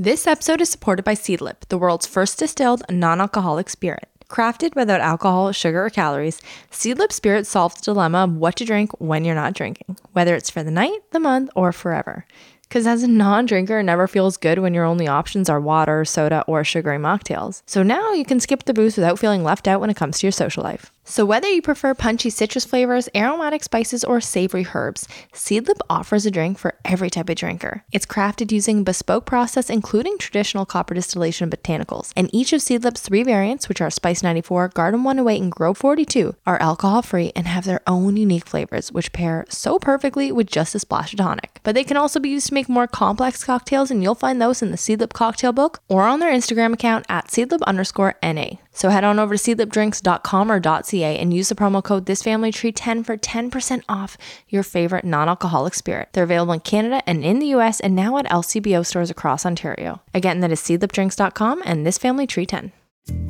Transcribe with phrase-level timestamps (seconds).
[0.00, 4.08] This episode is supported by Seedlip, the world's first distilled non alcoholic spirit.
[4.28, 6.40] Crafted without alcohol, sugar, or calories,
[6.70, 10.50] Seedlip Spirit solves the dilemma of what to drink when you're not drinking, whether it's
[10.50, 12.24] for the night, the month, or forever.
[12.62, 16.04] Because as a non drinker, it never feels good when your only options are water,
[16.04, 17.62] soda, or sugary mocktails.
[17.66, 20.28] So now you can skip the booze without feeling left out when it comes to
[20.28, 20.92] your social life.
[21.10, 26.30] So whether you prefer punchy citrus flavors, aromatic spices, or savory herbs, Seedlip offers a
[26.30, 27.82] drink for every type of drinker.
[27.90, 32.12] It's crafted using bespoke process, including traditional copper distillation botanicals.
[32.14, 36.36] And each of Seedlip's three variants, which are Spice 94, Garden 108, and Grove 42,
[36.46, 40.74] are alcohol free and have their own unique flavors, which pair so perfectly with just
[40.74, 41.58] a splash of tonic.
[41.62, 44.60] But they can also be used to make more complex cocktails, and you'll find those
[44.60, 48.58] in the Seedlip cocktail book or on their Instagram account at seedlip underscore NA.
[48.78, 53.16] So head on over to seedlipdrinks.com or .ca and use the promo code ThisFamilyTree10 for
[53.16, 54.16] 10% off
[54.48, 56.10] your favorite non-alcoholic spirit.
[56.12, 60.00] They're available in Canada and in the US and now at LCBO stores across Ontario.
[60.14, 62.70] Again, that is seedlipdrinks.com and ThisFamilyTree10.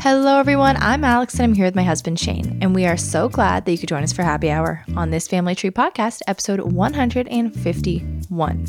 [0.00, 0.76] Hello, everyone.
[0.78, 3.72] I'm Alex, and I'm here with my husband Shane, and we are so glad that
[3.72, 8.66] you could join us for happy hour on this Family Tree podcast, episode 151.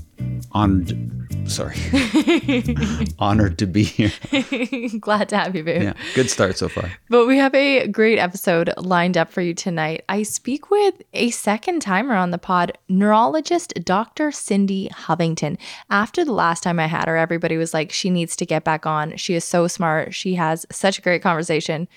[0.51, 1.75] On, sorry,
[3.19, 4.11] honored to be here.
[4.99, 5.83] glad to have you, babe.
[5.83, 6.91] Yeah, good start so far.
[7.09, 10.03] But we have a great episode lined up for you tonight.
[10.09, 14.31] I speak with a second timer on the pod, neurologist Dr.
[14.31, 15.57] Cindy Hovington.
[15.91, 18.87] After the last time I had her, everybody was like, she needs to get back
[18.87, 19.15] on.
[19.17, 20.15] She is so smart.
[20.15, 21.87] She has such a great conversation.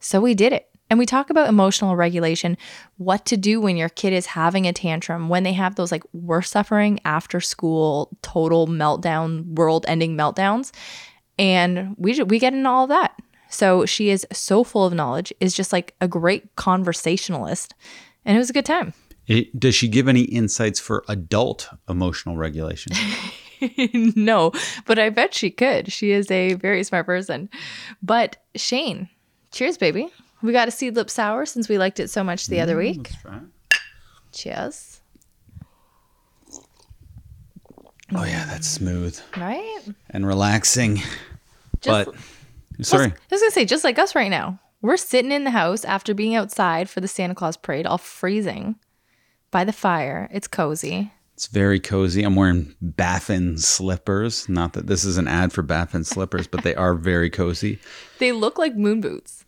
[0.00, 0.68] So we did it.
[0.90, 2.58] And we talk about emotional regulation,
[2.98, 6.02] what to do when your kid is having a tantrum, when they have those like
[6.12, 10.70] we're suffering after school, total meltdown, world ending meltdowns.
[11.38, 13.18] And we, we get into all of that.
[13.48, 17.74] So she is so full of knowledge, is just like a great conversationalist.
[18.26, 18.92] And it was a good time.
[19.26, 22.92] It, does she give any insights for adult emotional regulation?
[24.16, 24.52] no,
[24.86, 25.92] but I bet she could.
[25.92, 27.48] She is a very smart person.
[28.02, 29.08] But Shane,
[29.50, 30.08] cheers, baby.
[30.42, 33.10] We got a Seedlip sour since we liked it so much the other mm, week.
[33.10, 33.42] That's right.
[34.32, 35.00] Cheers.
[38.14, 39.80] Oh yeah, that's smooth Right?
[40.10, 40.96] and relaxing.
[41.80, 42.14] Just- but
[42.84, 44.58] sorry, I was gonna say, just like us right now.
[44.82, 48.76] We're sitting in the house after being outside for the Santa Claus parade, all freezing
[49.52, 50.28] by the fire.
[50.32, 51.12] It's cozy.
[51.42, 52.22] It's very cozy.
[52.22, 54.48] I'm wearing Baffin slippers.
[54.48, 57.80] Not that this is an ad for Baffin slippers, but they are very cozy.
[58.20, 59.44] They look like moon boots.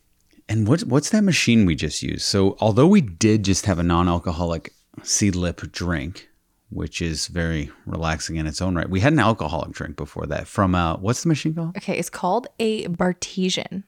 [0.49, 2.23] And what's what's that machine we just used?
[2.23, 4.73] So although we did just have a non-alcoholic
[5.03, 6.29] Seedlip drink,
[6.69, 10.49] which is very relaxing in its own right, we had an alcoholic drink before that
[10.49, 11.77] from uh, what's the machine called?
[11.77, 13.85] Okay, it's called a Bartesian.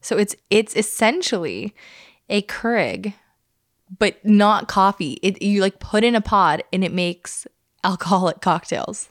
[0.00, 1.72] So it's it's essentially
[2.28, 3.14] a Keurig,
[3.98, 5.18] but not coffee.
[5.22, 7.46] It you like put in a pod and it makes
[7.84, 9.08] alcoholic cocktails.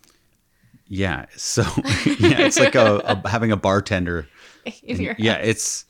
[0.88, 1.26] Yeah.
[1.36, 1.62] So
[2.06, 4.28] yeah, it's like a, a having a bartender.
[4.84, 5.86] In your Yeah, it's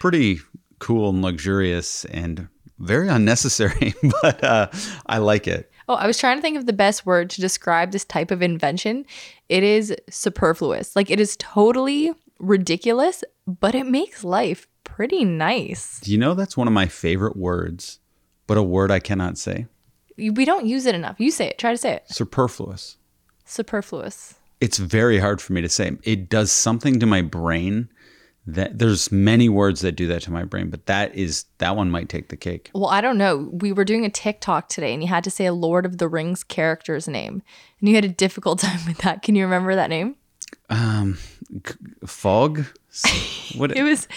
[0.00, 0.40] pretty
[0.80, 2.48] cool and luxurious and
[2.78, 4.68] very unnecessary, but uh,
[5.06, 5.70] I like it.
[5.88, 8.42] Oh, I was trying to think of the best word to describe this type of
[8.42, 9.06] invention.
[9.48, 10.96] It is superfluous.
[10.96, 16.00] Like it is totally ridiculous, but it makes life pretty nice.
[16.00, 18.00] Do you know that's one of my favorite words,
[18.46, 19.66] but a word I cannot say?
[20.16, 21.18] We don't use it enough.
[21.18, 21.58] You say it.
[21.58, 22.04] Try to say it.
[22.08, 22.96] Superfluous.
[23.44, 24.34] Superfluous.
[24.60, 25.92] It's very hard for me to say.
[26.04, 27.88] It does something to my brain
[28.46, 31.90] that there's many words that do that to my brain, but that is that one
[31.90, 32.70] might take the cake.
[32.74, 33.48] Well, I don't know.
[33.52, 36.08] We were doing a TikTok today and you had to say a Lord of the
[36.08, 37.42] Rings character's name.
[37.80, 39.22] And you had a difficult time with that.
[39.22, 40.16] Can you remember that name?
[40.68, 41.18] Um,
[42.06, 42.64] fog.
[43.56, 43.72] What?
[43.76, 44.08] It was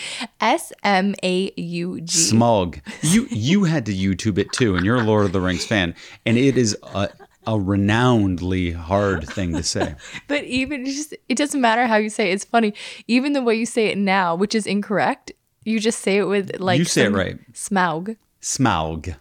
[0.41, 2.07] S M A U G.
[2.07, 2.79] Smog.
[3.01, 5.95] You you had to YouTube it too, and you're a Lord of the Rings fan,
[6.25, 7.09] and it is a
[7.47, 9.95] a renownedly hard thing to say.
[10.27, 12.33] But even just it doesn't matter how you say it.
[12.33, 12.73] It's funny.
[13.07, 15.31] Even the way you say it now, which is incorrect,
[15.63, 17.37] you just say it with like You say it right.
[17.53, 18.17] Smaug.
[18.41, 19.15] Smaug.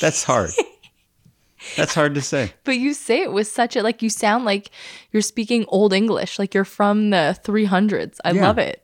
[0.00, 0.50] That's hard.
[1.76, 2.52] That's hard to say.
[2.64, 4.70] But you say it with such a like you sound like
[5.12, 8.18] you're speaking old English, like you're from the 300s.
[8.24, 8.42] I Yeah.
[8.46, 8.82] love it.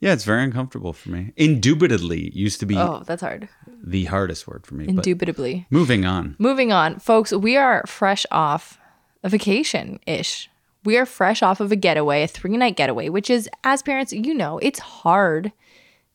[0.00, 1.32] Yeah, it's very uncomfortable for me.
[1.36, 3.48] Indubitably used to be Oh, that's hard.
[3.82, 4.86] the hardest word for me.
[4.88, 5.66] Indubitably.
[5.70, 6.36] moving on.
[6.38, 8.78] Moving on, folks, we are fresh off
[9.24, 10.50] a vacation ish.
[10.84, 14.12] We are fresh off of a getaway, a three night getaway, which is, as parents,
[14.12, 15.50] you know, it's hard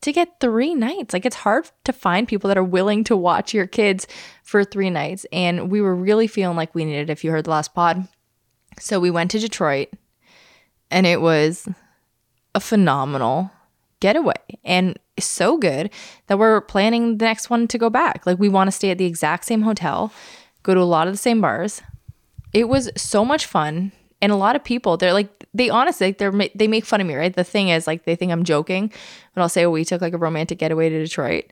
[0.01, 1.13] to get three nights.
[1.13, 4.07] Like, it's hard to find people that are willing to watch your kids
[4.43, 5.25] for three nights.
[5.31, 8.07] And we were really feeling like we needed if you heard the last pod.
[8.79, 9.89] So we went to Detroit
[10.89, 11.67] and it was
[12.55, 13.51] a phenomenal
[13.99, 14.33] getaway
[14.63, 15.89] and so good
[16.27, 18.25] that we're planning the next one to go back.
[18.25, 20.11] Like we want to stay at the exact same hotel,
[20.63, 21.81] go to a lot of the same bars.
[22.53, 23.91] It was so much fun.
[24.21, 27.07] And a lot of people, they're like, they honestly, like, they're they make fun of
[27.07, 27.35] me, right?
[27.35, 28.91] The thing is, like, they think I'm joking,
[29.33, 31.45] but I'll say, oh, we took like a romantic getaway to Detroit,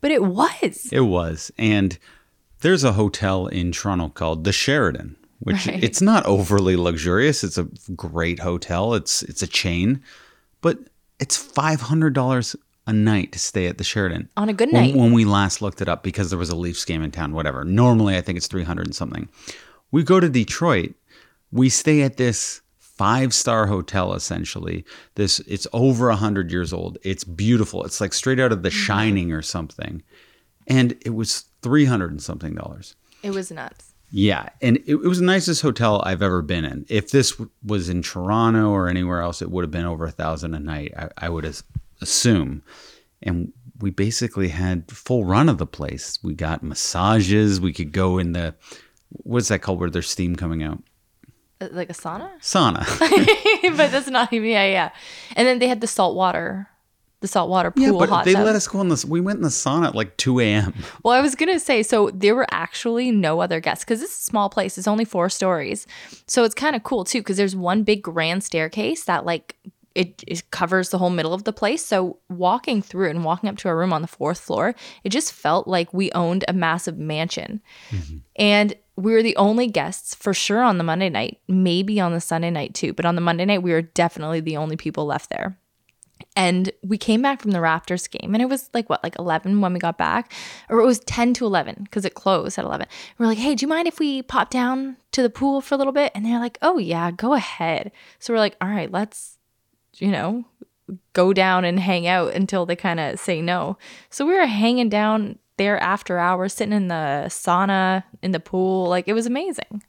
[0.00, 0.88] but it was.
[0.92, 1.50] It was.
[1.58, 1.98] And
[2.60, 5.82] there's a hotel in Toronto called the Sheraton, which Right.
[5.82, 7.42] it's not overly luxurious.
[7.42, 7.64] It's a
[7.96, 8.94] great hotel.
[8.94, 10.00] It's it's a chain,
[10.60, 10.78] but
[11.18, 12.54] it's five hundred dollars
[12.86, 14.94] a night to stay at the Sheraton On a good when, night.
[14.96, 17.32] when we last looked it up because there was a Leafs game in town.
[17.32, 17.64] Whatever.
[17.64, 19.28] Normally, I think it's three hundred and something.
[19.90, 20.94] We go to Detroit.
[21.52, 24.84] We stay at this five star hotel essentially.
[25.14, 26.98] This it's over a hundred years old.
[27.02, 27.84] It's beautiful.
[27.84, 28.78] It's like straight out of The mm-hmm.
[28.78, 30.02] Shining or something,
[30.66, 32.96] and it was three hundred and something dollars.
[33.22, 33.94] It was nuts.
[34.14, 36.84] Yeah, and it, it was the nicest hotel I've ever been in.
[36.88, 40.10] If this w- was in Toronto or anywhere else, it would have been over a
[40.10, 40.92] thousand a night.
[40.96, 41.64] I, I would as-
[42.02, 42.62] assume.
[43.22, 46.18] And we basically had full run of the place.
[46.22, 47.58] We got massages.
[47.58, 48.54] We could go in the
[49.08, 50.82] what's that called where there's steam coming out?
[51.62, 52.30] Uh, Like a sauna?
[52.40, 52.84] Sauna.
[53.76, 54.90] but that's not even, yeah, yeah.
[55.36, 56.68] And then they had the salt water,
[57.20, 58.44] the salt water pool yeah, but they tub.
[58.44, 59.04] let us go in this.
[59.04, 60.74] We went in the sauna at like two a.m.
[61.04, 64.20] Well, I was gonna say, so there were actually no other guests because this is
[64.20, 64.76] a small place.
[64.76, 65.86] It's only four stories,
[66.26, 67.20] so it's kind of cool too.
[67.20, 69.56] Because there's one big grand staircase that like
[69.94, 71.84] it, it covers the whole middle of the place.
[71.84, 74.74] So walking through it and walking up to our room on the fourth floor,
[75.04, 77.60] it just felt like we owned a massive mansion,
[77.90, 78.18] mm-hmm.
[78.36, 82.20] and we were the only guests for sure on the Monday night, maybe on the
[82.20, 82.92] Sunday night too.
[82.92, 85.58] But on the Monday night, we were definitely the only people left there.
[86.36, 89.60] And we came back from the Raptors game, and it was like what, like 11
[89.60, 90.32] when we got back?
[90.68, 92.86] Or it was 10 to 11 because it closed at 11.
[93.18, 95.78] We're like, hey, do you mind if we pop down to the pool for a
[95.78, 96.12] little bit?
[96.14, 97.92] And they're like, oh, yeah, go ahead.
[98.18, 99.38] So we're like, all right, let's,
[99.98, 100.44] you know,
[101.12, 103.78] go down and hang out until they kind of say no.
[104.10, 108.88] So we were hanging down there after hours, sitting in the sauna, in the pool.
[108.88, 109.82] Like, it was amazing.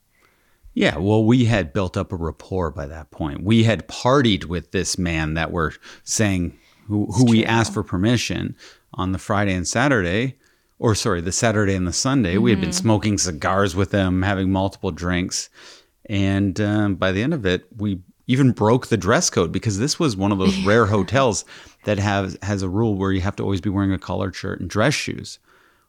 [0.74, 3.44] Yeah, well, we had built up a rapport by that point.
[3.44, 5.72] We had partied with this man that we're
[6.04, 6.58] saying
[6.88, 8.56] who, who we asked for permission
[8.94, 10.38] on the Friday and Saturday,
[10.80, 12.38] or sorry, the Saturday and the Sunday.
[12.38, 15.50] We had been smoking cigars with them, having multiple drinks,
[16.08, 20.00] and um, by the end of it, we even broke the dress code because this
[20.00, 21.46] was one of those rare hotels
[21.86, 24.60] that has has a rule where you have to always be wearing a collared shirt
[24.60, 25.40] and dress shoes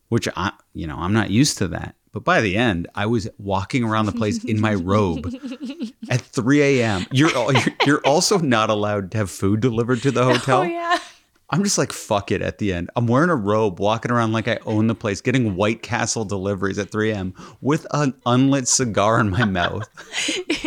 [0.09, 1.97] which I, you know, I'm not used to that.
[2.13, 5.27] But by the end, I was walking around the place in my robe
[6.11, 7.07] at 3 a.m.
[7.11, 10.61] You're, you're you're also not allowed to have food delivered to the oh, hotel.
[10.61, 10.99] Oh, yeah.
[11.51, 12.91] I'm just like fuck it at the end.
[12.97, 16.79] I'm wearing a robe, walking around like I own the place, getting White Castle deliveries
[16.79, 17.35] at 3 a.m.
[17.61, 19.89] with an unlit cigar in my mouth.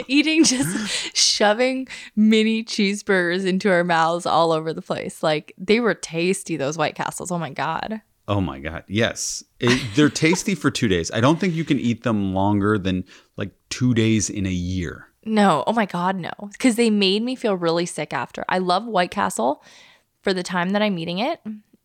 [0.07, 5.23] eating just shoving mini cheeseburgers into our mouths all over the place.
[5.23, 7.31] Like they were tasty, those White Castles.
[7.31, 8.01] Oh my God.
[8.29, 11.09] Oh my god, yes, It- they're tasty for two days.
[11.11, 13.05] I don't think you can eat them longer than
[13.37, 15.07] like two days in a year.
[15.23, 16.31] No, oh my God, no.
[16.51, 18.43] Because they made me feel really sick after.
[18.49, 19.63] I love White Castle
[20.27, 21.39] for the time that I'm eating it.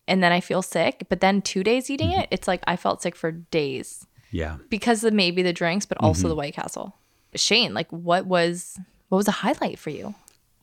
[0.05, 1.05] And then I feel sick.
[1.07, 2.21] But then two days eating mm-hmm.
[2.21, 4.57] it, it's like I felt sick for days Yeah.
[4.69, 6.29] because of maybe the drinks, but also mm-hmm.
[6.29, 6.97] the White Castle.
[7.35, 10.13] Shane, like what was what was a highlight for you?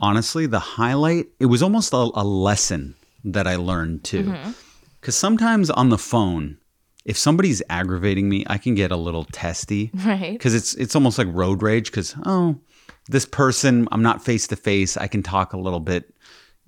[0.01, 2.95] honestly, the highlight, it was almost a, a lesson
[3.25, 4.25] that I learned too.
[4.25, 4.51] Mm-hmm.
[5.01, 6.59] Because sometimes on the phone,
[7.05, 9.91] if somebody's aggravating me, I can get a little testy.
[10.05, 10.33] Right.
[10.33, 11.91] Because it's it's almost like road rage.
[11.91, 12.59] Because oh,
[13.09, 14.97] this person, I'm not face to face.
[14.97, 16.15] I can talk a little bit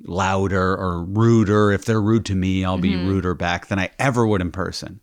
[0.00, 1.72] louder or ruder.
[1.72, 3.08] If they're rude to me, I'll be mm-hmm.
[3.08, 5.00] ruder back than I ever would in person.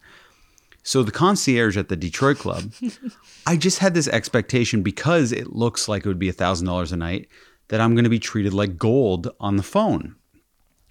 [0.84, 2.72] So the concierge at the Detroit club,
[3.46, 6.96] I just had this expectation because it looks like it would be a $1,000 a
[6.96, 7.28] night
[7.68, 10.16] that I'm going to be treated like gold on the phone.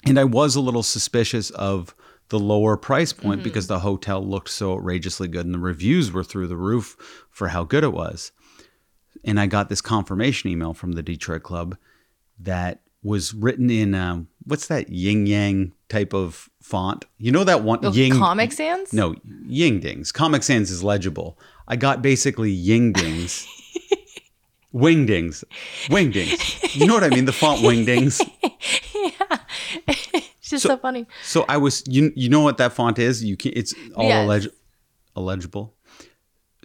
[0.04, 1.94] And I was a little suspicious of
[2.28, 3.74] the lower price point because mm-hmm.
[3.74, 7.64] the hotel looked so outrageously good and the reviews were through the roof for how
[7.64, 8.32] good it was.
[9.24, 11.76] And I got this confirmation email from the Detroit club
[12.38, 17.04] that was written in um, what's that yin yang type of font?
[17.18, 18.92] You know that one Oh, yin Comic Sans?
[18.92, 19.14] no,
[19.46, 20.12] Yingdings.
[20.12, 21.38] Comic Sans is legible.
[21.68, 23.46] I got basically Yingdings.
[24.74, 25.44] Wingdings.
[25.86, 26.74] Wingdings.
[26.76, 27.24] You know what I mean?
[27.24, 28.20] The font Wingdings.
[28.94, 29.38] Yeah.
[29.86, 31.06] It's just so, funny.
[31.22, 33.22] So I was you you know what that font is?
[33.22, 34.26] You can it's all Yes.
[34.26, 34.52] illeg-
[35.16, 35.74] illegible.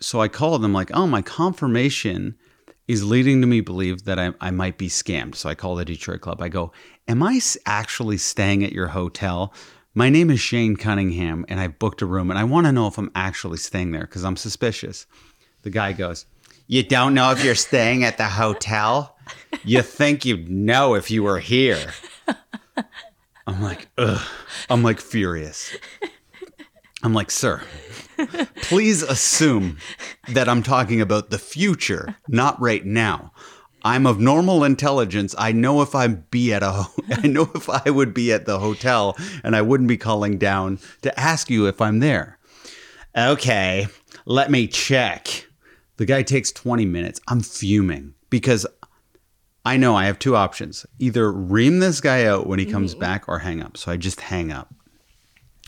[0.01, 2.35] So I called them like, "Oh, my confirmation
[2.87, 5.85] is leading to me believe that I, I might be scammed." So I call the
[5.85, 6.41] Detroit club.
[6.41, 6.71] I go,
[7.07, 9.53] "Am I actually staying at your hotel?"
[9.95, 12.87] My name is Shane Cunningham and I booked a room and I want to know
[12.87, 15.05] if I'm actually staying there because I'm suspicious.
[15.61, 16.25] The guy goes,
[16.65, 19.15] You don't know if you're staying at the hotel?
[19.63, 21.93] You think you'd know if you were here.
[23.47, 24.25] I'm like, ugh.
[24.67, 25.75] I'm like furious.
[27.03, 27.61] I'm like, sir,
[28.61, 29.77] please assume
[30.29, 33.31] that I'm talking about the future, not right now.
[33.85, 35.35] I'm of normal intelligence.
[35.37, 38.59] I know if I'm be at a I know if I would be at the
[38.59, 42.39] hotel and I wouldn't be calling down to ask you if I'm there.
[43.15, 43.87] Okay,
[44.25, 45.47] let me check.
[45.97, 47.21] The guy takes 20 minutes.
[47.27, 48.65] I'm fuming because
[49.65, 50.85] I know I have two options.
[50.99, 53.01] Either ream this guy out when he comes mm-hmm.
[53.01, 53.77] back or hang up.
[53.77, 54.73] So I just hang up.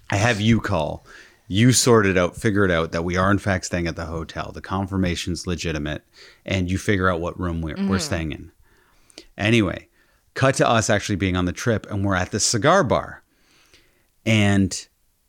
[0.09, 1.05] I have you call.
[1.47, 4.05] You sort it out, figure it out that we are in fact staying at the
[4.05, 4.51] hotel.
[4.51, 6.03] The confirmation's legitimate,
[6.45, 7.97] and you figure out what room we're, we're mm-hmm.
[7.99, 8.51] staying in.
[9.37, 9.87] Anyway,
[10.33, 13.21] cut to us actually being on the trip, and we're at the cigar bar.
[14.25, 14.87] And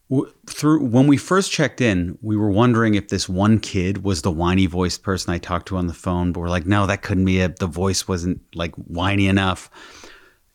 [0.08, 4.22] w- through when we first checked in, we were wondering if this one kid was
[4.22, 7.02] the whiny voiced person I talked to on the phone, but we're like, no, that
[7.02, 7.58] couldn't be it.
[7.58, 9.70] The voice wasn't like whiny enough.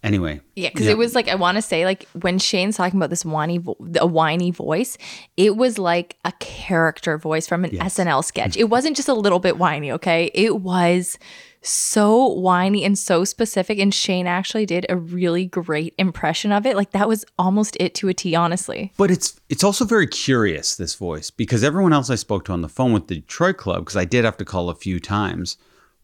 [0.03, 3.11] Anyway, Yeah, because it was like I want to say like when Shane's talking about
[3.11, 4.97] this whiny, vo- a whiny voice,
[5.37, 8.57] it was like a character voice from an SNL sketch.
[8.57, 10.31] It wasn't just a little bit whiny, okay?
[10.33, 11.19] It was
[11.61, 16.75] so whiny and so specific, and Shane actually did a really great impression of it.
[16.75, 18.91] Like that was almost it to a T, honestly.
[18.97, 22.61] But it's it's also very curious this voice because everyone else I spoke to on
[22.61, 25.57] the phone with the Detroit Club because I did have to call a few times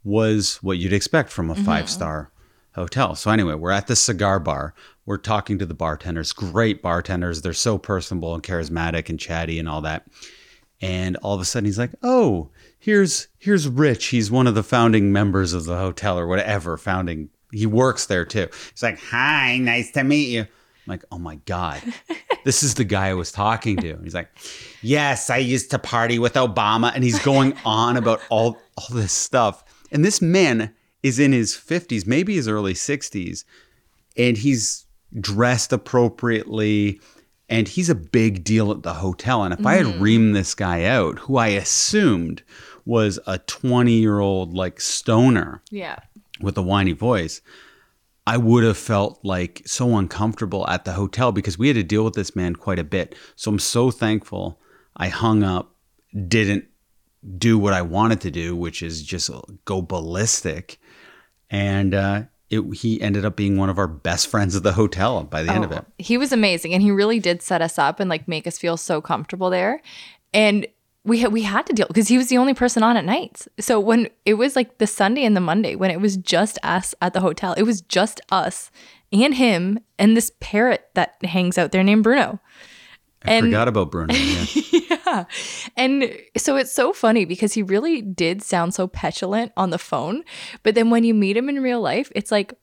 [0.03, 1.63] was what you'd expect from a mm-hmm.
[1.63, 2.31] five star
[2.77, 3.15] hotel.
[3.15, 4.73] So anyway, we're at the cigar bar.
[5.05, 7.41] We're talking to the bartenders, great bartenders.
[7.41, 10.05] They're so personable and charismatic and chatty and all that.
[10.79, 14.07] And all of a sudden he's like, "Oh, here's here's Rich.
[14.07, 17.29] He's one of the founding members of the hotel or whatever founding.
[17.51, 20.47] He works there too." He's like, "Hi, nice to meet you." I'm
[20.85, 21.81] like, "Oh my god.
[22.43, 24.29] This is the guy I was talking to." He's like,
[24.81, 29.11] "Yes, I used to party with Obama." And he's going on about all all this
[29.11, 29.65] stuff.
[29.91, 33.43] And this man is in his 50s, maybe his early 60s,
[34.15, 34.85] and he's
[35.19, 36.99] dressed appropriately
[37.49, 39.43] and he's a big deal at the hotel.
[39.43, 40.03] And if I had mm-hmm.
[40.03, 42.43] reamed this guy out, who I assumed
[42.85, 45.97] was a 20 year old like stoner Yeah.
[46.41, 47.41] with a whiny voice,
[48.25, 52.03] I would have felt like so uncomfortable at the hotel because we had to deal
[52.03, 53.15] with this man quite a bit.
[53.37, 54.59] So I'm so thankful
[54.97, 55.73] I hung up,
[56.27, 56.65] didn't
[57.37, 59.29] do what I wanted to do, which is just
[59.63, 60.79] go ballistic.
[61.49, 65.23] And uh, it, he ended up being one of our best friends at the hotel
[65.23, 65.85] by the end of it.
[65.97, 68.77] He was amazing and he really did set us up and like make us feel
[68.77, 69.81] so comfortable there.
[70.33, 70.67] And
[71.03, 73.47] we had we had to deal because he was the only person on at nights.
[73.59, 76.93] So when it was like the Sunday and the Monday when it was just us
[77.01, 78.71] at the hotel, it was just us
[79.11, 82.39] and him and this parrot that hangs out there named Bruno.
[83.27, 84.13] I And- forgot about Bruno.
[84.13, 84.45] Yeah.
[84.71, 85.23] yeah.
[85.75, 90.23] And so it's so funny because he really did sound so petulant on the phone.
[90.63, 92.53] But then when you meet him in real life, it's like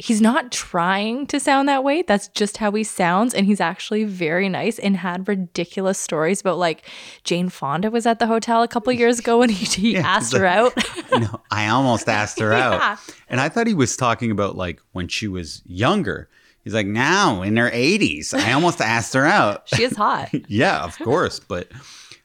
[0.00, 2.02] he's not trying to sound that way.
[2.02, 3.32] That's just how he sounds.
[3.32, 6.88] And he's actually very nice and had ridiculous stories about like
[7.22, 10.40] Jane Fonda was at the hotel a couple years ago and he, he asked he's
[10.40, 10.72] her out.
[11.12, 12.78] no, I almost asked her Yeah.
[12.92, 12.98] out.
[13.28, 16.28] And I thought he was talking about like when she was younger.
[16.64, 18.32] He's like, now in her 80s.
[18.34, 19.68] I almost asked her out.
[19.68, 20.30] she is hot.
[20.48, 21.38] yeah, of course.
[21.38, 21.68] But,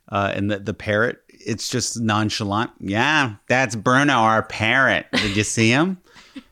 [0.09, 2.71] uh, and the, the parrot, it's just nonchalant.
[2.79, 5.07] Yeah, that's Bruno, our parrot.
[5.11, 5.97] Did you see him?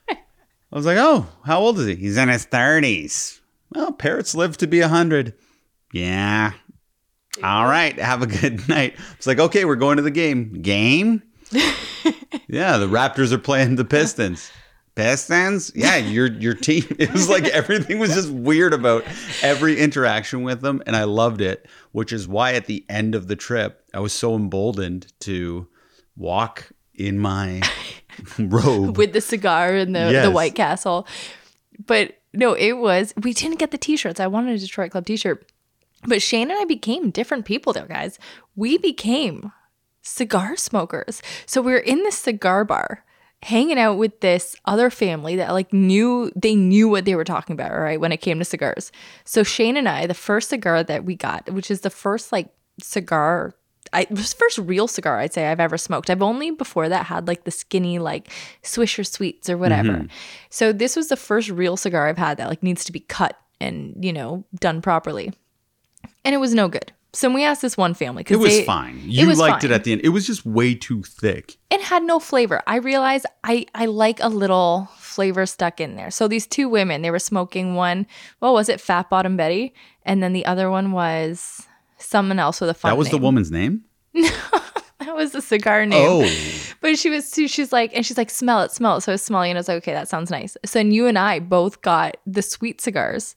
[0.10, 1.96] I was like, oh, how old is he?
[1.96, 3.39] He's in his 30s.
[3.74, 5.34] Well, parrots live to be 100.
[5.94, 6.51] Yeah.
[7.41, 7.98] All right.
[7.98, 8.96] Have a good night.
[9.15, 10.62] It's like, okay, we're going to the game.
[10.62, 11.24] Game?
[12.48, 14.51] yeah, the Raptors are playing the Pistons.
[14.98, 15.72] Pistons?
[15.75, 16.84] Yeah, your your team.
[17.00, 19.06] It was like everything was just weird about
[19.44, 21.68] every interaction with them, and I loved it.
[21.92, 25.68] Which is why at the end of the trip, I was so emboldened to
[26.16, 27.62] walk in my
[28.39, 28.98] robe.
[28.98, 31.08] with the cigar and the, the White Castle.
[31.86, 34.20] But no, it was, we didn't get the t shirts.
[34.20, 35.50] I wanted a Detroit Club t shirt.
[36.08, 38.18] But Shane and I became different people there, guys.
[38.56, 39.51] We became
[40.01, 41.22] cigar smokers.
[41.46, 43.04] So we were in this cigar bar
[43.44, 47.53] hanging out with this other family that like knew they knew what they were talking
[47.53, 48.91] about, all right, when it came to cigars.
[49.25, 52.50] So Shane and I, the first cigar that we got, which is the first like
[52.82, 53.53] cigar
[53.94, 56.10] I was first real cigar I'd say I've ever smoked.
[56.10, 58.29] I've only before that had like the skinny like
[58.63, 59.89] Swisher sweets or whatever.
[59.89, 60.08] Mm-hmm.
[60.50, 63.39] So this was the first real cigar I've had that like needs to be cut
[63.62, 65.32] and you know done properly.
[66.25, 66.91] And it was no good.
[67.17, 69.01] So we asked this one family because It was they, fine.
[69.03, 70.01] You was liked it at the end.
[70.03, 71.57] It was just way too thick.
[71.71, 72.62] it had no flavor.
[72.67, 76.12] I realized I I like a little flavor stuck in there.
[76.12, 78.05] So these two women, they were smoking one,
[78.38, 81.65] what was it, Fat Bottom Betty, and then the other one was
[81.97, 83.83] someone else with a fun That was the woman's name.
[84.13, 84.29] No,
[85.00, 86.05] That was the cigar name.
[86.07, 89.01] Oh, But she was, she- she's like, and she's like, smell it, smell it.
[89.01, 90.55] So I was smelling, and I was like, okay, that sounds nice.
[90.65, 93.36] So then you and I both got the sweet cigars,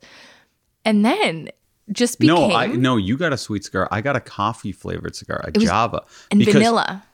[0.84, 1.48] and then
[1.92, 2.96] just became no, I no.
[2.96, 3.88] You got a sweet cigar.
[3.90, 7.04] I got a coffee flavored cigar, a Java, and because- vanilla.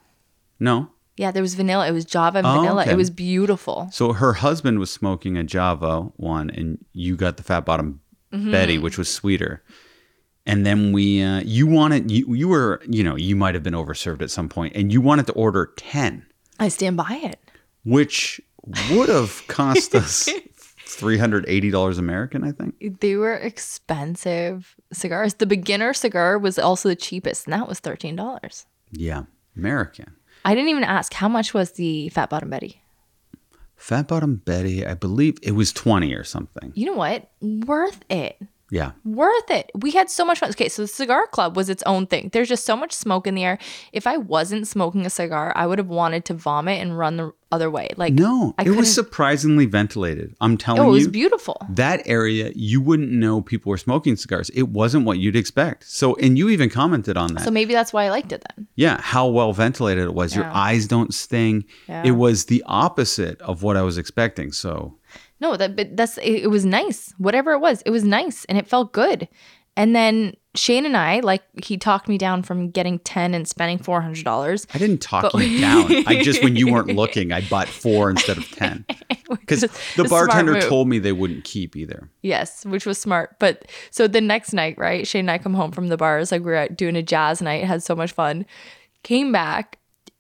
[0.59, 1.87] No, Yeah, there was vanilla.
[1.88, 2.83] It was Java and Oh, vanilla.
[2.83, 2.92] okay.
[2.92, 3.88] It was beautiful.
[3.92, 8.00] So her husband was smoking a Java one, and you got the Fat Bottom
[8.33, 8.50] Mm-hmm.
[8.50, 9.62] Betty, which was sweeter.
[10.47, 13.73] And then we, uh, you wanted, you, you were, you know, you might have been
[13.75, 16.26] overserved at some point, and you wanted to order 10,
[16.59, 17.38] I stand by it.
[17.85, 18.40] which
[18.90, 20.28] would have cost us
[20.87, 23.00] $380 American, I think.
[23.00, 25.35] They were expensive cigars.
[25.35, 28.66] The beginner cigar was also the cheapest, and that was thirteen dollars.
[28.93, 29.25] Yeah,
[29.57, 30.14] American.
[30.45, 32.83] I didn't even ask how much was the Fat Bottom Betty.
[33.75, 36.73] Fat Bottom Betty, I believe it was 20 or something.
[36.75, 37.28] You know what?
[37.40, 38.40] Worth it.
[38.70, 38.92] Yeah.
[39.04, 39.70] Worth it.
[39.75, 40.50] We had so much fun.
[40.50, 42.30] Okay, so the cigar club was its own thing.
[42.32, 43.58] There's just so much smoke in the air.
[43.92, 47.32] If I wasn't smoking a cigar, I would have wanted to vomit and run the
[47.52, 47.90] other way.
[47.96, 50.35] Like No, I it was surprisingly ventilated.
[50.40, 51.11] I'm telling Oh, it was you.
[51.11, 51.64] beautiful.
[51.70, 56.16] that area you wouldn't know people were smoking cigars it wasn't what you'd expect so
[56.16, 58.66] and you even commented on that So maybe that's why I liked it then.
[58.75, 62.02] yeah how well ventilated it was your eyes don't sting Yeah.
[62.04, 64.99] it was the opposite of what i was expecting so
[65.40, 67.12] No, that but that's it, it was nice.
[67.19, 69.28] Whatever it was, it was nice and it felt good.
[69.78, 73.78] And then Shane and I, like he talked me down from getting 10 and spending
[73.78, 74.66] $400.
[74.75, 78.09] i didn't talk But- you down i just when you weren't looking i bought four
[78.09, 78.87] instead of ten
[79.28, 79.61] because
[79.97, 83.37] the bartender told me they wouldn't keep either Yes, which was smart.
[83.38, 85.07] But so the next night, right?
[85.07, 87.40] Shane and I come home from the bars, like we were out doing a jazz
[87.43, 88.47] night, had so much fun.
[89.05, 89.78] Came back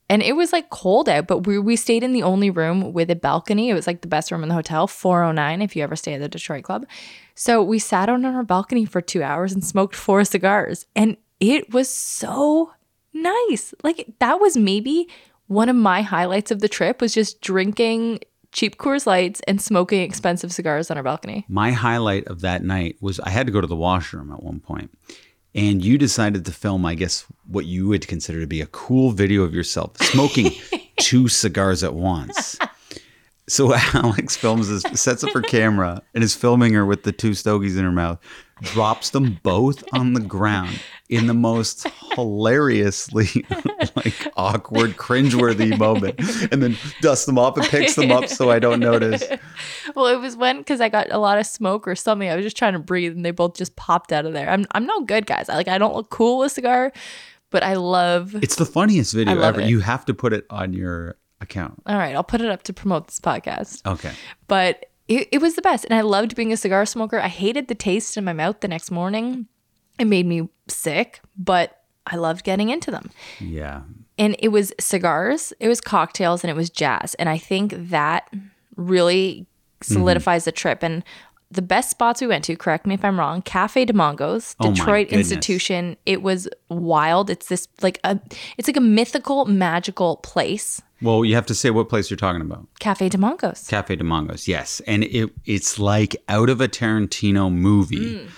[0.08, 3.10] and it was like cold out, but we we stayed in the only room with
[3.10, 3.70] a balcony.
[3.70, 6.20] It was like the best room in the hotel, 409 if you ever stay at
[6.20, 6.86] the Detroit Club.
[7.34, 11.72] So we sat on our balcony for 2 hours and smoked four cigars and it
[11.72, 12.72] was so
[13.12, 13.74] nice.
[13.82, 15.08] Like that was maybe
[15.48, 18.20] one of my highlights of the trip was just drinking
[18.52, 21.44] cheap Coors Lights and smoking expensive cigars on our balcony.
[21.48, 24.60] my highlight of that night was I had to go to the washroom at one
[24.60, 24.96] point,
[25.56, 29.10] and you decided to film, I guess, what you would consider to be a cool
[29.10, 30.52] video of yourself smoking
[31.00, 32.58] two cigars at once.
[33.48, 37.34] So Alex films this, sets up her camera, and is filming her with the two
[37.34, 38.18] stogies in her mouth,
[38.60, 43.28] drops them both on the ground in the most hilariously
[43.96, 46.18] like awkward, cringeworthy moment,
[46.50, 49.22] and then dusts them off and picks them up so I don't notice.
[49.94, 52.28] Well, it was when because I got a lot of smoke or something.
[52.28, 54.50] I was just trying to breathe, and they both just popped out of there.
[54.50, 55.48] I'm I'm no good, guys.
[55.48, 56.92] I like I don't look cool with cigar,
[57.50, 58.34] but I love.
[58.42, 59.60] It's the funniest video ever.
[59.60, 59.68] it.
[59.68, 61.82] You have to put it on your account.
[61.86, 63.84] All right, I'll put it up to promote this podcast.
[63.86, 64.12] Okay.
[64.48, 67.20] But it, it was the best, and I loved being a cigar smoker.
[67.20, 69.46] I hated the taste in my mouth the next morning.
[69.98, 73.10] It made me sick, but I loved getting into them.
[73.40, 73.82] Yeah.
[74.18, 77.14] and it was cigars, it was cocktails, and it was jazz.
[77.14, 78.30] And I think that
[78.76, 79.46] really
[79.80, 79.94] mm-hmm.
[79.94, 80.82] solidifies the trip.
[80.82, 81.04] And
[81.50, 85.08] the best spots we went to, correct me if I'm wrong, Cafe D'Mongo's, Oh Detroit.
[85.08, 85.96] Institution.
[86.04, 87.30] It was wild.
[87.30, 88.18] It's this like a
[88.58, 90.82] it's like a mythical, magical place.
[91.02, 92.66] Well, you have to say what place you're talking about.
[92.80, 93.66] Cafe D'Mongo's.
[93.68, 94.48] Cafe D'Mongo's.
[94.48, 94.80] Yes.
[94.86, 98.16] And it it's like out of a Tarantino movie.
[98.16, 98.30] Mm.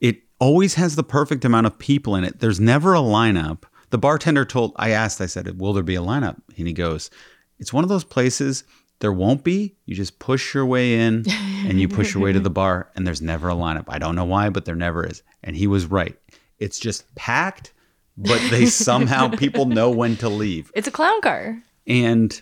[0.00, 2.40] It always has the perfect amount of people in it.
[2.40, 3.64] There's never a lineup.
[3.90, 6.40] The bartender told I asked, I said, Will there be a lineup?
[6.56, 7.10] And he goes,
[7.58, 8.64] It's one of those places
[9.04, 9.76] there won't be.
[9.84, 11.26] You just push your way in
[11.66, 13.84] and you push your way to the bar, and there's never a lineup.
[13.88, 15.22] I don't know why, but there never is.
[15.42, 16.16] And he was right.
[16.58, 17.74] It's just packed,
[18.16, 20.72] but they somehow people know when to leave.
[20.74, 21.62] It's a clown car.
[21.86, 22.40] And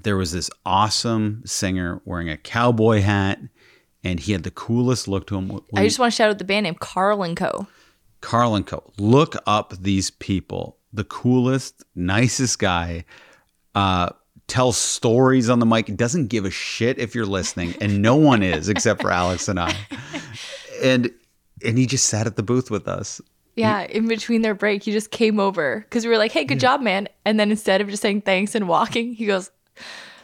[0.00, 3.38] there was this awesome singer wearing a cowboy hat,
[4.02, 5.60] and he had the coolest look to him.
[5.74, 7.66] I just want to shout out the band name Carl and Co.
[8.22, 8.82] Carl and Co.
[8.96, 10.78] Look up these people.
[10.94, 13.04] The coolest, nicest guy.
[13.74, 14.08] Uh,
[14.48, 15.94] tells stories on the mic.
[15.96, 19.58] Doesn't give a shit if you're listening, and no one is except for Alex and
[19.60, 19.74] I.
[20.82, 21.10] And
[21.64, 23.20] and he just sat at the booth with us.
[23.54, 26.60] Yeah, in between their break, he just came over because we were like, "Hey, good
[26.60, 29.50] job, man!" And then instead of just saying thanks and walking, he goes,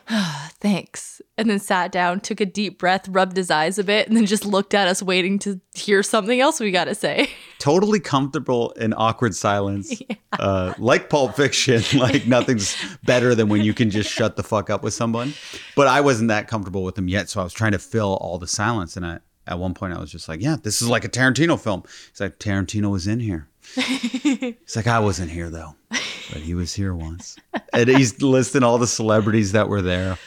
[0.61, 4.17] "Thanks," and then sat down, took a deep breath, rubbed his eyes a bit, and
[4.17, 7.31] then just looked at us, waiting to hear something else we got to say.
[7.59, 10.01] totally comfortable in awkward silence.
[10.39, 14.71] Uh, like Pulp Fiction, like nothing's better than when you can just shut the fuck
[14.71, 15.35] up with someone.
[15.77, 18.39] But I wasn't that comfortable with him yet, so I was trying to fill all
[18.39, 18.97] the silence.
[18.97, 21.61] And I, at one point, I was just like, "Yeah, this is like a Tarantino
[21.61, 26.55] film." He's like, "Tarantino was in here." He's like, "I wasn't here though, but he
[26.55, 27.37] was here once."
[27.73, 30.19] And he's listing all the celebrities that were there.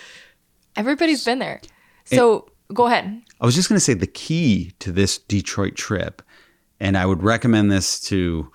[0.75, 1.61] Everybody's been there.
[2.05, 3.21] So go ahead.
[3.39, 6.21] I was just going to say the key to this Detroit trip,
[6.79, 8.51] and I would recommend this to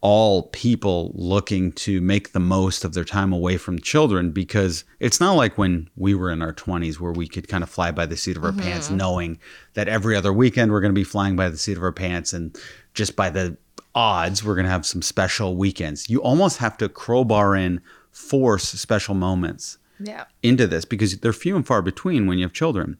[0.00, 5.18] all people looking to make the most of their time away from children because it's
[5.18, 8.06] not like when we were in our 20s where we could kind of fly by
[8.06, 8.60] the seat of our mm-hmm.
[8.60, 9.40] pants knowing
[9.74, 12.32] that every other weekend we're going to be flying by the seat of our pants
[12.32, 12.56] and
[12.94, 13.56] just by the
[13.94, 16.08] odds we're going to have some special weekends.
[16.08, 20.24] You almost have to crowbar in force special moments Yeah.
[20.42, 22.98] into this because they're few and far between when you have children.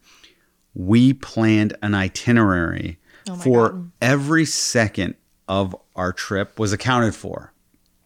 [0.74, 2.98] We planned an itinerary
[3.28, 3.90] Oh for God.
[4.00, 5.14] every second
[5.48, 7.52] of our trip was accounted for.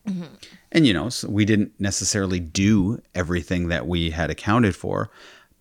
[0.06, 0.24] Mm-hmm.
[0.72, 5.10] And you know, so we didn't necessarily do everything that we had accounted for,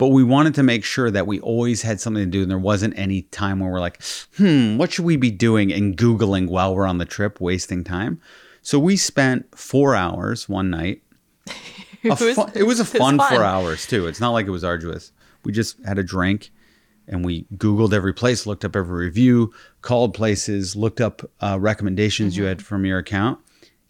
[0.01, 2.57] but we wanted to make sure that we always had something to do and there
[2.57, 4.01] wasn't any time where we're like,
[4.37, 8.19] "Hmm, what should we be doing?" and googling while we're on the trip, wasting time.
[8.63, 11.03] So we spent 4 hours one night
[12.03, 13.29] a was- fun, it was a it was fun, fun.
[13.29, 14.07] four hours too.
[14.07, 15.11] It's not like it was arduous.
[15.45, 16.49] We just had a drink
[17.07, 22.33] and we Googled every place, looked up every review, called places, looked up uh, recommendations
[22.33, 22.41] Mm-hmm.
[22.41, 23.37] you had from your account.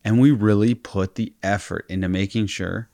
[0.03, 2.89] And we really put the effort into making sure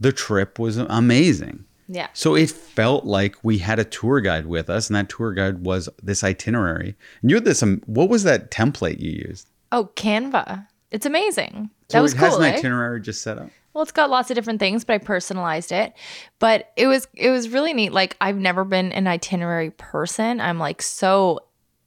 [0.00, 1.64] the trip was amazing.
[1.88, 2.08] Yeah.
[2.12, 5.64] So it felt like we had a tour guide with us, and that tour guide
[5.64, 6.94] was this itinerary.
[7.20, 9.48] And you had this, um, what was that template you used?
[9.72, 10.66] Oh, Canva.
[10.90, 11.70] It's amazing.
[11.88, 12.42] So that was it has cool.
[12.42, 12.56] an eh?
[12.56, 13.50] itinerary just set up.
[13.72, 15.92] Well, it's got lots of different things, but I personalized it.
[16.38, 17.92] But it was it was really neat.
[17.92, 20.40] Like I've never been an itinerary person.
[20.40, 21.40] I'm like so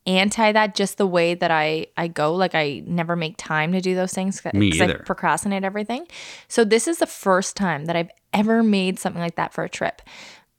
[0.07, 2.33] anti that just the way that I I go.
[2.33, 6.07] Like I never make time to do those things because I procrastinate everything.
[6.47, 9.69] So this is the first time that I've ever made something like that for a
[9.69, 10.01] trip.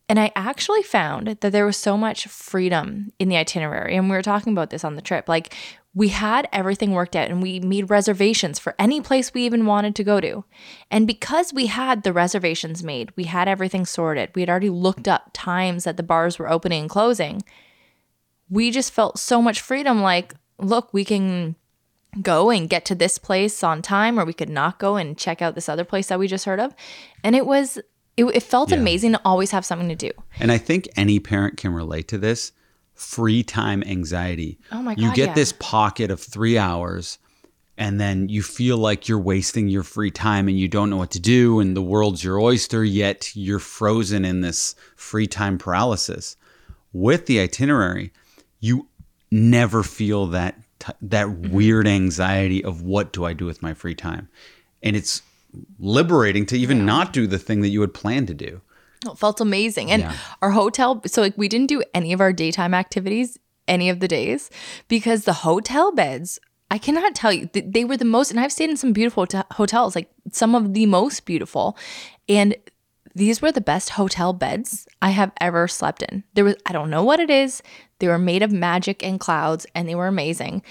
[0.09, 3.95] And I actually found that there was so much freedom in the itinerary.
[3.95, 5.29] And we were talking about this on the trip.
[5.29, 5.55] Like,
[5.95, 9.97] we had everything worked out and we made reservations for any place we even wanted
[9.97, 10.45] to go to.
[10.91, 15.09] And because we had the reservations made, we had everything sorted, we had already looked
[15.09, 17.43] up times that the bars were opening and closing.
[18.51, 21.57] We just felt so much freedom like, look, we can
[22.23, 25.43] go and get to this place on time or we could not go and check
[25.43, 26.75] out this other place that we just heard of.
[27.23, 27.79] And it was
[28.17, 28.79] it, it felt Yeah.
[28.79, 30.11] amazing to always have something to do.
[30.41, 32.53] And I think any parent can relate to this
[32.95, 34.59] free time anxiety.
[34.73, 35.35] Oh my god You get yeah.
[35.35, 37.19] this pocket of three hours,
[37.77, 41.13] and then you feel like you're wasting your free time and you don't know what
[41.13, 46.37] to do, and the world's your oyster, yet you're frozen in this free time paralysis.
[46.93, 48.13] With the itinerary,
[48.61, 48.87] you
[49.31, 51.53] never feel that t- that Mm-hmm.
[51.53, 54.29] weird anxiety of what do I do with my free time,
[54.83, 55.23] and it's
[55.79, 58.61] liberating to even not do the thing that you had planned to do.
[59.07, 59.91] It felt amazing.
[59.91, 60.15] And Yeah.
[60.43, 64.09] our hotel, so like we didn't do any of our daytime activities any of the
[64.09, 64.51] days
[64.89, 66.39] because the hotel beds,
[66.71, 69.27] I cannot tell you, th- they were the most, and I've stayed in some beautiful
[69.31, 71.77] hot- hotels, like some of the most beautiful.
[72.29, 72.57] And
[73.15, 76.25] these were the best hotel beds I have ever slept in.
[76.35, 77.63] There was, I don't know what it is.
[77.99, 80.63] They were made of magic and clouds and they were amazing.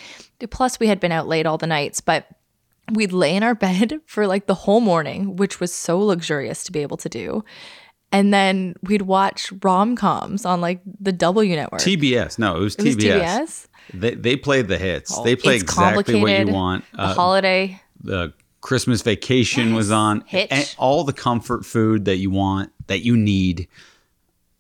[0.50, 2.28] Plus, we had been out late all the nights, but
[2.94, 6.72] we'd lay in our bed for like the whole morning, which was so luxurious to
[6.72, 7.44] be able to do.
[8.12, 11.82] And then we'd watch rom coms on like the W network.
[11.82, 12.40] TBS.
[12.40, 13.20] No, it was it was TBS.
[13.22, 13.68] TBS.
[13.94, 15.18] They, they played the hits.
[15.24, 16.86] they play exactly what you want.
[16.94, 17.82] The Uh, holiday.
[18.02, 20.24] the Christmas vacation was on.
[20.26, 20.48] Hitch.
[20.52, 23.68] And all the comfort food that you want, that you need.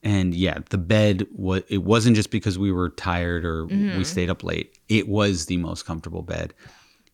[0.03, 3.97] And yeah, the bed was it wasn't just because we were tired or Mm-hmm.
[3.97, 4.77] we stayed up late.
[4.89, 6.53] It was the most comfortable bed.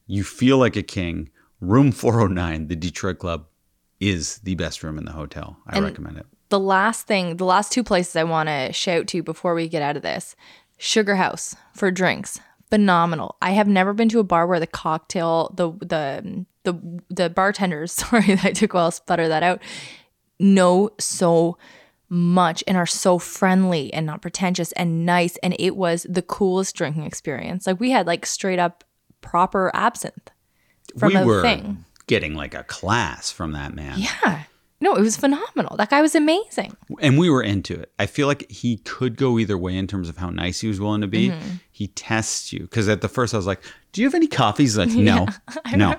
[0.08, 1.30] You feel like a king.
[1.62, 3.46] Room 409, the Detroit Club,
[4.00, 5.58] is the best room in the hotel.
[5.66, 6.26] I And- recommend it.
[6.50, 9.82] The last thing, the last two places I want to shout to before we get
[9.82, 10.36] out of this
[10.78, 12.40] Sugar House for drinks.
[12.70, 13.38] Phenomenal.
[13.42, 17.92] I have never been to a bar where the cocktail, the the the the bartenders,
[17.94, 19.62] sorry, I took a while to sputter that out,
[20.40, 21.58] know so
[22.14, 25.36] much and are so friendly and not pretentious and nice.
[25.38, 27.66] And it was the coolest drinking experience.
[27.68, 28.84] Like we had like straight up
[29.22, 30.30] proper absinthe
[30.98, 31.84] from we a were thing.
[32.08, 33.98] getting like a class from that man.
[33.98, 34.44] Yeah.
[34.80, 35.78] No, it was phenomenal.
[35.78, 36.76] That guy was amazing.
[37.00, 37.94] and we were into it.
[37.98, 40.80] I feel like he could go either way in terms of how nice he was
[40.82, 41.30] willing to be.
[41.30, 41.56] Mm-hmm.
[41.72, 43.62] He tests you because at the first I was like,
[43.94, 45.28] "Do you have any coffee?" He's like, "No,
[45.74, 45.96] no."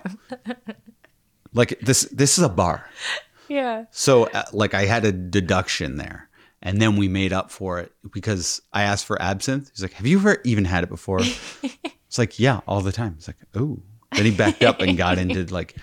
[1.55, 2.91] like this, this is a bar,
[3.49, 3.85] Yeah.
[3.91, 6.29] so uh, like I had a deduction there,
[6.63, 9.71] and then we made up for it because I asked for absinthe.
[9.71, 11.21] He's like, "Have you ever even had it before?"
[11.63, 13.81] it's like, "Yeah, all the time." It's like, "Oh."
[14.13, 15.75] Then he backed up and got into like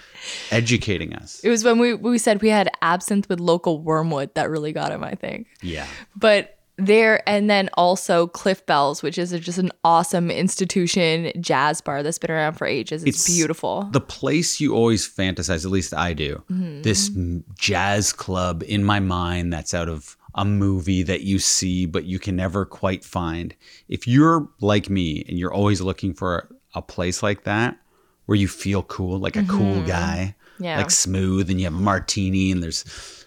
[0.51, 1.41] educating us.
[1.43, 4.91] It was when we we said we had absinthe with local wormwood that really got
[4.93, 5.47] him, I think.
[5.61, 5.85] Yeah.
[6.15, 12.03] But there and then also Cliff Bell's, which is just an awesome institution jazz bar
[12.03, 13.03] that's been around for ages.
[13.03, 13.89] It's, It's beautiful.
[13.91, 16.81] the place you always fantasize, at least I do, mm-hmm.
[16.81, 17.09] this
[17.57, 22.17] jazz club in my mind that's out of a movie that you see, but you
[22.17, 23.53] can never quite find.
[23.89, 27.77] If you're like me and you're always looking for a place like that
[28.25, 29.87] where you feel cool, like a cool mm-hmm.
[29.87, 30.77] guy, Yeah.
[30.77, 32.85] like smooth, and you have a martini and there's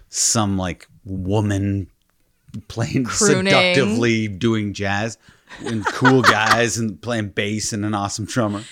[0.09, 1.89] some like woman
[2.69, 3.51] playing Crooning.
[3.51, 5.19] seductively doing jazz
[5.65, 8.63] and cool guys and playing bass and an awesome drummer.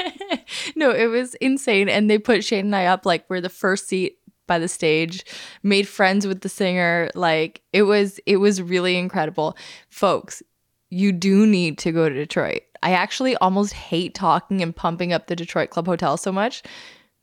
[0.76, 1.88] no, it was insane.
[1.88, 5.24] And they put Shane and I up like we're the first seat by the stage,
[5.62, 7.10] made friends with the singer.
[7.14, 9.56] Like it was it was really incredible.
[9.88, 10.42] Folks,
[10.90, 12.62] you do need to go to Detroit.
[12.82, 16.62] I actually almost hate talking and pumping up the Detroit Club Hotel so much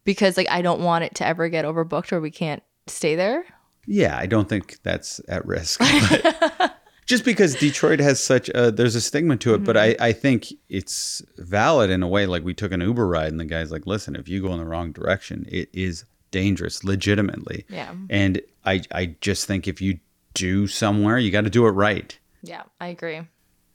[0.03, 3.45] because like I don't want it to ever get overbooked or we can't stay there.
[3.86, 5.82] Yeah, I don't think that's at risk.
[7.06, 10.04] Just because Detroit has such a there's a stigma to it, but I, mm-hmm.
[10.04, 12.26] I think it's valid in a way.
[12.26, 14.58] Like we took an Uber ride and the guy's like, listen, if you go in
[14.58, 17.65] the wrong direction, it is dangerous, legitimately.
[17.69, 17.93] Yeah.
[18.10, 20.00] And I I just think if you
[20.34, 22.17] do somewhere, you got to do it right.
[22.41, 23.21] Yeah, I agree.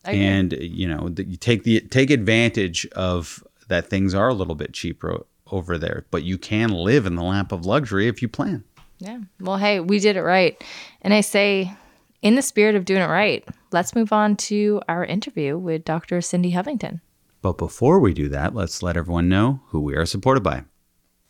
[0.05, 0.25] I agree.
[0.25, 4.73] and you know you take the take advantage of that things are a little bit
[4.73, 8.65] cheaper over there but you can live in the lap of luxury if you plan
[9.01, 9.19] Yeah.
[9.41, 10.63] Well, hey, we did it right.
[11.03, 11.73] And I say,
[12.23, 16.21] in the spirit of doing it right, let's move on to our interview with Dr.
[16.21, 17.01] Cindy Hovington.
[17.43, 20.63] but before we do that let's let everyone know who we are supported by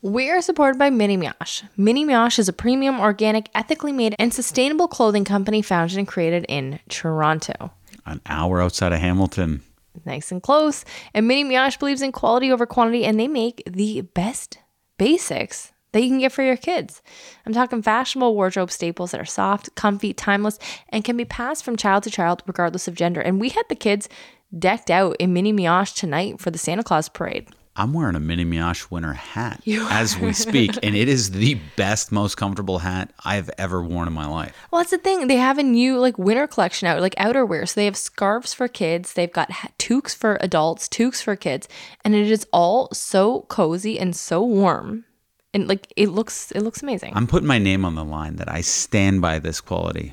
[0.02, 1.62] We are supported by Mini Mioche.
[1.76, 6.44] Mini Mioche is a premium, organic, ethically made, and sustainable clothing company founded and created
[6.48, 7.70] in Toronto.
[8.06, 9.62] an hour outside of hamilton
[10.06, 10.84] Nice and close.
[11.14, 14.58] And Mini Mioche believes in quality over quantity, and they make the best
[14.98, 17.02] basics that you can get for your kids.
[17.46, 21.76] I'm talking fashionable wardrobe staples that are soft, comfy, timeless, and can be passed from
[21.76, 23.20] child to child regardless of gender.
[23.20, 24.08] And we had the kids
[24.56, 27.48] decked out in Mini Mioche tonight for the Santa Claus parade.
[27.76, 32.10] i'm wearing a mini mioche winter hat as we speak and it is the best
[32.10, 35.28] most comfortable hat i've ever worn in my life Well, that's the thing.
[35.28, 37.68] They have a new like winter collection out, like outerwear.
[37.68, 39.12] So they have scarves for kids.
[39.14, 41.68] They've got ha- toques for adults, toques for kids,
[42.04, 45.04] and it is all so cozy and so warm,
[45.52, 47.12] and like it looks, it looks amazing.
[47.14, 50.10] i'm putting my name on the line that i stand by this quality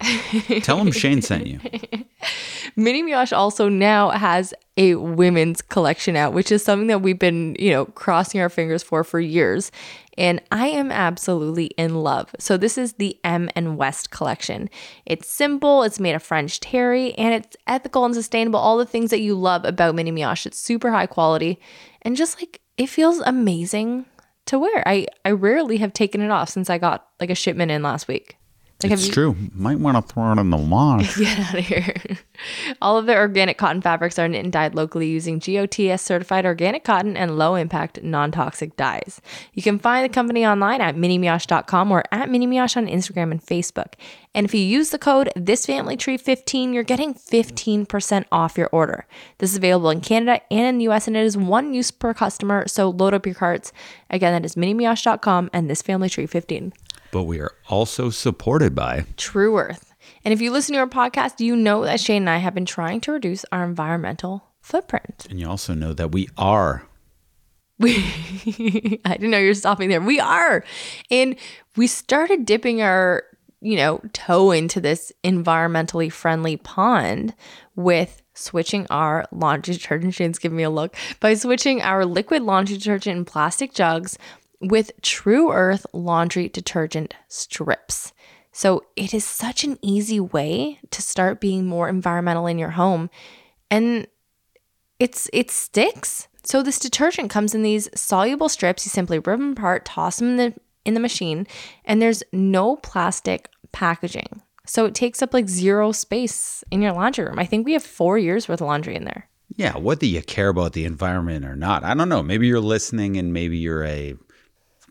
[0.62, 1.60] tell them shane sent you
[2.76, 7.56] Mini Mioche also now has a women's collection out, which is something that we've been,
[7.58, 9.72] you know, crossing our fingers for for years.
[10.16, 12.36] And I am absolutely in love.
[12.40, 14.70] So this is the M and West collection.
[15.08, 18.60] It's simple, it's made of French terry, and it's ethical and sustainable.
[18.60, 20.46] All the things that you love about Mini Mioche.
[20.46, 21.60] It's super high quality,
[22.04, 24.06] and just like it feels amazing
[24.48, 24.88] to wear.
[24.88, 28.08] I I rarely have taken it off since I got like a shipment in last
[28.08, 28.38] week.
[28.84, 31.66] Like, it's you- true might want to throw it in the lawn Get out of
[31.66, 31.96] here.
[32.80, 36.84] All of their organic cotton fabrics are knit and dyed locally using GOTS certified organic
[36.84, 39.20] cotton and low impact non toxic dyes.
[39.54, 43.94] You can find the company online at minimioche.com or at minimioche on Instagram and Facebook.
[44.36, 49.08] And if you use the code thisfamilytree15, you're getting 15% off your order.
[49.40, 52.14] This is available in Canada and in the US, and it is one use per
[52.14, 52.68] customer.
[52.68, 53.74] So load up your carts.
[54.12, 56.74] Again, that is minimioche.com and thisfamilytree15.
[57.12, 59.94] But we are also supported by Tru Earth.
[60.24, 62.66] And if you listen to our podcast, you know that Shane and I have been
[62.66, 65.26] trying to reduce our environmental footprint.
[65.30, 66.86] And you also know that we are.
[67.80, 67.96] We
[69.06, 70.02] I didn't know you were stopping there.
[70.02, 70.64] We are.
[71.12, 71.36] And
[71.76, 73.24] we started dipping our,
[73.62, 77.34] you know, toe into this environmentally friendly pond
[77.76, 80.14] with switching our laundry detergent.
[80.14, 80.96] Shane's giving me a look.
[81.20, 84.18] By switching our liquid laundry detergent in plastic jugs
[84.60, 88.14] with Tru Earth laundry detergent strips.
[88.52, 93.10] So it is such an easy way to start being more environmental in your home.
[93.70, 94.08] And
[95.00, 96.28] it's it sticks.
[96.44, 98.86] So this detergent comes in these soluble strips.
[98.86, 100.54] You simply rip them apart, toss them in the
[100.86, 101.46] in the machine,
[101.86, 104.42] and there's no plastic packaging.
[104.66, 107.40] So it takes up like zero space in your laundry room.
[107.40, 109.30] I think we have four years worth of laundry in there.
[109.56, 112.22] Yeah, whether you care about the environment or not, I don't know.
[112.24, 114.16] Maybe you're listening and maybe you're a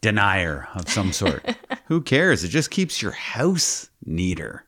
[0.06, 1.44] denier of some sort.
[1.86, 2.44] Who cares?
[2.44, 4.64] It just keeps your house neater.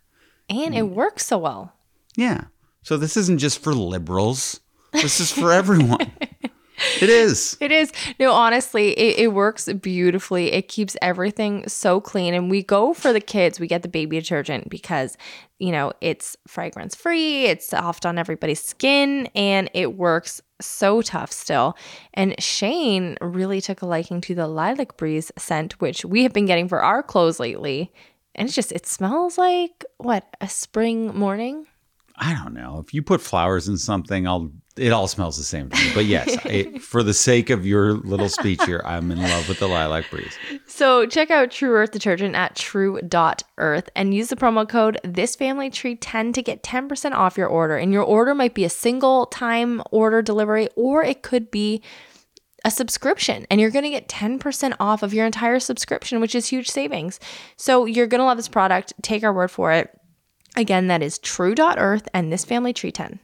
[0.50, 1.72] And it works so well.
[2.16, 2.46] Yeah.
[2.82, 4.58] So this isn't just for liberals.
[4.92, 6.10] This is for everyone.
[7.00, 7.56] it is.
[7.60, 7.92] It is.
[8.20, 10.52] No, honestly, it, it works beautifully.
[10.52, 12.34] It keeps everything so clean.
[12.34, 13.58] And we go for the kids.
[13.58, 15.16] We get the baby detergent because,
[15.58, 21.32] you know, it's fragrance free, it's soft on everybody's skin, and it works so tough
[21.32, 21.76] still.
[22.14, 26.46] And Shane really took a liking to the lilac breeze scent, which we have been
[26.46, 27.92] getting for our clothes lately.
[28.34, 31.66] And it's just, it smells like what, a spring morning?
[32.18, 32.82] I don't know.
[32.84, 34.50] If you put flowers in something, I'll.
[34.78, 35.90] It all smells the same to me.
[35.94, 36.36] But yes,
[36.84, 40.36] for the sake of your little speech here, I'm in love with the lilac breeze.
[40.66, 46.42] So check out Tru Earth detergent at tru.earth and use the promo code thisfamilytree10 to
[46.42, 47.76] get 10% off your order.
[47.76, 51.82] And your order might be a single time order delivery or it could be
[52.64, 56.48] a subscription and you're going to get 10% off of your entire subscription, which is
[56.48, 57.20] huge savings.
[57.56, 58.92] So you're going to love this product.
[59.02, 59.98] Take our word for it.
[60.56, 63.20] Again, that is tru.earth and this family tree 10.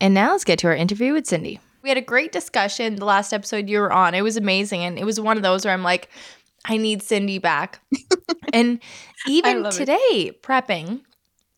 [0.00, 1.60] And now let's get to our interview with Cindy.
[1.82, 4.14] We had a great discussion the last episode you were on.
[4.14, 4.82] It was amazing.
[4.82, 6.08] And it was one of those where I'm like,
[6.64, 7.80] I need Cindy back.
[8.52, 8.80] and
[9.28, 10.42] even today, it.
[10.42, 11.02] prepping,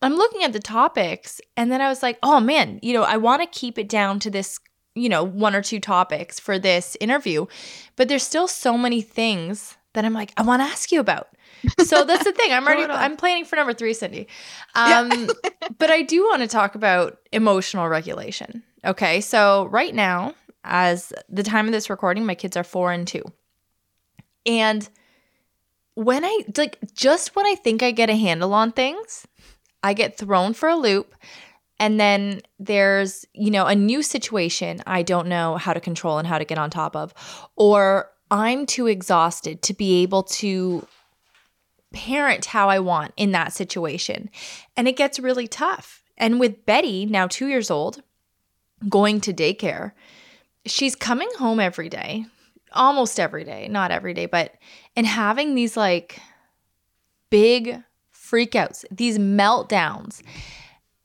[0.01, 3.17] I'm looking at the topics and then I was like, oh man, you know, I
[3.17, 4.59] want to keep it down to this,
[4.95, 7.45] you know, one or two topics for this interview.
[7.95, 11.27] But there's still so many things that I'm like, I want to ask you about.
[11.79, 12.53] So that's the thing.
[12.53, 14.27] I'm already I'm planning for number three, Cindy.
[14.75, 15.49] Um, yeah.
[15.79, 18.61] but I do want to talk about emotional regulation.
[18.85, 19.21] Okay.
[19.21, 23.23] So right now, as the time of this recording, my kids are four and two.
[24.45, 24.87] And
[25.95, 29.25] when I like just when I think I get a handle on things,
[29.81, 31.15] I get thrown for a loop.
[31.79, 36.27] And then there's, you know, a new situation I don't know how to control and
[36.27, 37.15] how to get on top of.
[37.55, 40.87] Or I'm too exhausted to be able to
[41.93, 44.29] parent how I want in that situation.
[44.75, 46.03] And it gets really tough.
[46.17, 48.03] And with Betty, now two years old,
[48.89, 49.93] going to daycare,
[50.65, 52.25] she's coming home every day,
[52.73, 54.55] almost every day, not every day, but
[54.95, 56.19] and having these like
[57.29, 57.81] big
[58.13, 60.21] freakouts, these meltdowns.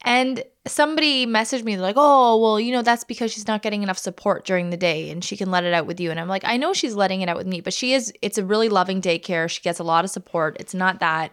[0.04, 3.98] And somebody messaged me like, "Oh, well, you know, that's because she's not getting enough
[3.98, 6.44] support during the day and she can let it out with you." And I'm like,
[6.44, 9.00] "I know she's letting it out with me, but she is it's a really loving
[9.00, 9.48] daycare.
[9.48, 10.56] She gets a lot of support.
[10.60, 11.32] It's not that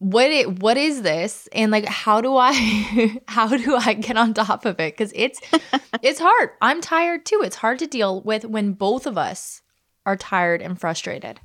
[0.00, 4.32] what it what is this and like how do i how do i get on
[4.32, 5.38] top of it because it's
[6.02, 9.60] it's hard i'm tired too it's hard to deal with when both of us
[10.06, 11.38] are tired and frustrated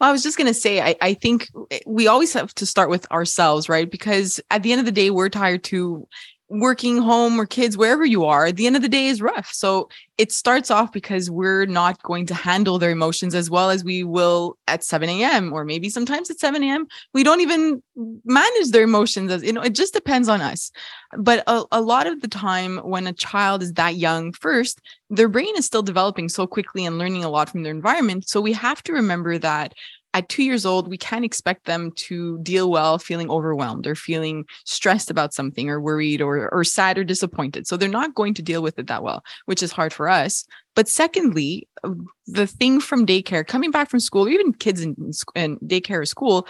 [0.00, 2.66] well, I was just going to say, I, I think eh, we always have to
[2.66, 3.90] start with ourselves, right?
[3.90, 6.06] Because at the end of the day, we're tired too.
[6.54, 9.50] Working home or kids, wherever you are, at the end of the day is rough.
[9.52, 9.88] So
[10.18, 14.04] it starts off because we're not going to handle their emotions as well as we
[14.04, 15.50] will at 7 a.m.
[15.54, 16.86] or maybe sometimes at 7 a.m.
[17.14, 17.82] We don't even
[18.26, 20.70] manage their emotions as you know, it just depends on us.
[21.16, 25.28] But a, a lot of the time when a child is that young, first, their
[25.28, 28.28] brain is still developing so quickly and learning a lot from their environment.
[28.28, 29.72] So we have to remember that
[30.14, 34.44] at two years old, we can't expect them to deal well feeling overwhelmed or feeling
[34.64, 37.66] stressed about something or worried or, or sad or disappointed.
[37.66, 40.44] So they're not going to deal with it that well, which is hard for us.
[40.74, 45.58] But secondly, um, the thing from daycare, coming back from school, even kids in, in
[45.58, 46.46] daycare or school,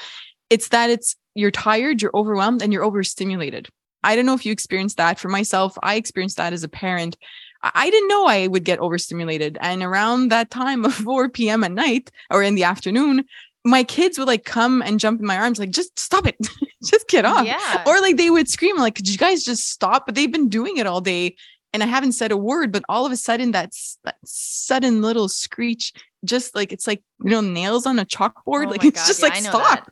[0.51, 3.69] it's that it's you're tired, you're overwhelmed, and you're overstimulated.
[4.05, 5.19] I don't know if you experienced that.
[5.19, 7.17] For myself, I experienced that as a parent.
[7.63, 9.57] I didn't know I would get overstimulated.
[9.61, 11.65] And around that time of 4 p.m.
[11.65, 13.25] at night or in the afternoon,
[13.65, 16.37] my kids would like come and jump in my arms, like, just stop it,
[16.85, 17.47] just get off.
[17.47, 17.83] Yeah.
[17.87, 20.07] Or like they would scream, like, could you guys just stop?
[20.07, 21.37] But they've been doing it all day
[21.73, 25.29] and I haven't said a word, but all of a sudden that's that sudden little
[25.29, 25.93] screech,
[26.25, 28.67] just like it's like, you know, nails on a chalkboard.
[28.67, 29.85] Oh like it's God, just yeah, like stop.
[29.85, 29.89] That.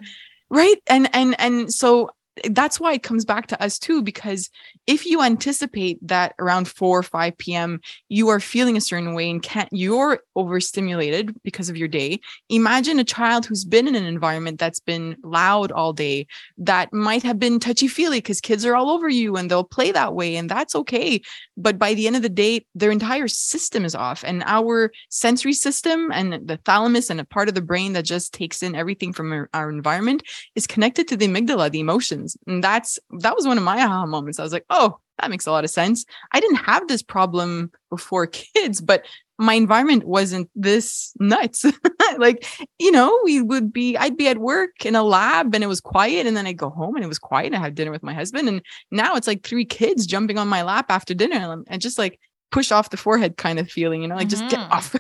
[0.51, 0.77] Right.
[0.89, 2.11] And and and so
[2.51, 4.51] that's why it comes back to us too because
[4.87, 9.31] if you anticipate that around 4 or 5 p.m you are feeling a certain way
[9.31, 14.05] and can't you're overstimulated because of your day imagine a child who's been in an
[14.05, 16.27] environment that's been loud all day
[16.59, 19.93] that might have been touchy feely because kids are all over you and they'll play
[19.93, 21.21] that way and that's okay
[21.63, 25.53] but by the end of the day their entire system is off and our sensory
[25.53, 29.13] system and the thalamus and a part of the brain that just takes in everything
[29.13, 30.23] from our, our environment
[30.55, 34.07] is connected to the amygdala the emotions and that's that was one of my aha
[34.07, 34.39] moments.
[34.39, 36.05] I was like, oh, that makes a lot of sense.
[36.33, 39.05] I didn't have this problem before kids, but
[39.39, 41.65] my environment wasn't this nuts.
[42.19, 42.47] like,
[42.79, 45.81] you know, we would be, I'd be at work in a lab and it was
[45.81, 46.27] quiet.
[46.27, 47.47] And then I'd go home and it was quiet.
[47.47, 48.49] And I had dinner with my husband.
[48.49, 52.21] And now it's like three kids jumping on my lap after dinner and just like
[52.51, 54.41] push off the forehead kind of feeling, you know, like mm-hmm.
[54.41, 54.73] just get mm-hmm.
[54.73, 54.95] off.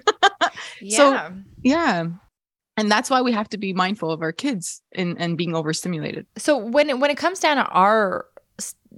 [0.80, 0.96] yeah.
[0.96, 2.06] So, yeah
[2.76, 6.26] and that's why we have to be mindful of our kids and and being overstimulated
[6.36, 8.26] so when it, when it comes down to our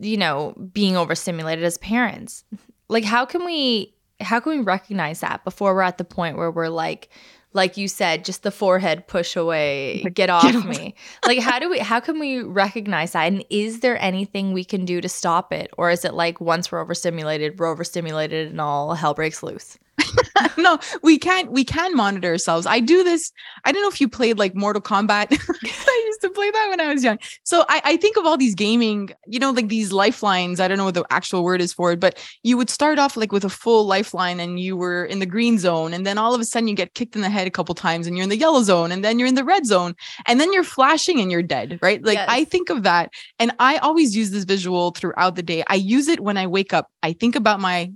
[0.00, 2.44] you know being overstimulated as parents.
[2.88, 6.50] Like how can we how can we recognize that before we're at the point where
[6.50, 7.08] we're like
[7.54, 10.94] like you said just the forehead push away get off get me?
[11.26, 13.24] Like how do we how can we recognize that?
[13.24, 15.70] And is there anything we can do to stop it?
[15.76, 19.78] Or is it like once we're overstimulated we're overstimulated and all hell breaks loose
[20.58, 21.50] no, we can't.
[21.50, 22.66] We can monitor ourselves.
[22.66, 23.32] I do this.
[23.64, 25.28] I don't know if you played like Mortal Kombat.
[25.30, 27.18] I used to play that when I was young.
[27.44, 30.60] So I, I think of all these gaming, you know, like these lifelines.
[30.60, 33.16] I don't know what the actual word is for it, but you would start off
[33.16, 35.92] like with a full lifeline and you were in the green zone.
[35.92, 38.06] And then all of a sudden you get kicked in the head a couple times
[38.06, 38.92] and you're in the yellow zone.
[38.92, 39.94] And then you're in the red zone.
[40.26, 42.02] And then you're flashing and you're dead, right?
[42.04, 42.28] Like yes.
[42.28, 43.10] I think of that.
[43.38, 45.64] And I always use this visual throughout the day.
[45.68, 46.90] I use it when I wake up.
[47.02, 47.92] I think about my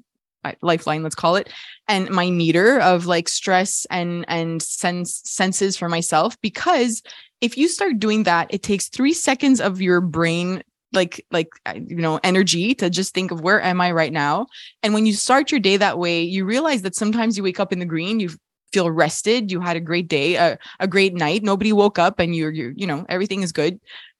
[0.62, 1.50] lifeline let's call it
[1.88, 7.02] and my meter of like stress and and sense senses for myself because
[7.40, 11.74] if you start doing that it takes 3 seconds of your brain like like uh,
[11.76, 14.46] you know energy to just think of where am i right now?
[14.82, 17.72] And when you start your day that way you realize that sometimes you wake up
[17.72, 18.30] in the green you
[18.72, 22.34] feel rested you had a great day a, a great night nobody woke up and
[22.34, 23.78] you're you you know everything is good.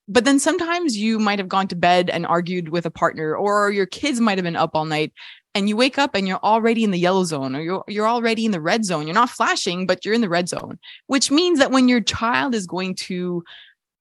[0.09, 3.73] But then sometimes you might have gone to bed and argued with a partner or
[3.73, 5.13] your kids might have been up all night
[5.57, 8.45] and you wake up and you're already in the yellow zone or you're, you're already
[8.45, 11.59] in the red zone you're not flashing but you're in the red zone which means
[11.59, 13.43] that when your child is going to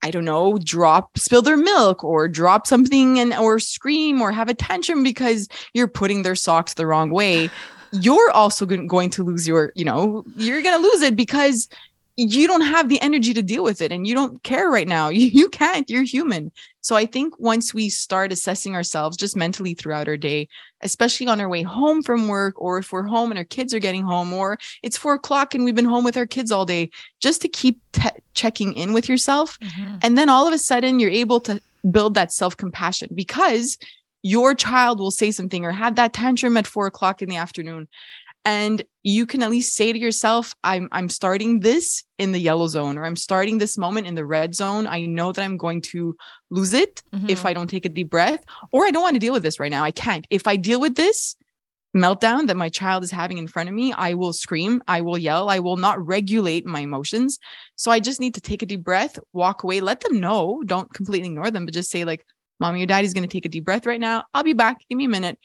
[0.03, 4.49] I don't know, drop, spill their milk or drop something and or scream or have
[4.49, 7.49] a tantrum because you're putting their socks the wrong way.
[7.91, 11.70] You're also going to lose your, you know, you're going to lose it because
[12.18, 15.09] you don't have the energy to deal with it and you don't care right now.
[15.16, 16.51] You, you can't, you're human.
[16.82, 20.49] So I think once we start assessing ourselves just mentally throughout our day,
[20.82, 23.80] especially on our way home from work, or if we're home and our kids are
[23.80, 26.89] getting home, or it's four o'clock and we've been home with our kids all day,
[27.22, 29.57] just to keep te- checking in with yourself.
[29.61, 29.95] Mm-hmm.
[30.01, 33.78] And then all of a sudden you're able to build that self compassion because
[34.22, 37.88] your child will say something or have that tantrum at four o'clock in the afternoon
[38.46, 42.68] and you can at least say to yourself i'm i'm starting this in the yellow
[42.68, 44.88] zone or i'm starting this moment in the red zone.
[44.88, 46.16] I know that i'm going to
[46.50, 47.30] lose it mm-hmm.
[47.30, 49.60] if i don't take a deep breath or i don't want to deal with this
[49.60, 49.84] right now.
[49.84, 50.26] I can't.
[50.30, 51.36] If i deal with this
[51.96, 55.18] meltdown that my child is having in front of me i will scream i will
[55.18, 57.39] yell i will not regulate my emotions.
[57.76, 60.62] So i just need to take a deep breath walk away let them know.
[60.66, 62.26] Don't completely ignore them but just say like
[62.60, 64.24] mommy or daddy's going to take a deep breath right now.
[64.34, 64.78] I'll be back.
[64.89, 65.38] Give me a minute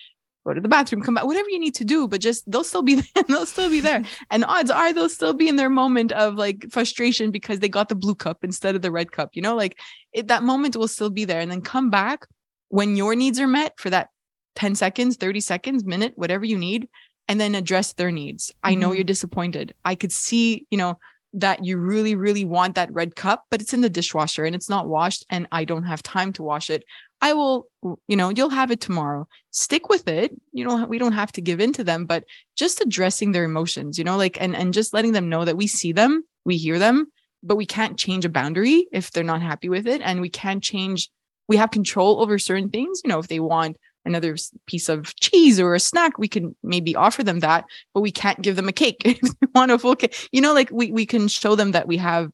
[0.46, 2.82] go to the bathroom, come back, whatever you need to do, but just they'll still
[2.82, 3.24] be there.
[3.28, 4.04] they'll still be there.
[4.30, 7.88] And odds are they'll still be in their moment of like frustration because they got
[7.88, 9.30] the blue cup instead of the red cup.
[9.34, 9.78] You know, like
[10.12, 11.40] it, that moment will still be there.
[11.40, 12.26] And then come back
[12.68, 14.08] when your needs are met for that
[14.56, 16.88] 10 seconds, 30 seconds, minute, whatever you need,
[17.28, 18.48] and then address their needs.
[18.48, 18.68] Mm-hmm.
[18.68, 18.96] I know mm-hmm.
[18.96, 19.74] you're disappointed.
[19.84, 20.98] I could see, you know,
[21.32, 24.68] that you really, really want that red cup, but it's in the dishwasher and it's
[24.68, 26.84] not washed, and I don't have time to wash it.
[27.20, 27.66] I will,
[28.08, 29.28] you know, you'll have it tomorrow.
[29.50, 30.32] Stick with it.
[30.52, 32.24] You know, we don't have to give in to them, but
[32.56, 35.66] just addressing their emotions, you know, like and and just letting them know that we
[35.66, 37.06] see them, we hear them,
[37.42, 40.62] but we can't change a boundary if they're not happy with it, and we can't
[40.62, 41.10] change.
[41.48, 43.00] We have control over certain things.
[43.04, 46.96] You know, if they want another piece of cheese or a snack, we can maybe
[46.96, 49.96] offer them that, but we can't give them a cake if they want a full
[49.96, 50.28] cake.
[50.32, 52.30] You know, like we we can show them that we have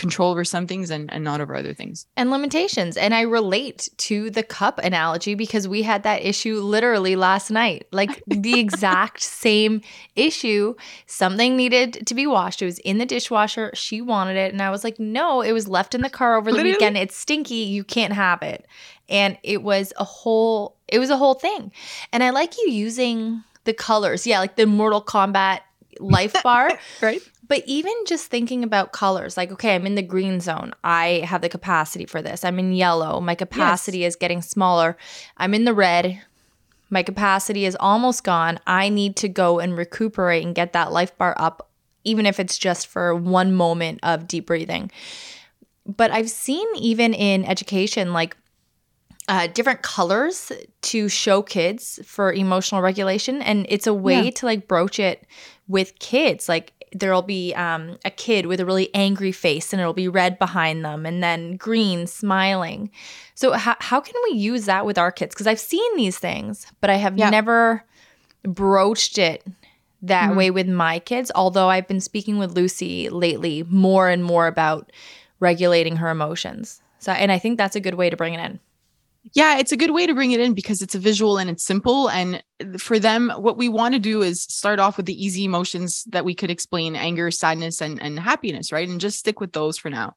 [0.00, 2.06] control over some things and, and not over other things.
[2.16, 2.96] And limitations.
[2.96, 7.86] And I relate to the cup analogy because we had that issue literally last night.
[7.92, 9.82] Like the exact same
[10.16, 10.74] issue.
[11.06, 12.62] Something needed to be washed.
[12.62, 13.70] It was in the dishwasher.
[13.74, 14.52] She wanted it.
[14.52, 16.72] And I was like, no, it was left in the car over the literally?
[16.72, 16.96] weekend.
[16.96, 17.54] It's stinky.
[17.54, 18.66] You can't have it.
[19.08, 21.72] And it was a whole it was a whole thing.
[22.12, 24.26] And I like you using the colors.
[24.26, 25.60] Yeah, like the Mortal Kombat
[25.98, 26.78] life bar.
[27.00, 27.20] right.
[27.50, 30.72] But even just thinking about colors, like, okay, I'm in the green zone.
[30.84, 32.44] I have the capacity for this.
[32.44, 33.20] I'm in yellow.
[33.20, 34.12] My capacity yes.
[34.12, 34.96] is getting smaller.
[35.36, 36.22] I'm in the red.
[36.90, 38.60] My capacity is almost gone.
[38.68, 41.68] I need to go and recuperate and get that life bar up,
[42.04, 44.92] even if it's just for one moment of deep breathing.
[45.84, 48.36] But I've seen even in education, like,
[49.30, 50.50] uh, different colors
[50.82, 54.30] to show kids for emotional regulation and it's a way yeah.
[54.32, 55.24] to like broach it
[55.68, 59.92] with kids like there'll be um, a kid with a really angry face and it'll
[59.92, 62.90] be red behind them and then green smiling
[63.36, 66.66] so how, how can we use that with our kids because i've seen these things
[66.80, 67.30] but i have yeah.
[67.30, 67.84] never
[68.42, 69.46] broached it
[70.02, 70.38] that mm-hmm.
[70.38, 74.90] way with my kids although i've been speaking with lucy lately more and more about
[75.38, 78.58] regulating her emotions so and i think that's a good way to bring it in
[79.34, 81.64] yeah, it's a good way to bring it in because it's a visual and it's
[81.64, 82.08] simple.
[82.08, 82.42] And
[82.78, 86.24] for them, what we want to do is start off with the easy emotions that
[86.24, 88.88] we could explain anger, sadness, and, and happiness, right?
[88.88, 90.14] And just stick with those for now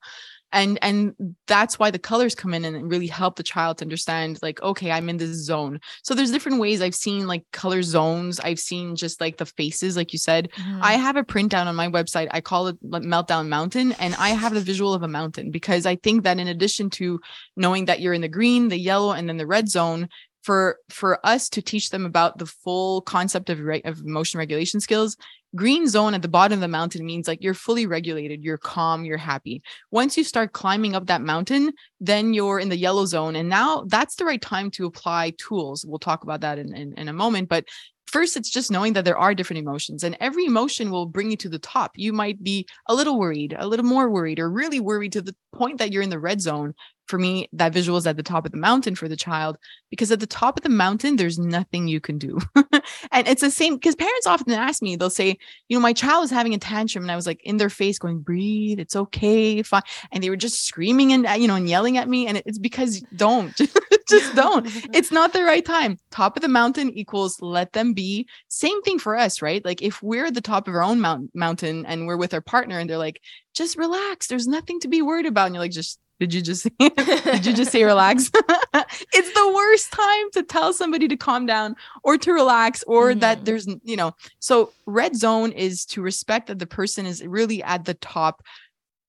[0.54, 1.14] and and
[1.47, 4.91] that's why the colors come in and really help the child to understand like okay
[4.91, 5.80] i'm in this zone.
[6.04, 6.82] So there's different ways.
[6.82, 8.39] I've seen like color zones.
[8.39, 10.49] I've seen just like the faces like you said.
[10.51, 10.80] Mm-hmm.
[10.82, 12.28] i have a printout on my website.
[12.32, 15.95] I call it meltdown mountain and i have the visual of a mountain because i
[15.95, 17.20] think that in addition to
[17.56, 20.08] knowing that you're in the green the yellow and then the red zone
[20.43, 24.80] for for us to teach them about the full concept of, re- of emotion regulation
[24.80, 25.18] skills
[25.56, 29.06] green zone at the bottom of the mountain means like you're fully regulated you're calm
[29.06, 29.62] you're happy.
[29.91, 33.84] Once you start climbing up that mountain then you're in the yellow zone and now
[33.88, 35.86] that's the right time to apply tools.
[35.86, 37.66] We'll talk about that in, in, in a moment but
[38.08, 41.38] first it's just knowing that there are different emotions and every emotion will bring you
[41.38, 41.91] to the top.
[41.95, 45.36] You might be a little worried a little more worried or really worried to the
[45.51, 46.74] point that you're in the red zone
[47.08, 49.58] for me that visual is at the top of the mountain for the child
[49.89, 52.39] because at the top of the mountain there's nothing you can do
[53.12, 55.38] and it's the same because parents often ask me, they'll say,
[55.68, 57.99] you know, my child was having a tantrum, and I was like in their face
[57.99, 59.82] going, breathe, it's okay, fine.
[60.12, 62.28] And they were just screaming and you know and yelling at me.
[62.28, 63.56] And it's because don't
[64.10, 64.68] just don't.
[64.93, 65.97] It's not the right time.
[66.12, 68.28] Top of the mountain equals let them be.
[68.47, 69.64] Same thing for us, right?
[69.64, 72.41] Like if we're at the top of our own mount- mountain and we're with our
[72.41, 73.22] partner and they're like,
[73.54, 75.47] just relax, there's nothing to be worried about.
[75.47, 78.32] And you're like, just did you just did you just say relax?
[79.13, 83.19] it's the worst time to tell somebody to calm down or to relax or mm-hmm.
[83.19, 84.15] that there's you know.
[84.39, 88.41] So red zone is to respect that the person is really at the top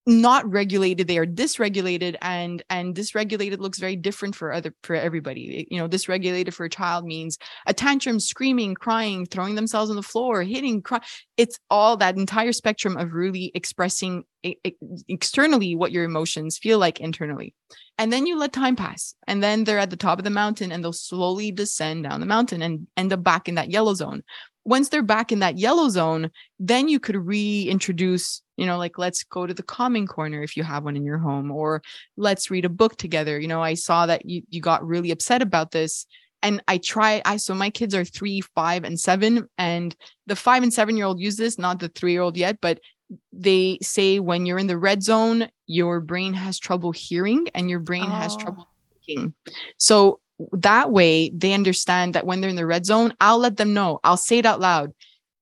[0.07, 5.67] not regulated they are dysregulated and and dysregulated looks very different for other for everybody.
[5.71, 10.03] You know dysregulated for a child means a tantrum screaming crying throwing themselves on the
[10.03, 11.01] floor hitting cry
[11.37, 14.25] it's all that entire spectrum of really expressing
[15.09, 17.55] externally what your emotions feel like internally.
[17.97, 20.71] And then you let time pass and then they're at the top of the mountain
[20.71, 24.23] and they'll slowly descend down the mountain and end up back in that yellow zone
[24.65, 29.23] once they're back in that yellow zone then you could reintroduce you know like let's
[29.25, 31.83] go to the calming corner if you have one in your home or
[32.17, 35.43] let's read a book together you know i saw that you, you got really upset
[35.43, 36.07] about this
[36.43, 39.95] and i try i so my kids are three five and seven and
[40.27, 42.81] the five and seven year old use this not the three year old yet but
[43.33, 47.81] they say when you're in the red zone your brain has trouble hearing and your
[47.81, 48.11] brain oh.
[48.11, 48.69] has trouble
[49.07, 49.35] thinking
[49.79, 50.21] so
[50.53, 54.01] that way they understand that when they're in the red zone i'll let them know
[54.03, 54.93] i'll say it out loud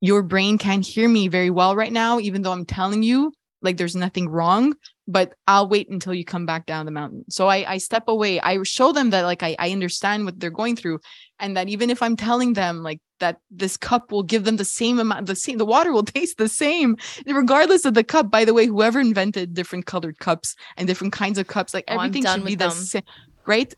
[0.02, 3.32] your brain can't hear me very well right now, even though I'm telling you
[3.62, 4.74] like there's nothing wrong,
[5.06, 7.24] but I'll wait until you come back down the mountain.
[7.30, 8.40] So I, I step away.
[8.40, 10.98] I show them that like I, I understand what they're going through.
[11.38, 14.64] And that even if I'm telling them like that this cup will give them the
[14.64, 18.28] same amount, the same, the water will taste the same, regardless of the cup.
[18.28, 21.94] By the way, whoever invented different colored cups and different kinds of cups, like oh,
[21.94, 23.02] everything should be the same,
[23.46, 23.72] right?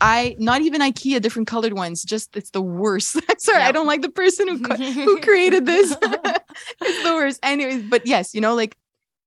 [0.00, 2.02] I not even IKEA different colored ones.
[2.02, 3.12] Just it's the worst.
[3.38, 3.68] Sorry, yep.
[3.68, 5.96] I don't like the person who who created this.
[6.02, 7.40] it's the worst.
[7.42, 8.76] Anyways, but yes, you know, like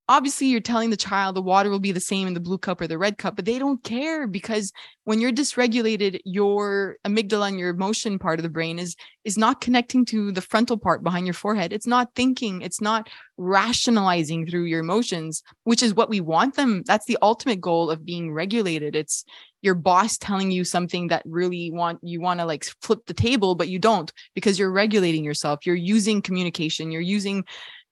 [0.09, 2.79] obviously you're telling the child the water will be the same in the blue cup
[2.79, 4.71] or the red cup, but they don't care because
[5.03, 8.95] when you're dysregulated, your amygdala and your emotion part of the brain is
[9.25, 11.73] is not connecting to the frontal part behind your forehead.
[11.73, 16.83] It's not thinking, it's not rationalizing through your emotions, which is what we want them.
[16.85, 18.95] That's the ultimate goal of being regulated.
[18.95, 19.25] It's
[19.61, 23.55] your boss telling you something that really want you want to like flip the table
[23.55, 27.43] but you don't because you're regulating yourself you're using communication you're using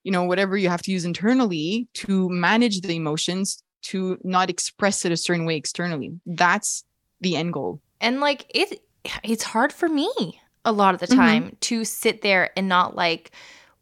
[0.05, 5.03] you know whatever you have to use internally to manage the emotions to not express
[5.03, 6.85] it a certain way externally that's
[7.19, 8.81] the end goal and like it
[9.23, 11.19] it's hard for me a lot of the mm-hmm.
[11.19, 11.55] time mm-hmm.
[11.61, 13.31] to sit there and not like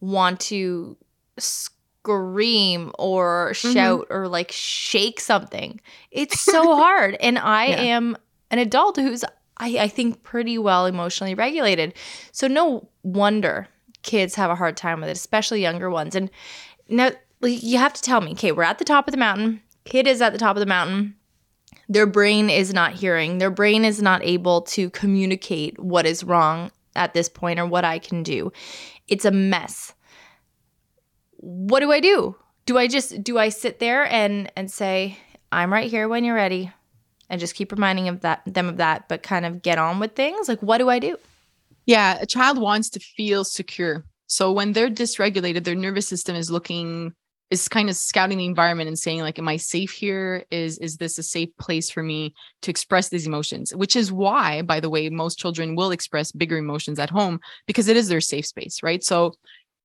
[0.01, 0.97] want to
[1.38, 3.74] scream or mm-hmm.
[3.74, 5.80] shout or like shake something.
[6.11, 7.15] It's so hard.
[7.19, 7.82] And I yeah.
[7.82, 8.17] am
[8.51, 9.24] an adult who's,
[9.57, 11.93] I, I think, pretty well emotionally regulated.
[12.32, 13.67] So no wonder
[14.04, 16.16] kids have a hard time with it, especially younger ones.
[16.16, 16.30] And
[16.88, 19.62] now you have to tell me, okay, we're at the top of the mountain.
[19.86, 21.16] Kid is at the top of the mountain.
[21.89, 23.39] Their brain is not hearing.
[23.39, 27.84] Their brain is not able to communicate what is wrong at this point or what
[27.84, 28.51] I can do.
[29.08, 29.93] It's a mess
[31.43, 32.36] what do I do?
[32.66, 35.18] Do I just do I sit there and and say
[35.51, 36.72] I'm right here when you're ready
[37.30, 40.16] and just keep reminding of that them of that but kind of get on with
[40.16, 40.47] things?
[40.47, 41.18] Like what do I do?
[41.86, 44.05] Yeah, a child wants to feel secure.
[44.27, 47.13] So when they're dysregulated, their nervous system is looking
[47.51, 50.43] is kind of scouting the environment and saying like am i safe here?
[50.49, 53.75] Is is this a safe place for me to express these emotions?
[53.75, 57.88] Which is why by the way most children will express bigger emotions at home because
[57.88, 59.03] it is their safe space right?
[59.03, 59.34] So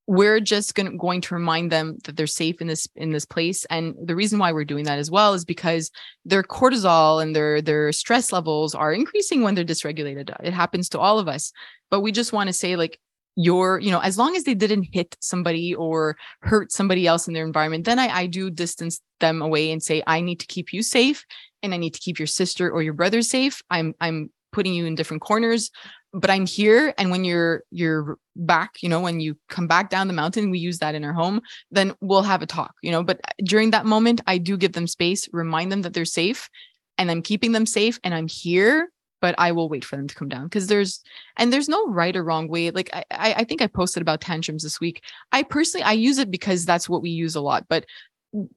[0.08, 3.64] we're just going, going to remind them that they're safe in this in this place
[3.66, 5.90] and the reason why we're doing that as well is because
[6.24, 10.34] their cortisol and their their stress levels are increasing when they're dysregulated.
[10.42, 11.52] It happens to all of us
[11.90, 12.98] but we just want to say like
[13.36, 17.34] your you know as long as they didn't hit somebody or hurt somebody else in
[17.34, 20.72] their environment then i i do distance them away and say i need to keep
[20.72, 21.24] you safe
[21.62, 23.62] and i need to keep your sister or your brother safe.
[23.70, 25.70] I'm i'm putting you in different corners
[26.12, 30.08] but i'm here and when you're you're back you know when you come back down
[30.08, 31.40] the mountain we use that in our home
[31.70, 34.72] then we'll have a talk you know but uh, during that moment i do give
[34.72, 36.48] them space remind them that they're safe
[36.96, 38.90] and i'm keeping them safe and i'm here
[39.20, 41.00] but i will wait for them to come down because there's
[41.36, 44.62] and there's no right or wrong way like I, I think i posted about tantrums
[44.62, 45.02] this week.
[45.32, 47.84] I personally i use it because that's what we use a lot but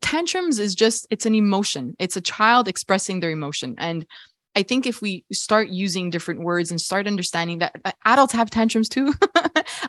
[0.01, 1.95] tantrums is just it's an emotion.
[1.99, 4.05] It's a child expressing their emotion and
[4.55, 8.49] I think if we start using different words and start understanding that uh, adults have
[8.49, 9.13] tantrums too.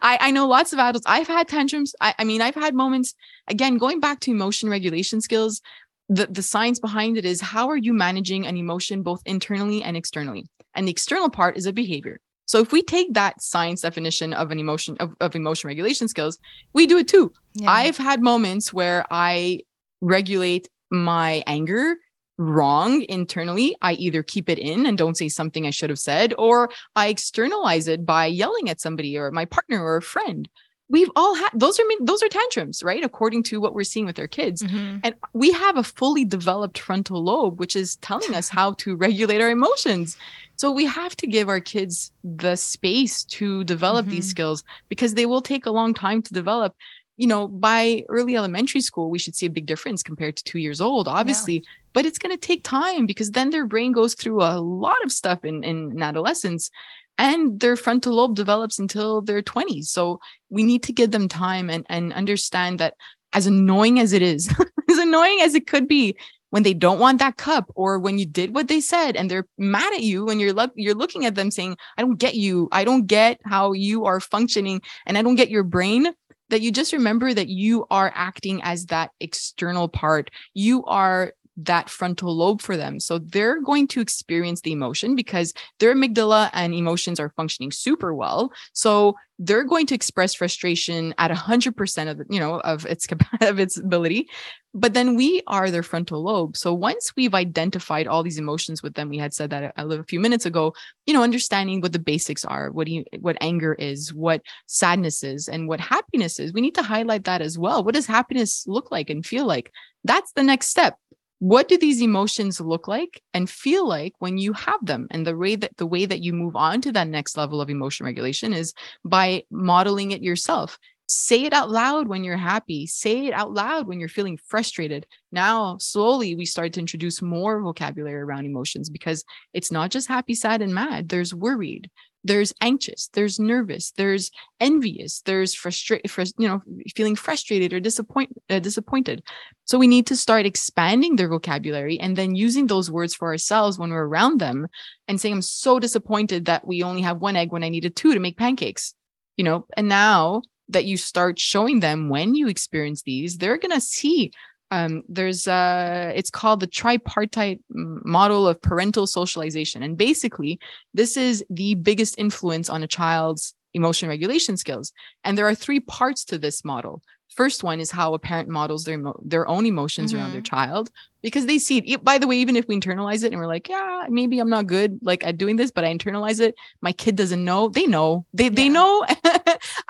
[0.02, 1.06] I, I know lots of adults.
[1.06, 1.94] I've had tantrums.
[2.00, 3.14] I, I mean, I've had moments,
[3.48, 5.60] again, going back to emotion regulation skills,
[6.08, 9.96] the, the science behind it is how are you managing an emotion both internally and
[9.96, 10.46] externally?
[10.74, 12.20] And the external part is a behavior.
[12.46, 16.38] So if we take that science definition of an emotion of, of emotion regulation skills,
[16.72, 17.32] we do it too.
[17.54, 17.70] Yeah.
[17.70, 19.60] I've had moments where I
[20.00, 21.96] regulate my anger
[22.42, 23.76] wrong internally.
[23.82, 27.08] I either keep it in and don't say something I should have said, or I
[27.08, 30.48] externalize it by yelling at somebody or my partner or a friend.
[30.88, 33.02] We've all had those are those are tantrums, right?
[33.02, 34.62] According to what we're seeing with our kids.
[34.62, 35.00] Mhm.
[35.02, 39.40] And we have a fully developed frontal lobe, which is telling us how to regulate
[39.40, 40.18] our emotions.
[40.56, 44.30] So we have to give our kids the space to develop these Mhm.
[44.30, 46.74] skills because they will take a long time to develop.
[47.22, 50.58] You know, by early elementary school, we should see a big difference compared to two
[50.58, 51.62] years old, obviously,
[51.92, 55.12] but it's going to take time because then their brain goes through a lot of
[55.12, 56.70] stuff in, in adolescence
[57.18, 59.84] and their frontal lobe develops until their 20s.
[59.84, 60.18] So
[60.50, 62.94] we need to give them time and, and understand that
[63.32, 64.52] as annoying as it is,
[64.90, 66.16] as annoying as it could be
[66.52, 69.46] when they don't want that cup or when you did what they said and they're
[69.56, 72.68] mad at you and you're look you're looking at them saying I don't get you
[72.72, 76.12] I don't get how you are functioning and I don't get your brain
[76.52, 80.30] that you just remember that you are acting as that external part.
[80.52, 83.00] You are that frontal lobe for them.
[83.00, 88.14] So they're going to experience the emotion because their amygdala and emotions are functioning super
[88.14, 88.52] well.
[88.74, 93.06] So they're going to express frustration at 100% of you know of its
[93.40, 94.28] of its ability
[94.74, 96.56] but then we are their frontal lobe.
[96.56, 100.04] So once we've identified all these emotions with them we had said that a, a
[100.04, 100.74] few minutes ago
[101.06, 105.48] you know understanding what the basics are what you what anger is what sadness is
[105.48, 107.84] and what happiness is we need to highlight that as well.
[107.84, 109.72] What does happiness look like and feel like?
[110.04, 110.96] That's the next step.
[111.38, 115.08] What do these emotions look like and feel like when you have them?
[115.10, 117.68] And the way that the way that you move on to that next level of
[117.68, 118.72] emotion regulation is
[119.04, 123.86] by modeling it yourself say it out loud when you're happy say it out loud
[123.86, 125.06] when you're feeling frustrated.
[125.30, 130.34] Now slowly we start to introduce more vocabulary around emotions because it's not just happy
[130.34, 131.08] sad and mad.
[131.08, 131.90] There's worried
[132.24, 134.30] there's anxious there's nervous there's
[134.60, 136.62] envious there's frustrated you know
[136.94, 139.24] feeling frustrated or disappoint uh, disappointed.
[139.64, 143.76] So we need to start expanding their vocabulary and then using those words for ourselves
[143.76, 144.68] when we're around them
[145.08, 148.14] and saying i'm so disappointed that we only have one egg when i needed two
[148.14, 148.94] to make pancakes
[149.36, 149.66] you know?
[149.76, 154.32] And now that you start showing them when you experience these they're going to see
[154.72, 159.82] um, there's uh it's called the tripartite model of parental socialization.
[159.82, 160.58] And basically
[160.94, 164.92] this is the biggest influence on a child's emotion regulation skills.
[165.24, 167.02] And there are three parts to this model.
[167.36, 170.90] First one is how a parent models their emo- their own emotions around their child
[171.22, 172.02] because they see it.
[172.02, 174.66] By the way even if we internalize it and we're like yeah maybe i'm not
[174.66, 177.68] good like at doing this but i internalize it my kid doesn't know.
[177.68, 178.24] They know.
[178.32, 179.04] They they know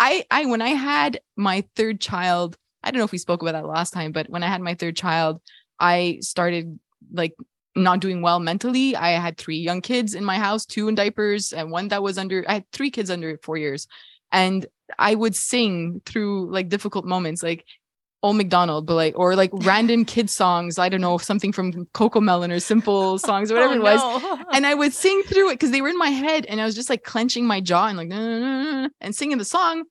[0.03, 3.53] i i when i had my third child i don't know if we spoke about
[3.53, 5.40] that last time but when i had my third child
[5.78, 6.78] i started
[7.12, 7.34] like
[7.74, 8.94] not doing well mentally.
[8.94, 12.18] I had three young kids in my house two in diapers and one that was
[12.18, 13.86] under i had three kids under four years.
[14.30, 14.66] And
[14.98, 17.64] i would sing through like difficult moments like
[18.23, 22.55] old mcdonald but like or like random kid songs i don't know something from CoComelon
[22.55, 24.45] or simple songs or whatever Oh, it was no.
[24.53, 26.75] and I would sing through it because they were in my head, and I was
[26.75, 29.85] just like clenching my jaw and like "Nah, nah, nah, nah," and singing the song.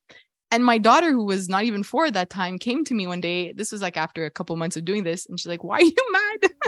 [0.52, 3.22] And my daughter, who was not even four at that time, came to me one
[3.22, 3.54] day.
[3.54, 5.82] This was like after a couple months of doing this, and she's like, "Why are
[5.82, 6.52] you mad?"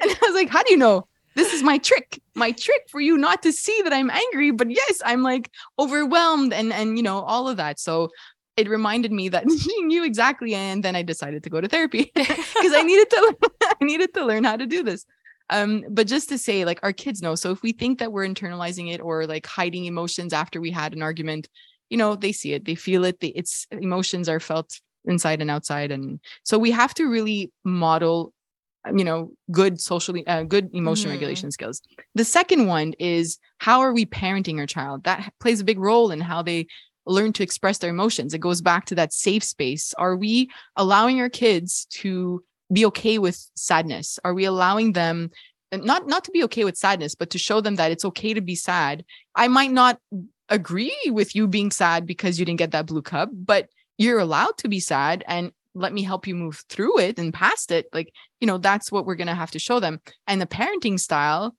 [0.00, 3.00] And I was like, "How do you know?" This is my trick, my trick for
[3.00, 7.02] you not to see that I'm angry, but yes, I'm like overwhelmed and and you
[7.02, 7.78] know all of that.
[7.78, 8.08] So
[8.56, 12.10] it reminded me that she knew exactly, and then I decided to go to therapy
[12.14, 15.04] because I needed to I needed to learn how to do this.
[15.50, 17.36] Um, but just to say, like our kids know.
[17.36, 20.92] So if we think that we're internalizing it or like hiding emotions after we had
[20.92, 21.48] an argument,
[21.88, 23.20] you know, they see it, they feel it.
[23.20, 28.32] They, it's emotions are felt inside and outside, and so we have to really model,
[28.92, 31.14] you know, good socially, uh, good emotion Mhm.
[31.14, 31.80] regulation skills.
[32.16, 35.04] The second one is how are we parenting our child?
[35.04, 36.66] That plays a big role in how they
[37.06, 38.34] learn to express their emotions.
[38.34, 39.94] It goes back to that safe space.
[39.94, 42.42] Are we allowing our kids to
[42.72, 44.18] be okay with sadness?
[44.24, 45.30] Are we allowing them
[45.72, 48.40] not not to be okay with sadness, but to show them that it's okay to
[48.40, 49.04] be sad?
[49.34, 50.00] I might not
[50.48, 54.56] agree with you being sad because you didn't get that blue cup, but you're allowed
[54.58, 57.86] to be sad and let me help you move through it and past it.
[57.92, 60.00] Like, you know, that's what we're going to have to show them.
[60.26, 61.54] And the parenting style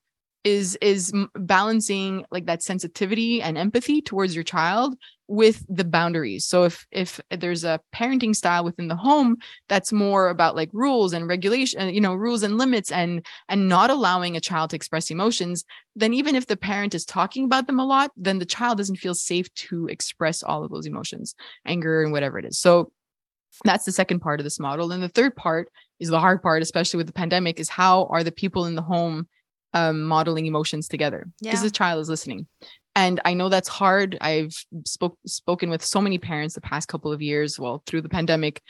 [0.48, 4.96] is is balancing like that sensitivity and empathy towards your child
[5.28, 6.46] with the boundaries.
[6.46, 9.36] So if if there's a parenting style within the home
[9.68, 13.68] that's more about like rules and regulation, uh, you know, rules and limits and and
[13.68, 17.66] not allowing a child to express emotions, then even if the parent is talking about
[17.66, 21.34] them a lot, then the child doesn't feel safe to express all of those emotions,
[21.66, 22.58] anger and whatever it is.
[22.58, 22.90] So
[23.64, 24.92] that's the second part of this model.
[24.92, 25.68] And the third part
[26.00, 28.82] is the hard part, especially with the pandemic, is how are the people in the
[28.82, 29.26] home
[29.74, 31.26] um, modeling emotions together.
[31.42, 31.64] Because Yeah.
[31.64, 32.46] the child is listening.
[32.96, 34.16] and i know that's hard.
[34.20, 38.08] I've spoke, spoken with so many parents the past couple of years well through the
[38.08, 38.60] pandemic.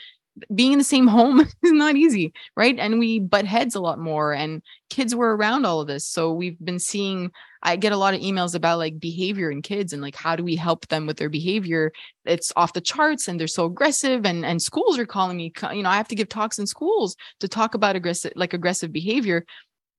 [0.53, 2.77] Being in the same home is not easy right?
[2.79, 6.05] And we butt heads a lot more and kids were around all of this.
[6.05, 7.31] So we've been seeing
[7.61, 10.43] i get a lot of emails about like behavior in kids and like how do
[10.45, 11.91] we help them with their behavior?
[12.25, 15.83] It's off the charts and they're so aggressive and and schools are calling me you
[15.83, 19.43] know i have to give talks in schools to talk about aggressive like aggressive behavior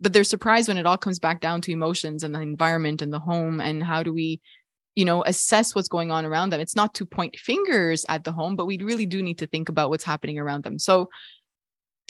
[0.00, 3.12] but they're surprised when it all comes back down to emotions and the environment and
[3.12, 4.40] the home and how do we
[4.96, 6.60] you know assess what's going on around them.
[6.60, 9.68] It's not to point fingers at the home but we really do need to think
[9.68, 10.78] about what's happening around them.
[10.78, 11.08] So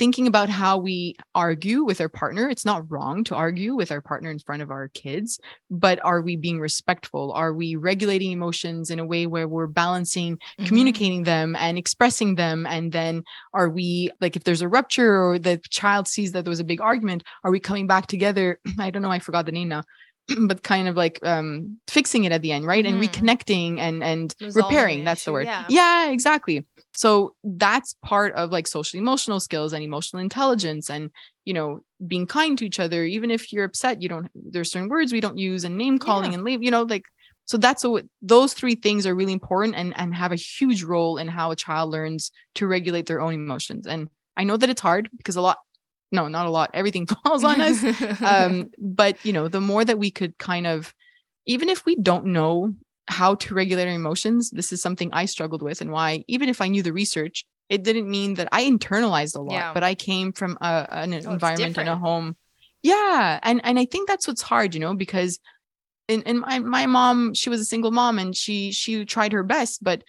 [0.00, 4.00] thinking about how we argue with our partner it's not wrong to argue with our
[4.00, 5.38] partner in front of our kids
[5.70, 7.32] but are we being respectful?
[7.32, 10.64] Are we regulating emotions in a way where we're balancing mm-hmm.
[10.64, 12.66] communicating them and expressing them?
[12.66, 13.22] And then
[13.54, 16.64] are we like if there's a rupture or the child sees that there was a
[16.64, 18.58] big argument are we coming back together?
[18.78, 19.82] I don't know i forgot the name now
[20.46, 22.84] but kind of like um fixing it at the end right?
[22.84, 25.46] And reconnecting and and Resolving repairing that's the word.
[25.46, 25.64] yeah.
[25.68, 26.64] yeah exactly
[26.94, 31.10] so that's part of like social emotional skills and emotional intelligence and
[31.44, 34.88] you know being kind to each other even if you're upset you don't there's certain
[34.88, 36.36] words we don't use and name calling yeah.
[36.36, 37.04] and leave you know like
[37.46, 41.16] so that's what those three things are really important and and have a huge role
[41.16, 44.80] in how a child learns to regulate their own emotions and i know that it's
[44.80, 45.58] hard because a lot
[46.12, 46.70] no, not a lot.
[46.74, 48.20] Everything falls on us.
[48.22, 50.94] um, but you know, the more that we could kind of,
[51.46, 52.74] even if we don't know
[53.10, 56.60] how to regulate our emotions, this is something I struggled with, and why even if
[56.60, 59.52] I knew the research, it didn't mean that I internalized a lot.
[59.52, 59.74] Yeah.
[59.74, 62.36] But I came from a, an oh, environment and a home.
[62.82, 65.38] Yeah, and and I think that's what's hard, you know, because
[66.10, 69.42] and, and my, my mom she was a single mom and she she tried her
[69.42, 70.02] best but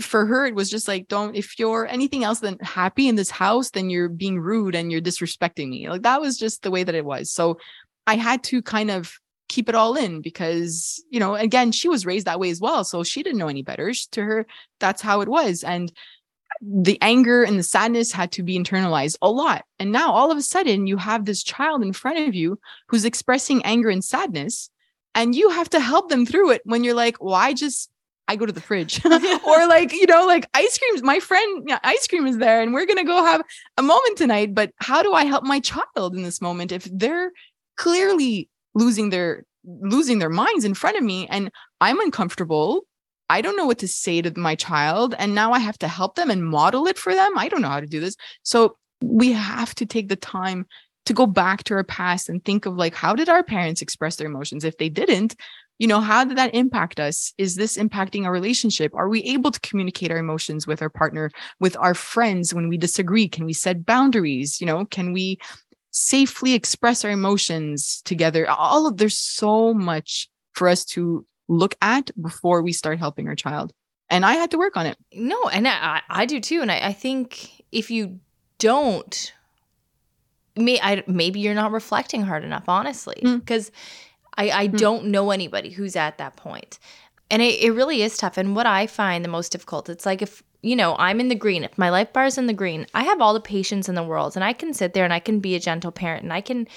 [0.00, 3.30] for her it was just like don't if you're anything else than happy in this
[3.30, 6.82] house then you're being rude and you're disrespecting me like that was just the way
[6.82, 7.58] that it was so
[8.06, 9.18] i had to kind of
[9.52, 12.84] keep it all in because you know again she was raised that way as well
[12.84, 14.46] so she didn't know any better to her
[14.80, 15.92] that's how it was and
[16.62, 20.38] the anger and the sadness had to be internalized a lot and now all of
[20.38, 24.70] a sudden you have this child in front of you who's expressing anger and sadness
[25.14, 27.90] and you have to help them through it when you're like why just
[28.28, 31.02] I go to the fridge or like, you know, like ice creams.
[31.02, 33.42] My friend, yeah, ice cream is there and we're going to go have
[33.76, 34.54] a moment tonight.
[34.54, 37.32] But how do I help my child in this moment if they're
[37.76, 41.50] clearly losing their losing their minds in front of me and
[41.80, 42.82] I'm uncomfortable?
[43.30, 45.14] I don't know what to say to my child.
[45.18, 47.38] And now I have to help them and model it for them.
[47.38, 48.16] I don't know how to do this.
[48.42, 50.66] So we have to take the time
[51.06, 54.16] to go back to our past and think of like, how did our parents express
[54.16, 54.64] their emotions?
[54.64, 55.34] If they didn't,
[55.78, 59.50] you know how did that impact us is this impacting our relationship are we able
[59.50, 63.52] to communicate our emotions with our partner with our friends when we disagree can we
[63.52, 65.38] set boundaries you know can we
[65.92, 72.10] safely express our emotions together all of there's so much for us to look at
[72.20, 73.72] before we start helping our child
[74.10, 76.88] and i had to work on it no and i, I do too and I,
[76.88, 78.18] I think if you
[78.58, 79.32] don't
[80.56, 83.74] may I, maybe you're not reflecting hard enough honestly because mm
[84.36, 84.76] I, I hmm.
[84.76, 86.78] don't know anybody who's at that point.
[87.30, 88.36] And it, it really is tough.
[88.36, 91.34] And what I find the most difficult, it's like if, you know, I'm in the
[91.34, 93.96] green, if my life bar is in the green, I have all the patience in
[93.96, 96.32] the world and I can sit there and I can be a gentle parent and
[96.32, 96.68] I can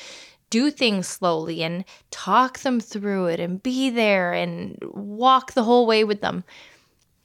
[0.50, 5.86] do things slowly and talk them through it and be there and walk the whole
[5.86, 6.44] way with them.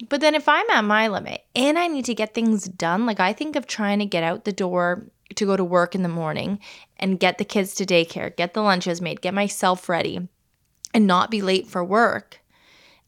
[0.08, 3.20] But then if I'm at my limit and I need to get things done, like
[3.20, 6.08] I think of trying to get out the door to go to work in the
[6.08, 6.58] morning
[6.98, 10.28] and get the kids to daycare, get the lunches made, get myself ready,
[10.92, 12.40] and not be late for work.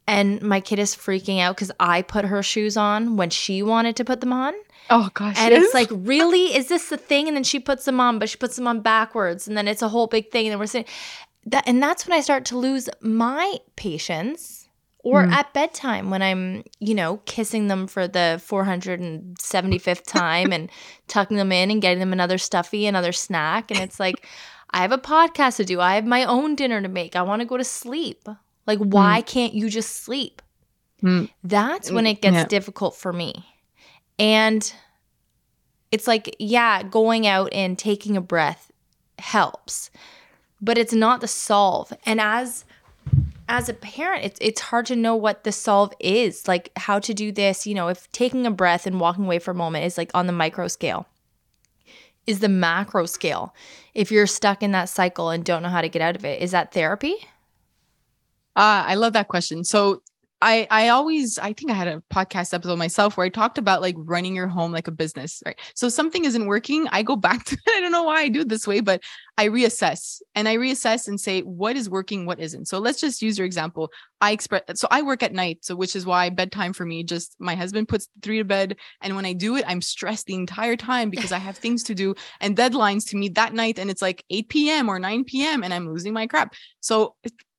[0.06, 3.96] And my kid is freaking out because I put her shoes on when she wanted
[3.96, 4.54] to put them on.
[4.90, 5.36] Oh gosh.
[5.38, 6.54] And it's like, really?
[6.54, 7.28] Is this the thing?
[7.28, 9.46] And then she puts them on, but she puts them on backwards.
[9.46, 10.46] And then it's a whole big thing.
[10.46, 10.86] And then we're saying
[11.46, 14.68] that and that's when I start to lose my patience
[15.02, 15.32] or mm.
[15.32, 20.70] at bedtime when I'm, you know, kissing them for the 475th time and
[21.08, 23.70] tucking them in and getting them another stuffy, another snack.
[23.70, 24.26] And it's like,
[24.70, 25.80] I have a podcast to do.
[25.80, 27.16] I have my own dinner to make.
[27.16, 28.28] I want to go to sleep.
[28.66, 29.26] Like, why mm.
[29.26, 30.42] can't you just sleep?
[31.02, 31.30] Mm.
[31.42, 32.44] That's when it gets yeah.
[32.46, 33.44] difficult for me.
[34.18, 34.72] And
[35.90, 38.70] it's like, yeah, going out and taking a breath
[39.18, 39.90] helps,
[40.60, 41.92] but it's not the solve.
[42.06, 42.64] And as
[43.48, 47.12] as a parent, it's it's hard to know what the solve is, like how to
[47.12, 47.66] do this.
[47.66, 50.26] You know, if taking a breath and walking away for a moment is like on
[50.26, 51.06] the micro scale,
[52.26, 53.54] is the macro scale.
[53.94, 56.40] If you're stuck in that cycle and don't know how to get out of it,
[56.40, 57.16] is that therapy?
[58.54, 59.64] Uh, I love that question.
[59.64, 60.02] So
[60.42, 63.80] I I always I think I had a podcast episode myself where I talked about
[63.80, 65.58] like running your home like a business, right?
[65.74, 68.48] So something isn't working, I go back to I don't know why I do it
[68.48, 69.00] this way, but
[69.38, 72.66] I reassess and I reassess and say what is working, what isn't.
[72.66, 73.90] So let's just use your example.
[74.20, 77.36] I express so I work at night, so which is why bedtime for me just
[77.38, 80.76] my husband puts three to bed, and when I do it, I'm stressed the entire
[80.76, 84.02] time because I have things to do and deadlines to meet that night, and it's
[84.02, 84.88] like 8 p.m.
[84.88, 85.62] or 9 p.m.
[85.62, 86.54] and I'm losing my crap.
[86.80, 87.14] So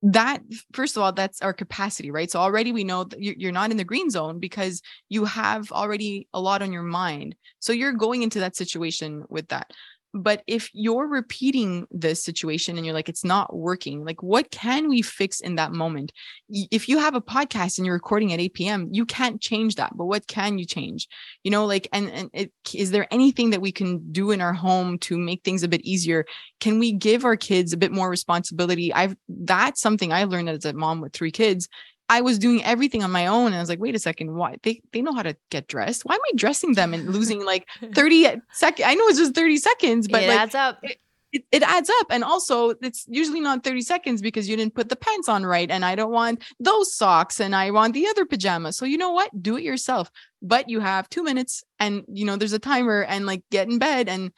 [0.06, 0.40] that
[0.74, 2.30] first of all that's our capacity right?
[2.30, 6.28] So already we know that you're not in the green zone because you have already
[6.34, 7.36] a lot on your mind.
[7.60, 9.72] So you're going into that situation with that
[10.14, 14.88] but if you're repeating this situation and you're like it's not working like what can
[14.88, 16.12] we fix in that moment?
[16.50, 19.96] If you have a podcast and you're recording at 8 p.m you can't change that
[19.96, 21.08] but what can you change?
[21.44, 24.54] You know like and, and it, is there anything that we can do in our
[24.54, 26.26] home to make things a bit easier?
[26.60, 28.94] Can we give our kids a bit more responsibility?
[28.94, 31.68] I've that's something i learned as a mom with three kids
[32.10, 33.48] I was doing everything on my own.
[33.48, 36.04] And I was like, wait a second, why they, they know how to get dressed.
[36.06, 38.86] Why am I dressing them and losing like 30 seconds?
[38.86, 40.80] I know it's just 30 seconds, but it like, adds up.
[40.84, 40.98] It,
[41.32, 42.08] it, it, adds up.
[42.12, 45.72] And also it's usually not 30 seconds because you didn't put the pants on right.
[45.72, 48.78] And I don't want those socks and I want the other pajamas.
[48.78, 49.42] So you know what?
[49.42, 50.12] Do it yourself.
[50.42, 53.80] But you have two minutes and you know, there's a timer and like get in
[53.80, 54.32] bed and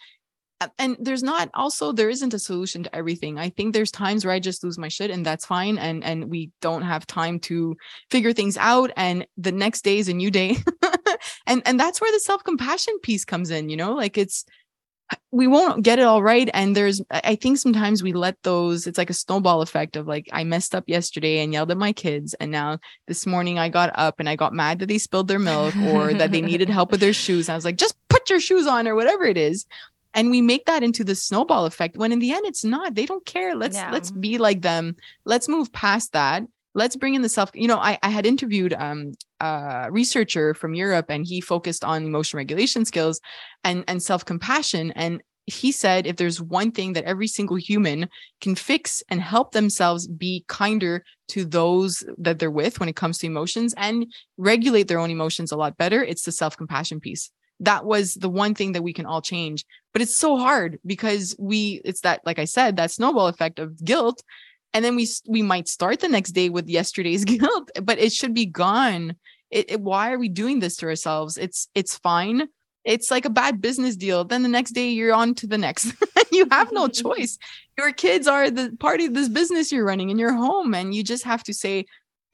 [0.79, 3.37] and there's not also there isn't a solution to everything.
[3.37, 6.29] I think there's times where i just lose my shit and that's fine and and
[6.29, 7.75] we don't have time to
[8.09, 10.57] figure things out and the next day is a new day.
[11.47, 13.93] And and that's where the self-compassion piece comes in you know?
[13.93, 14.45] Like it's
[15.31, 18.97] we won't get it all right and there's i think sometimes we let those it's
[18.97, 22.33] like a snowball effect of like i messed up yesterday and yelled at my kids
[22.35, 25.39] and now this morning i got up and i got mad that they spilled their
[25.39, 28.39] milk or that they needed help with their shoes i was like just put your
[28.39, 29.65] shoes on or whatever it is
[30.15, 32.95] and we make that into the snowball effect when in the end it's not.
[32.95, 33.55] They don't care.
[33.55, 34.95] Let's let's be like them.
[35.25, 36.43] Let's move past that.
[36.73, 40.73] Let's bring in the self you know i, I had interviewed um, a researcher from
[40.73, 43.21] europe and he focused on emotion regulation skills
[43.63, 44.91] and and self-compassion.
[44.91, 48.09] And he said if there's one thing that every single human
[48.41, 53.17] can fix and help themselves be kinder to those that they're with when it comes
[53.19, 54.07] to emotions and
[54.37, 58.53] regulate their own emotions a lot better it's the self-compassion piece that was the one
[58.53, 59.65] thing that we can all change.
[59.93, 63.83] But it's so hard because we it's that like i said that snowball effect of
[63.83, 64.21] guilt.
[64.73, 68.33] And then we we might start the next day with yesterday's guilt but it should
[68.33, 69.15] be gone.
[69.51, 71.37] It, it, why are we doing this to ourselves?
[71.37, 72.47] It's it's fine.
[72.83, 74.25] It's like a bad business deal.
[74.25, 75.93] Then the next day you're on to the next.
[76.31, 77.37] You have no choice.
[77.77, 81.03] Your kids are the part of this business you're running in your home and you
[81.03, 81.85] just have to say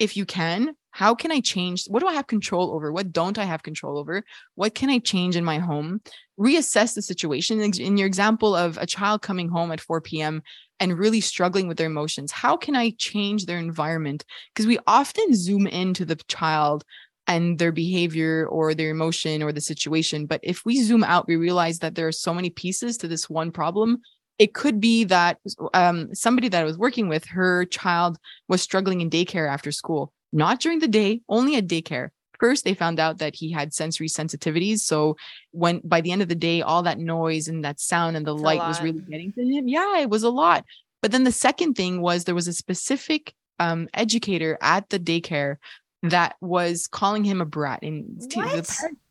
[0.02, 1.86] if you can how can I change?
[1.88, 2.92] What do I have control over?
[2.92, 4.24] What don't I have control over?
[4.56, 6.02] What can I change in my home?
[6.38, 7.62] Reassess the situation.
[7.62, 10.44] In your example of a child coming home at 4 p.m.
[10.82, 14.26] and really struggling with their emotions, how can I change their environment?
[14.54, 16.84] Because we often zoom into the child
[17.26, 20.26] and their behavior or their emotion or the situation.
[20.26, 23.30] But if we zoom out, we realize that there are so many pieces to this
[23.30, 24.02] one problem
[24.42, 25.38] it could be that
[25.76, 28.18] um, somebody that I was working with, her child
[28.48, 32.10] was struggling in daycare after school not during the day, only at daycare.
[32.40, 34.80] First, they found out that he had sensory sensitivities.
[34.80, 35.16] So
[35.52, 38.34] when by the end of the day, all that noise and that sound and the
[38.34, 39.68] it's light was really getting to him.
[39.68, 40.66] Yeah, it was a lot.
[41.04, 45.58] But then the second thing was there was a specific um, educator at the daycare
[46.02, 47.84] that was calling him a brat.
[47.84, 48.20] And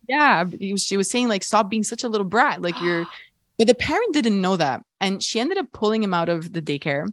[0.08, 2.62] yeah, was, she was saying like, stop being such a little brat.
[2.62, 3.06] Like you're,
[3.58, 4.82] but the parent didn't know that.
[5.00, 7.06] And she ended up pulling him out of the daycare.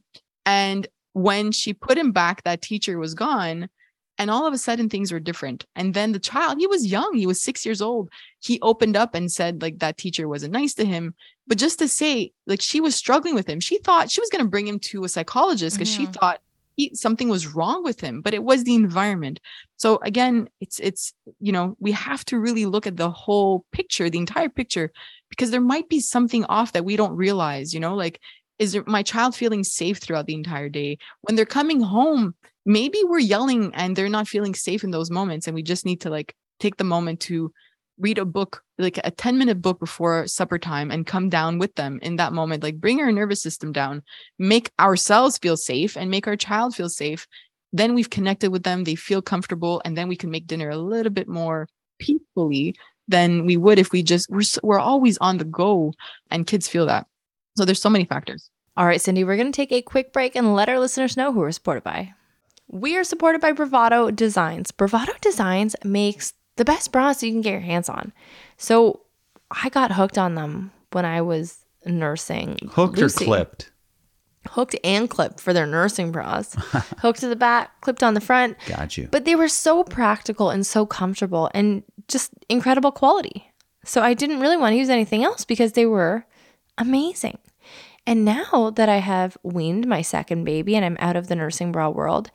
[0.46, 3.70] And when she put him back, that teacher was gone
[4.18, 7.14] and all of a sudden things were different and then the child he was young
[7.14, 8.10] he was six years old
[8.40, 11.14] he opened up and said like that teacher wasn't nice to him
[11.46, 14.44] but just to say like she was struggling with him she thought she was going
[14.44, 16.06] to bring him to a psychologist because mm-hmm.
[16.06, 16.42] she thought
[16.78, 19.42] he, something was wrong with him but it was the environment.
[19.76, 24.10] So again it's it's you know we have to really look at the whole picture
[24.10, 24.92] the entire picture
[25.30, 28.22] because there might be something off that we don't realize you know like
[28.60, 30.98] is my child feeling safe throughout the entire day?
[31.22, 32.34] When they're coming home
[32.66, 36.02] maybe we're yelling and they're not feeling safe in those moments and we just need
[36.02, 37.52] to like take the moment to
[38.00, 41.76] read a book like a 10 minute book before supper time and come down with
[41.76, 42.64] them in that moment.
[42.64, 44.04] Like bring our nervous system down.
[44.38, 47.28] Make ourselves feel safe and make our child feel safe.
[47.74, 48.84] Then we've connected with them.
[48.84, 49.82] They feel comfortable.
[49.84, 51.68] And then we can make dinner a little bit more
[52.00, 52.76] peacefully
[53.08, 55.94] than we would if we just we're, we're always on the go.
[56.30, 57.08] And kids feel that.
[57.56, 58.50] So there's so many factors.
[58.76, 61.34] All right cindy we're going to take a quick break and let our listeners know
[61.34, 62.14] who we're supported by.
[62.70, 64.72] We are supported by Bravado Designs.
[64.72, 68.12] Bravado Designs makes the best bras you can get your hands on.
[68.58, 69.02] So
[69.50, 72.58] I got hooked on them when I was nursing.
[72.72, 73.24] Hooked Lucy.
[73.24, 73.72] or clipped?
[74.48, 76.54] hooked and clipped for their nursing bras,
[77.00, 78.58] hooked to the back, clipped on the front.
[78.66, 79.08] Got you.
[79.12, 83.52] But they were so practical and so comfortable and just incredible quality.
[83.84, 86.26] So I didn't really want to use anything else because they were
[86.78, 87.38] amazing.
[88.06, 91.72] And now that I have weaned my second baby and I'm out of the nursing
[91.72, 92.32] bra world,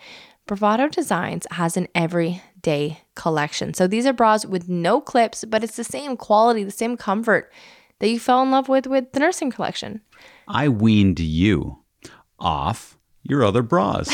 [0.47, 3.75] Bravado Designs has an everyday collection.
[3.75, 7.53] So these are bras with no clips, but it's the same quality, the same comfort
[8.01, 10.01] that you fell in love with with the nursing collection.
[10.49, 11.79] I weaned you
[12.39, 14.11] off your other bras.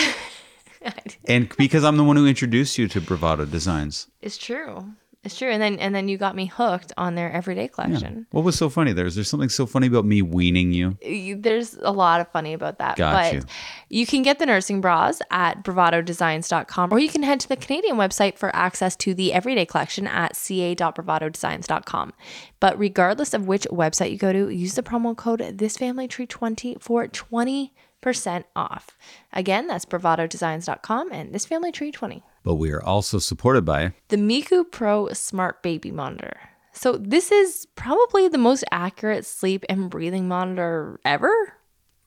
[1.26, 4.08] and because I'm the one who introduced you to Bravado Designs.
[4.20, 4.92] It's true.
[5.28, 5.50] It's true.
[5.50, 8.26] And then and then you got me hooked on their everyday collection.
[8.30, 9.04] What was so funny there?
[9.04, 10.96] Is there something so funny about me weaning you?
[11.02, 12.96] You- There's a lot of funny about that.
[12.96, 13.42] Got but you.
[13.90, 17.96] you can get the nursing bras at bravadodesigns.com or you can head to the Canadian
[17.96, 22.12] website for access to the everyday collection at ca.bravadodesigns.com.
[22.58, 28.44] But regardless of which website you go to, use the promo code thisfamilytree20 for 20%
[28.56, 28.96] off.
[29.32, 32.22] Again, that's bravadodesigns.com and thisfamilytree20.
[32.48, 36.48] But we are also supported by The Miku Pro Smart Baby Monitor.
[36.72, 41.30] So, this is probably the most accurate sleep and breathing monitor ever.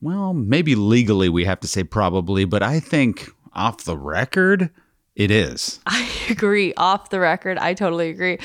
[0.02, 4.72] Well, maybe legally we have to say probably, but I think off the record,
[5.16, 5.80] it is.
[5.86, 6.74] I agree.
[6.74, 8.40] Off the record, I totally agree.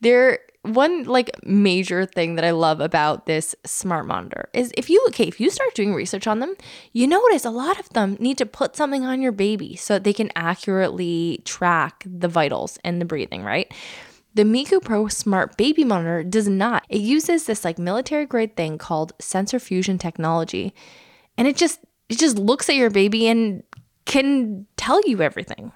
[0.00, 5.04] There one like major thing that I love about this smart monitor is if you
[5.08, 6.54] okay, if you start doing research on them,
[6.92, 10.04] you notice a lot of them need to put something on your baby so that
[10.04, 13.72] they can accurately track the vitals and the breathing, right?
[14.34, 16.86] The Miku Pro Smart Baby Monitor does not.
[16.88, 20.74] It uses this like military grade thing called sensor fusion technology.
[21.36, 23.64] And it just it just looks at your baby and
[24.04, 25.72] can tell you everything.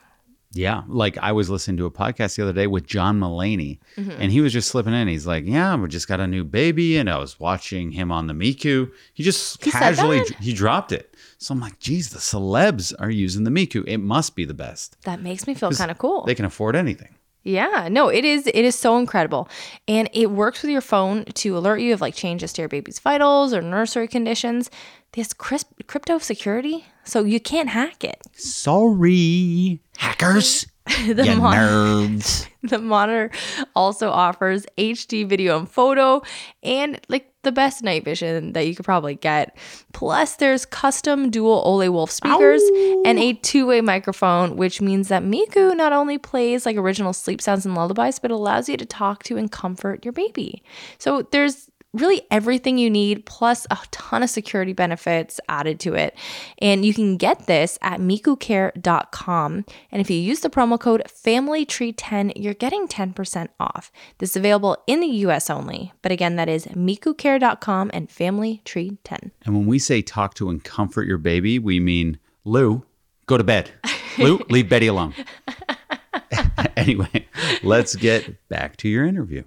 [0.57, 0.83] Yeah.
[0.89, 4.11] Like I was listening to a podcast the other day with John Mulaney, mm-hmm.
[4.11, 5.09] and he was just slipping in.
[5.09, 8.27] He's like, Yeah, we just got a new baby, and I was watching him on
[8.27, 8.91] the Miku.
[9.15, 11.15] He just He casually he dropped it.
[11.39, 13.85] So I'm like, geez, the celebs are using the Miku.
[13.87, 14.97] It must be the best.
[15.03, 16.25] That makes me feel kind of cool.
[16.25, 17.15] They can afford anything.
[17.47, 19.49] Yeah, no, it is it is so incredible.
[19.87, 22.99] And it works with your phone to alert you of like changes to your baby's
[22.99, 24.69] vitals or nursery conditions.
[25.17, 28.21] This crisp crypto security, so you can't hack it.
[28.35, 30.67] Sorry, hackers.
[30.87, 32.47] The you mon- nerds.
[32.63, 33.31] The monitor
[33.75, 36.23] also offers HD video and photo
[36.63, 39.57] and like the best night vision that you could probably get.
[39.93, 42.63] Plus, there's custom dual Ole Wolff speakers
[43.05, 47.41] and a two way microphone, which means that Miku not only plays like original sleep
[47.41, 50.63] sounds and lullabies, but allows you to talk to and comfort your baby.
[50.99, 56.17] So there's really everything you need plus a ton of security benefits added to it
[56.59, 62.33] and you can get this at mikucare.com and if you use the promo code familytree10
[62.37, 66.67] you're getting 10% off this is available in the us only but again that is
[66.67, 72.19] mikucare.com and familytree10 And when we say talk to and comfort your baby, we mean
[72.45, 72.85] Lou,
[73.27, 73.71] go to bed.
[74.19, 75.15] Lou, leave Betty alone.
[76.77, 77.27] anyway,
[77.63, 79.43] let's get back to your interview.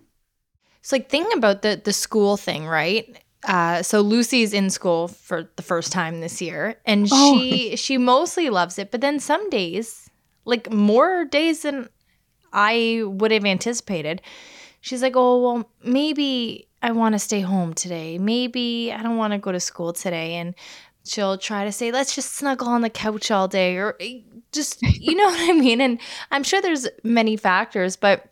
[0.82, 3.18] So like thinking about the the school thing, right?
[3.46, 8.50] Uh, so Lucy's in school for the first time this year, and she she mostly
[8.50, 8.92] loves it.
[8.92, 10.10] But then some days,
[10.46, 11.90] like more days than
[12.52, 14.22] I would have anticipated,
[14.82, 18.18] she's like, "Oh well, maybe I want to stay home today.
[18.18, 20.54] Maybe I don't want to go to school today." And
[21.06, 24.20] she'll try to say, "Let's just snuggle on the couch all day," or eh,
[24.52, 25.82] just you know what I mean.
[25.82, 26.00] And
[26.32, 28.29] I'm sure there's many factors, but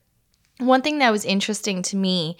[0.60, 2.38] one thing that was interesting to me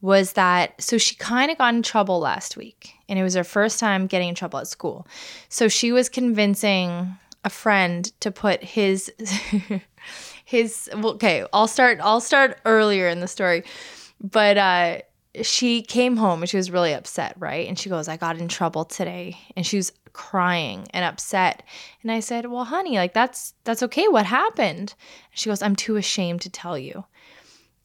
[0.00, 3.44] was that so she kind of got in trouble last week and it was her
[3.44, 5.06] first time getting in trouble at school.
[5.48, 7.14] So she was convincing
[7.44, 9.12] a friend to put his
[10.44, 13.62] his okay i'll start i'll start earlier in the story.
[14.20, 14.98] But uh
[15.42, 17.68] she came home and she was really upset right?
[17.68, 19.38] And she goes i got in trouble today.
[19.54, 21.62] And she was crying and upset.
[22.02, 24.08] And i said well honey like that's that's okay.
[24.08, 24.94] What happened?
[25.32, 27.04] She goes i'm too ashamed to tell you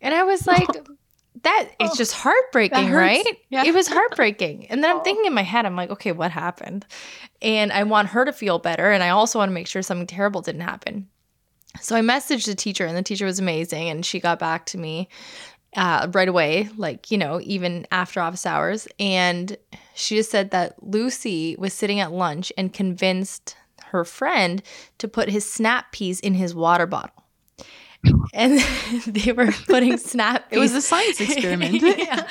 [0.06, 0.68] and I was like,
[1.43, 3.26] that it's just heartbreaking, right?
[3.49, 3.66] Yeah.
[3.66, 4.68] It was heartbreaking.
[4.68, 6.86] And then I'm thinking in my head, I'm like, okay, what happened?
[7.41, 8.91] And I want her to feel better.
[8.91, 11.08] And I also want to make sure something terrible didn't happen.
[11.82, 13.89] So I messaged the teacher, and the teacher was amazing.
[13.89, 15.10] And she got back to me
[15.76, 18.88] uh, right away, like, you know, even after office hours.
[18.99, 19.58] And
[19.95, 24.64] she just said that Lucy was sitting at lunch and convinced her friend
[24.99, 27.24] to put his snap peas in his water bottle.
[28.34, 28.60] And
[29.08, 31.82] they were putting snap It was a science experiment.
[31.82, 32.28] yeah.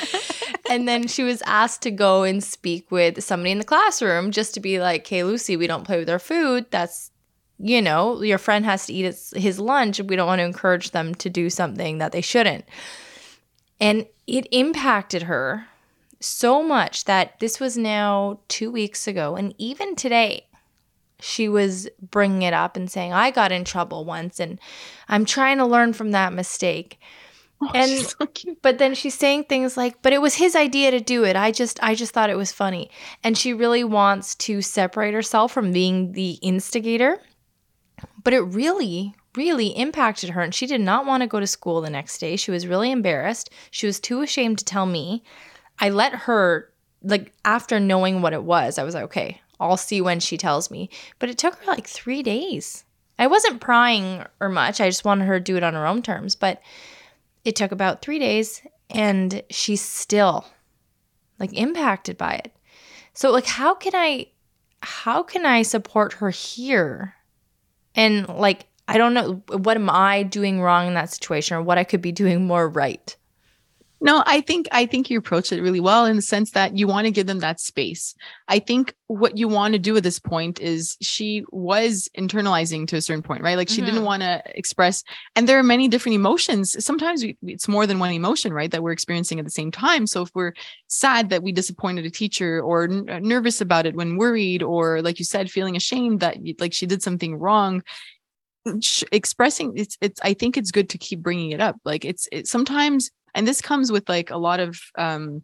[0.70, 4.54] And then she was asked to go and speak with somebody in the classroom just
[4.54, 6.66] to be like, hey, Lucy, we don't play with our food.
[6.70, 7.10] That's,
[7.58, 10.00] you know, your friend has to eat his, his lunch.
[10.00, 12.64] We don't want to encourage them to do something that they shouldn't.
[13.80, 15.66] And it impacted her
[16.20, 19.36] So much that this was now two weeks ago.
[19.36, 20.46] And even today,
[21.24, 24.60] she was bringing it up and saying, I got in trouble once and
[25.08, 27.00] I'm trying to learn from that mistake.
[27.62, 28.28] Oh, and so
[28.62, 31.36] but then she's saying things like but it was his idea to do it.
[31.36, 32.90] I just i just thought it was funny.
[33.22, 37.20] And she really wants to separate herself from being the instigator
[38.22, 40.42] but it really really impacted her.
[40.42, 42.36] And she did not want to go to school the next day.
[42.36, 43.50] She was really embarrassed.
[43.70, 45.24] She was too ashamed to tell me.
[45.80, 46.70] I let her
[47.04, 50.70] like after knowing what it was i was like okay i'll see when she tells
[50.70, 50.90] me.
[51.18, 52.84] But it took her like three days.
[53.18, 54.80] I wasn't prying or much.
[54.80, 56.34] I just wanted her to do it on her own terms.
[56.34, 56.60] But
[57.44, 60.46] it took about three days and she's still
[61.38, 62.52] like impacted by it.
[63.12, 64.26] So like how can i
[64.80, 67.14] how can i support her here?
[67.94, 71.78] And like i don't know what am i doing wrong in that situation or what
[71.78, 73.16] i could be doing more right
[74.04, 76.86] No, I think I think you approach it really well in the sense that you
[76.86, 78.14] want to give them that space.
[78.48, 82.96] I think what you want to do at this point is she was internalizing to
[82.96, 83.56] a certain point, right?
[83.56, 84.04] Like she didn't Mhm.
[84.04, 85.02] want to express,
[85.34, 86.76] and there are many different emotions.
[86.84, 88.70] Sometimes we, it's more than one emotion, right?
[88.70, 90.06] That we're experiencing at the same time.
[90.06, 90.52] So if we're
[90.88, 95.00] sad that we disappointed a teacher, or n- uh, nervous about it when worried, or
[95.00, 97.82] like you said, feeling ashamed that like she did something wrong,
[99.12, 102.46] expressing it's it's i think it's good to keep bringing it up like it's it
[102.46, 105.42] sometimes and this comes with like a lot of um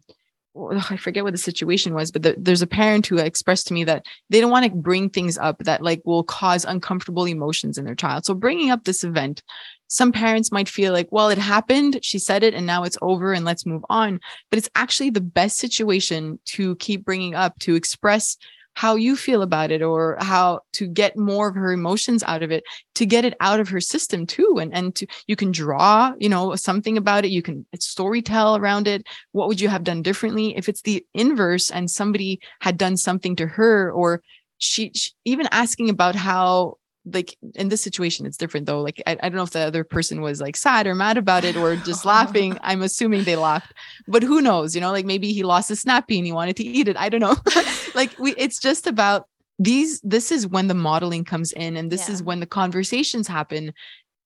[0.89, 3.83] I forget what the situation was, but the, there's a parent who expressed to me
[3.85, 7.85] that they don't want to bring things up that like will cause uncomfortable emotions in
[7.85, 8.25] their child.
[8.25, 9.43] So bringing up this event,
[9.87, 13.33] some parents might feel like, well, it happened, she said it, and now it's over,
[13.33, 14.19] and let's move on.
[14.49, 18.37] But it's actually the best situation to keep bringing up to express
[18.75, 22.51] how you feel about it or how to get more of her emotions out of
[22.51, 22.63] it
[22.95, 26.29] to get it out of her system too and and to you can draw you
[26.29, 29.05] know something about it you can story tell around it.
[29.31, 30.55] What would you have done differently?
[30.55, 34.21] If it's the inverse and somebody had done something to her or
[34.57, 39.13] she, she even asking about how like in this situation it's different though like I,
[39.23, 41.75] I don't know if the other person was like sad or mad about it or
[41.75, 42.57] just laughing.
[42.61, 43.73] I'm assuming they laughed
[44.07, 46.63] but who knows you know like maybe he lost a snappy and he wanted to
[46.77, 47.35] eat it i don't know.
[47.93, 49.27] Like we it's just about
[49.59, 52.13] these this is when the modeling comes in and this Yeah.
[52.15, 53.73] is when the conversations happen.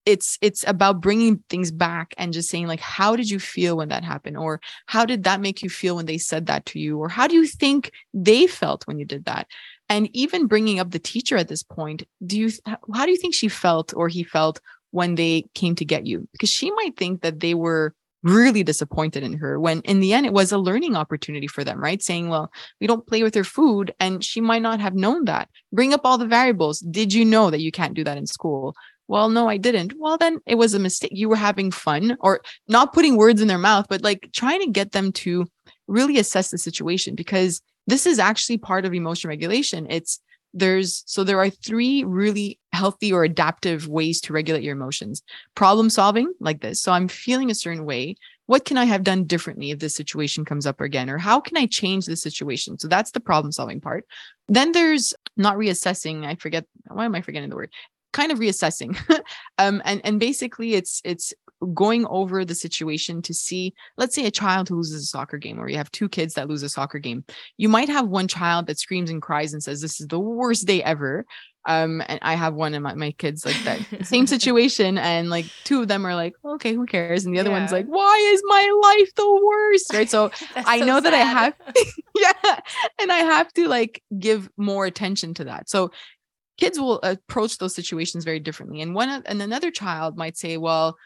[0.05, 3.89] It's it's about bringing things back and just saying like how did you feel when
[3.89, 4.38] that happened?
[4.38, 6.99] or how did that make you feel when they said that to you?
[6.99, 9.47] or how do you think they felt when you did that
[9.90, 12.52] and even bringing up the teacher at this point do you
[12.94, 14.60] how do you think she felt or he felt
[14.96, 16.28] when they came to get you?
[16.32, 20.26] Because she might think that they were really disappointed in her when in the end
[20.26, 22.02] it was a learning opportunity for them right?
[22.02, 25.50] Saying well we don't play with her food and she might not have known that.
[25.72, 26.80] Bring up all the variables.
[26.80, 28.74] Did you know that you can't do that in school?
[29.08, 29.94] Well no i didn't.
[30.00, 31.12] Well then it was a mistake.
[31.14, 34.72] You were having fun or not putting words in their mouth but like trying to
[34.72, 35.46] get them to
[35.88, 39.88] really assess the situation because this is actually part of emotion regulation.
[39.90, 40.20] It's
[40.54, 45.22] there's so there are three really healthy or adaptive ways to regulate your emotions.
[45.54, 46.82] Problem solving like this.
[46.82, 48.16] So i'm feeling a certain way.
[48.46, 51.10] What can i have done differently if this situation comes up again?
[51.10, 52.80] Or how can i change the situation?
[52.80, 54.06] So that's the problem solving part.
[54.48, 56.26] Then there's not reassessing.
[56.26, 57.72] I forget why am i forgetting the word
[58.16, 58.97] kind of reassessing.
[59.57, 61.34] Um and and basically it's it's
[61.74, 65.59] going over the situation to see let's say a child who loses a soccer game
[65.59, 67.24] or you have two kids that lose a soccer game.
[67.57, 70.68] You might have one child that screams and cries and says this is the worst
[70.68, 71.26] day ever.
[71.66, 75.45] Um and i have one of my, my kids like that same situation and like
[75.63, 77.26] two of them are like okay who cares?
[77.26, 79.93] And the other one's like why is my life the worst?
[79.93, 80.09] Right?
[80.09, 81.53] So I so know that I have
[82.16, 82.59] yeah
[83.01, 85.70] and i have to like give more attention to that.
[85.70, 85.91] So
[86.58, 90.97] kids will approach those situations very differently and one and another child might say well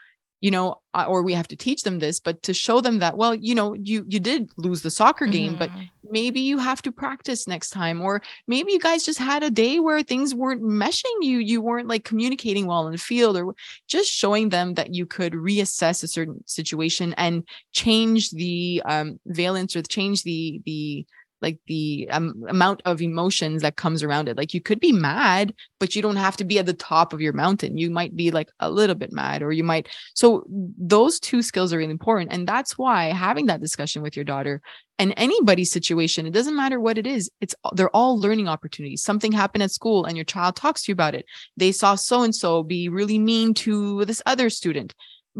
[0.41, 3.35] you know or we have to teach them this but to show them that well
[3.35, 5.89] you know you you did lose the soccer game but Mhm.
[6.09, 9.79] maybe you have to practice next time or maybe you guys just had a day
[9.81, 13.53] where things weren't meshing you you weren't like communicating well in the field or
[13.87, 17.43] just showing them that you could reassess a certain situation and
[17.73, 21.05] change the um valence or change the the
[21.41, 24.37] like the um, amount of emotions that comes around it.
[24.37, 27.21] Like you could be mad but you don't have to be at the top of
[27.21, 27.77] your mountain.
[27.77, 31.73] You might be like a little bit mad or you might so those two skills
[31.73, 34.61] are really important and that's why having that discussion with your daughter
[34.97, 39.03] and anybody's situation it doesn't matter what it is it's they're all learning opportunities.
[39.03, 41.25] Something happened at school and your child talks to you about it.
[41.57, 44.93] They saw so and so be really mean to this other student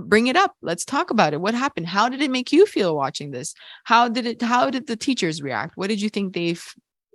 [0.07, 0.53] bring it up.
[0.61, 1.41] Let's talk about it.
[1.41, 1.87] What happened?
[1.87, 3.53] How did it make you feel watching this?
[3.85, 5.75] How did it how did the teachers react?
[5.77, 6.63] What did you think they've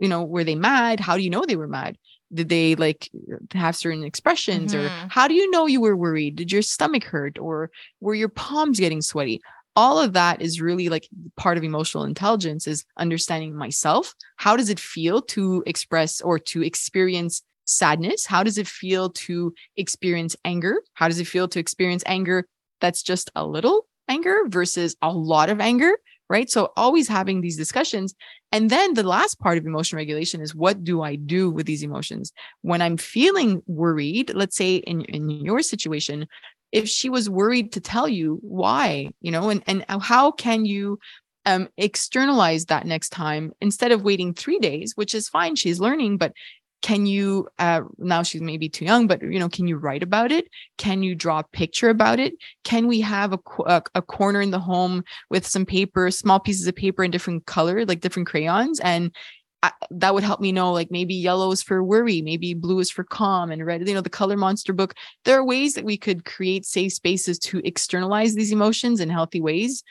[0.01, 1.01] you know were they mad?
[1.01, 1.97] How do you know they were mad?
[2.32, 3.11] Did they like
[3.52, 5.09] have certain expressions or Mhm.
[5.09, 6.36] how do you know you were worried?
[6.36, 7.70] Did your stomach hurt or
[8.01, 9.40] were your palms getting sweaty?
[9.77, 14.15] All of that is really like part of emotional intelligence is understanding myself.
[14.36, 18.27] How does it feel to express or to experience sadness?
[18.27, 20.82] How does it feel to experience anger?
[20.94, 22.47] How does it feel to experience anger
[22.81, 25.97] that's just a little anger versus a lot of anger
[26.31, 26.49] right?
[26.51, 28.15] So always having these discussions.
[28.51, 31.83] And then the last part of emotion regulation is what do i do with these
[31.83, 32.33] emotions?
[32.63, 36.27] When i'm feeling worried let's say in in your situation
[36.73, 40.99] if she was worried to tell you why you know and and how can you
[41.47, 46.17] um externalize that next time instead of waiting 3 days which is fine she's learning
[46.17, 46.33] but
[46.85, 50.31] can you uh, now she's maybe too young but you know can you write about
[50.31, 50.48] it?
[50.77, 52.35] Can you draw a picture about it?
[52.62, 56.66] Can we have a, a, a corner in the home with some paper small pieces
[56.66, 58.81] of paper in different color like different crayons?
[58.81, 59.12] And
[59.62, 62.90] I, that would help me know like maybe yellow is for worry maybe blue is
[62.90, 64.93] for calm and red you know the color monster book.
[65.24, 69.40] There are ways that we could create safe spaces to externalize these emotions in healthy
[69.40, 69.82] ways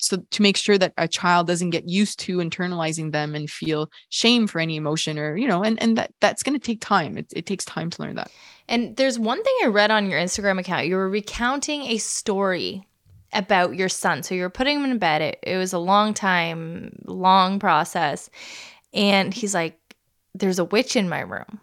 [0.00, 3.90] so to make sure that a child doesn't get used to internalizing them and feel
[4.08, 7.18] shame for any emotion or you know and and that that's going to take time.
[7.18, 8.30] It, it takes time to learn that.
[8.68, 10.86] And there's one thing i read on your instagram account.
[10.86, 12.86] You were recounting a story
[13.32, 14.22] about your son.
[14.22, 15.22] So you were putting him in bed.
[15.22, 18.30] It, it was a long time long process.
[18.92, 19.78] And he's like,
[20.34, 21.60] "There's a witch in my room."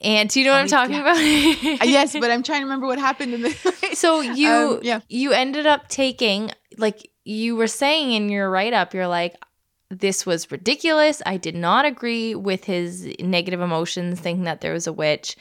[0.00, 1.00] And do you know what I'm talking yeah.
[1.00, 1.82] about?
[1.82, 3.90] Uh, yes, but I'm trying to remember what happened in the.
[3.94, 8.72] so you um, yeah you ended up taking like you were saying in your write
[8.72, 9.36] up, you're like,
[9.90, 11.20] this was ridiculous.
[11.26, 15.36] I did not agree with his negative emotions, thinking that there was a witch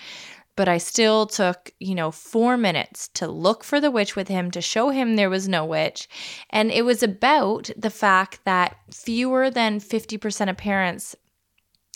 [0.58, 4.50] but I still took, you know, four minutes to look for the witch with him
[4.52, 6.10] to show him there was no witch.
[6.50, 11.16] And it was about the fact that fewer than 50% of parents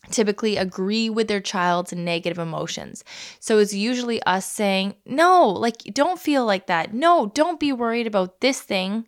[0.10, 3.04] typically agree with their child's negative emotions.
[3.40, 6.94] So it's usually us saying, no, like, don't feel like that.
[6.94, 9.06] No, don't be worried about this thing.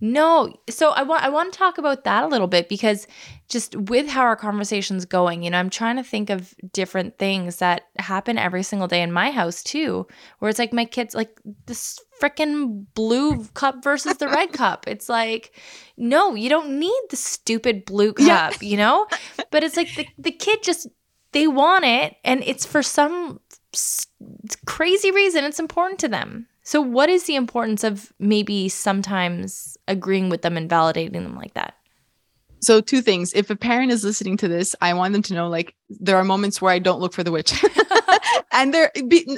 [0.00, 0.54] No.
[0.68, 3.06] So I want I want to talk about that a little bit because
[3.48, 7.56] just with how our conversation's going, you know, I'm trying to think of different things
[7.56, 10.06] that happen every single day in my house too,
[10.38, 14.88] where it's like my kids like this freaking blue cup versus the red cup.
[14.88, 15.58] It's like,
[15.96, 18.50] no, you don't need the stupid blue cup, yeah.
[18.60, 19.06] you know?
[19.50, 20.88] But it's like the, the kid just
[21.32, 23.40] they want it and it's for some
[24.66, 26.46] crazy reason it's important to them.
[26.62, 31.52] So, what is the importance of maybe sometimes agreeing with them and validating them like
[31.54, 31.74] that?
[32.64, 33.32] So, two things.
[33.34, 36.24] If a parent is listening to this, I want them to know like there are
[36.24, 37.52] moments where I don't look for the witch.
[38.52, 38.90] and there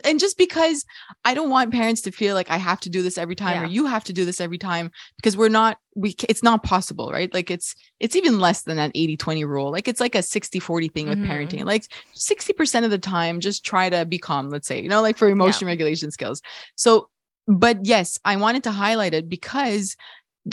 [0.05, 0.85] and just because
[1.25, 3.63] I don't want parents to feel like I have to do this every time yeah.
[3.63, 7.11] or you have to do this every time because we're not we it's not possible,
[7.11, 7.33] right?
[7.33, 9.71] Like it's it's even less than that 80-20 rule.
[9.71, 11.31] Like it's like a 60-40 thing with mm-hmm.
[11.31, 11.65] parenting.
[11.65, 11.85] Like
[12.15, 15.29] 60% of the time just try to be calm, let's say, you know, like for
[15.29, 15.73] emotion yeah.
[15.73, 16.43] regulation skills.
[16.75, 17.09] So
[17.49, 19.97] but yes, I wanted to highlight it because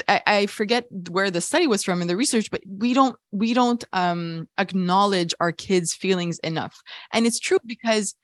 [0.08, 3.54] I, I, forget where the study was from in the research, but we don't we
[3.54, 8.16] don't um, acknowledge our kids' feelings enough, and it's true because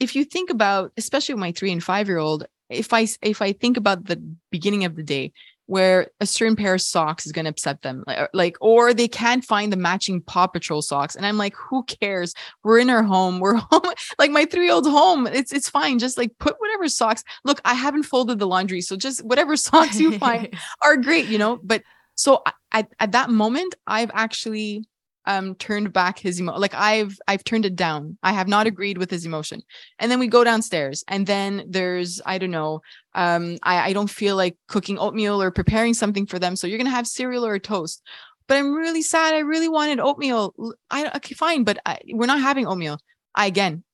[0.00, 3.52] if you think about, especially my three and five year old, if I if I
[3.52, 5.32] think about the beginning of the day,
[5.66, 9.44] where a certain pair of socks is going to upset them like or they can't
[9.44, 12.34] find the matching paw patrol socks and i'm like who cares?
[12.62, 15.98] We're in our home we're home like my three year old's home it's it's fine
[15.98, 19.98] just like put whatever socks look i haven't folded the laundry so just whatever socks
[19.98, 21.82] you find are great you know but
[22.14, 22.42] so
[22.72, 24.86] at, at that moment i've actually
[25.26, 28.18] um turned back his emo like I've I've turned it down.
[28.22, 29.62] I have not agreed with his emotion.
[29.98, 32.80] And then we go downstairs and then there's I don't know
[33.14, 36.78] um I I don't feel like cooking oatmeal or preparing something for them so you're
[36.78, 38.02] going to have cereal or toast.
[38.46, 39.34] But I'm really sad.
[39.34, 40.54] I really wanted oatmeal.
[40.90, 42.98] I okay fine, but I, we're not having oatmeal.
[43.34, 43.84] I again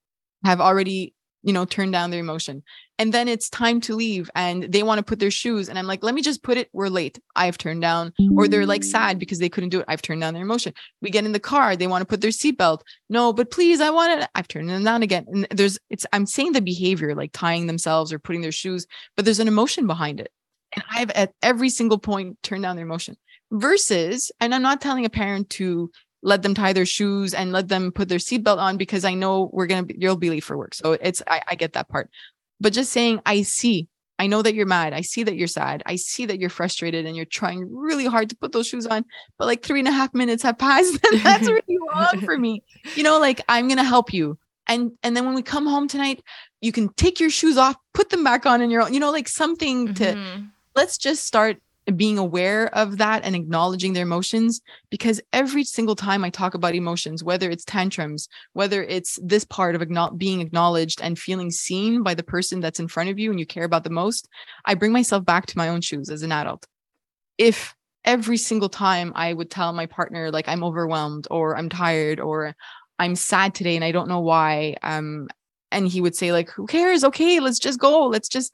[0.44, 2.62] have already you know turn down their emotion.
[2.98, 5.86] And then it's time to leave and they want to put their shoes and i'm
[5.86, 8.12] like let me just put it we're late i've turned down.
[8.36, 10.74] Or they're like sad because they couldn't do it i've turned down their emotion.
[11.00, 12.80] We get in the car they want to put their seatbelt.
[13.08, 15.26] No but please i want it i've turned them down again.
[15.28, 18.86] And there's it's i'm saying the behavior like tying themselves or putting their shoes
[19.16, 20.30] but there's an emotion behind it.
[20.74, 23.16] And i've at every single point turned down their emotion.
[23.52, 25.90] Versus and i'm not telling a parent to
[26.22, 29.50] let them tie their shoes and let them put their seatbelt on because I know
[29.52, 30.74] we're gonna be, you'll be late for work.
[30.74, 32.10] So it's I, I get that part.
[32.60, 33.88] But just saying, I see,
[34.18, 34.92] I know that you're mad.
[34.92, 35.82] I see that you're sad.
[35.86, 39.06] I see that you're frustrated and you're trying really hard to put those shoes on.
[39.38, 40.98] But like three and a half minutes have passed.
[41.12, 42.62] And that's really long for me.
[42.96, 44.38] You know, like I'm gonna help you.
[44.66, 46.22] And and then when we come home tonight,
[46.60, 49.10] you can take your shoes off, put them back on in your own, you know,
[49.10, 50.44] like something to mm-hmm.
[50.76, 51.56] let's just start
[51.96, 56.74] being aware of that and acknowledging their emotions because every single time I talk about
[56.74, 62.14] emotions, whether it's tantrums, whether it's this part of being acknowledged and feeling seen by
[62.14, 64.28] the person that's in front of you and you care about the most,
[64.64, 66.66] I bring myself back to my own shoes as an adult.
[67.38, 67.74] if
[68.04, 72.54] every single time I would tell my partner like I'm overwhelmed or I'm tired or
[72.98, 75.28] I'm sad today and I don't know why um
[75.70, 78.52] and he would say like who cares okay let's just go let's just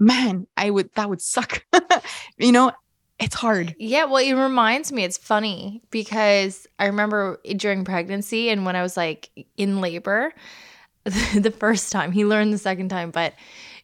[0.00, 1.64] man I would that would suck
[2.38, 2.72] you know
[3.20, 8.64] it's hard Yeah, well, it reminds me, it's funny because I remember during pregnancy and
[8.64, 9.28] when I was like
[9.58, 10.32] in labor
[11.04, 13.34] the first time, he learned the second time, but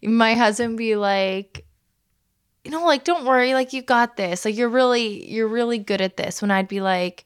[0.02, 1.66] my husband be like,
[2.64, 4.44] you know, like, don't worry, like, you got this.
[4.44, 6.43] Like, you're really, you're really good at this.
[6.43, 7.24] When I'd be like,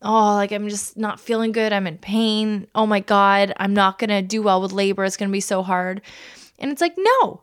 [0.00, 1.72] oh, like, I'm just not feeling good.
[1.72, 2.66] I'm in pain.
[2.74, 5.04] Oh my God, I'm not to do well with labor.
[5.04, 6.00] It's to be so hard.
[6.58, 7.42] And it's like, no,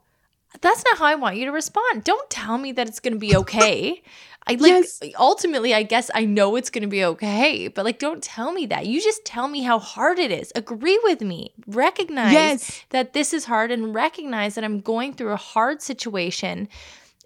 [0.62, 2.04] that's not how I want you to respond.
[2.04, 4.02] Don't tell me that it's going to be okay.
[4.48, 5.02] I like Yes.
[5.18, 8.68] ultimately I guess I know it's going to be okay, but like don't tell me
[8.68, 8.86] that.
[8.86, 10.52] You just tell me how hard it is.
[10.56, 11.54] Agree with me.
[11.66, 16.68] Recognize yes that this is hard and recognize that I'm going through a hard situation.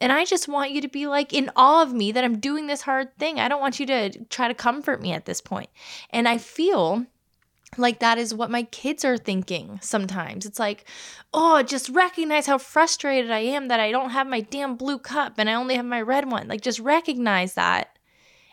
[0.02, 2.68] And I just want you to be like in awe of me that I'm doing
[2.68, 3.38] this hard thing.
[3.38, 5.70] I don't want you to try to comfort me at this point.
[6.12, 7.06] And I feel
[7.80, 10.46] like that is what my kids are thinking sometimes.
[10.46, 10.86] It's like,
[11.34, 15.36] oh, just recognize how frustrated I am that I don't have my damn blue cup
[15.38, 16.48] and I only have my red one.
[16.48, 17.98] Like, just recognize that.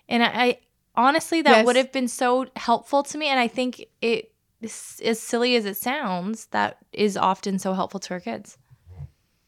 [0.08, 0.58] And I, I
[0.94, 1.66] honestly, that Yes.
[1.66, 3.26] would have been so helpful to me.
[3.28, 4.32] And I think it,
[4.62, 8.58] as silly as it sounds, that is often so helpful to our kids.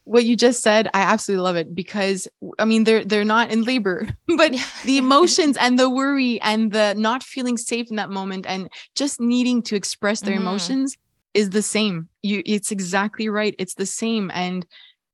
[0.08, 2.26] What you just said i absolutely love it because
[2.58, 4.52] i mean they're they're not in labor but
[4.84, 9.20] the emotions and the worry and the not feeling safe in that moment and just
[9.20, 10.38] needing to express their Mhm.
[10.38, 10.96] emotions
[11.34, 12.08] is the same.
[12.22, 13.54] You it's exactly right.
[13.58, 14.30] It's the same.
[14.34, 14.64] And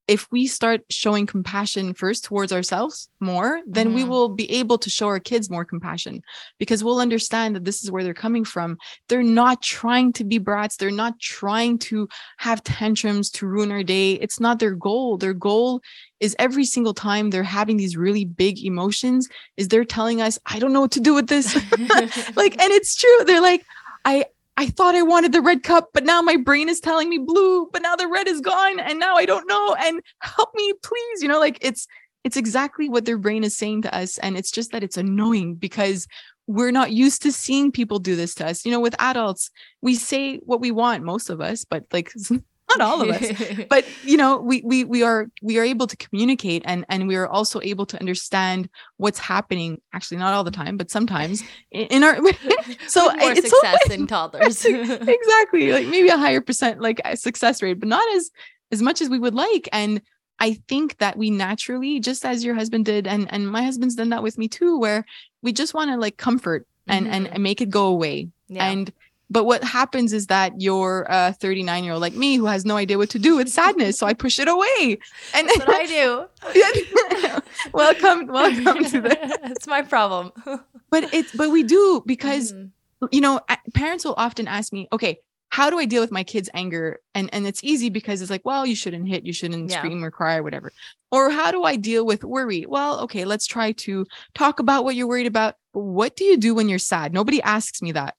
[0.06, 4.08] if we start showing compassion first towards ourselves more then we Mhm.
[4.08, 6.22] will be able to show our kids more compassion
[6.58, 8.76] because we'll understand that this is where they're coming from.
[9.08, 10.76] They're not trying to be brats.
[10.76, 12.08] They're not trying to
[12.38, 14.12] have tantrums to ruin our day.
[14.14, 15.16] It's not their goal.
[15.16, 15.80] Their goal
[16.20, 20.58] is every single time they're having these really big emotions is they're telling us i
[20.58, 21.54] don't know what to do with this.
[22.36, 23.24] Like and it's true.
[23.24, 23.64] They're like
[24.04, 24.26] i
[24.56, 27.68] i thought i wanted the red cup but now my brain is telling me blue
[27.72, 31.22] but now the red is gone and now i don't know and help me please
[31.22, 31.86] you know like it's
[32.24, 35.54] it's exactly what their brain is saying to us and it's just that it's annoying
[35.54, 36.06] because
[36.46, 38.64] we're not used to seeing people do this to us.
[38.64, 39.50] You know with adults
[39.82, 42.12] we say what we want most of us but like
[42.70, 45.96] not all of us but you know we we we are we are able to
[45.96, 50.50] communicate and and we are also able to understand what's happening actually not all the
[50.50, 52.16] time but sometimes in, in our
[52.86, 54.64] so With more so success in toddlers.
[54.64, 58.30] exactly like maybe a higher percent like success rate but not as
[58.72, 60.00] as much as we would like and
[60.38, 64.10] i think that we naturally just as your husband did and and my husband's done
[64.10, 65.04] that with me too where
[65.42, 68.66] we just want to like comfort and, and and make it go away yeah.
[68.66, 68.92] and
[69.34, 72.76] but what happens is that you're a 39 year old like me who has no
[72.76, 74.96] idea what to do with sadness so i push it away
[75.34, 77.40] and That's what I do.
[77.74, 80.32] welcome welcome to the It's my problem.
[80.90, 82.70] but it's but we do because Mhm.
[83.12, 83.40] you know
[83.74, 85.18] parents will often ask me okay
[85.50, 88.44] how do i deal with my kids anger and and it's easy because it's like
[88.44, 89.78] well you shouldn't hit you shouldn't Yeah.
[89.78, 90.72] scream or cry or whatever
[91.10, 94.94] or how do i deal with worry well okay let's try to talk about what
[94.96, 98.14] you're worried about what do you do when you're sad nobody asks me that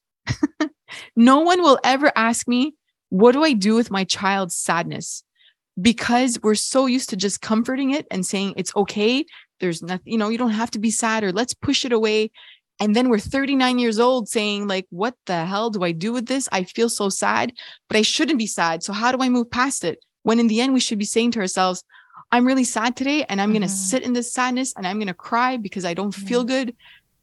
[1.14, 2.74] no one will ever ask me
[3.08, 5.22] what do i do with my child's sadness?
[5.80, 9.26] Because we're so used to just comforting it and saying it's okay.
[9.60, 12.30] There's nothing you know you don't have to be sad or let's push it away.
[12.78, 16.26] And then we're 39 years old saying like what the hell do i do with
[16.26, 16.48] this?
[16.52, 17.52] I feel so sad
[17.88, 18.82] but i shouldn't be sad.
[18.82, 19.98] So how do i move past it?
[20.22, 21.84] When in the end we should be saying to ourselves
[22.32, 23.90] i'm really sad today and i'm going to mm-hmm.
[23.90, 26.74] sit in this sadness and i'm going to cry because i don't feel good.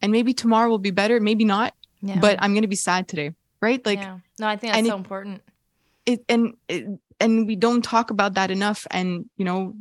[0.02, 2.20] And maybe tomorrow will be better maybe not Yeah.
[2.20, 3.32] but i'm going to be sad today
[3.64, 3.84] right?
[3.85, 4.19] Like yeah.
[4.40, 5.41] no, I think that's so it- important.
[6.06, 6.85] it and it,
[7.19, 8.85] and we don't talk about that enough.
[8.91, 9.73] And you know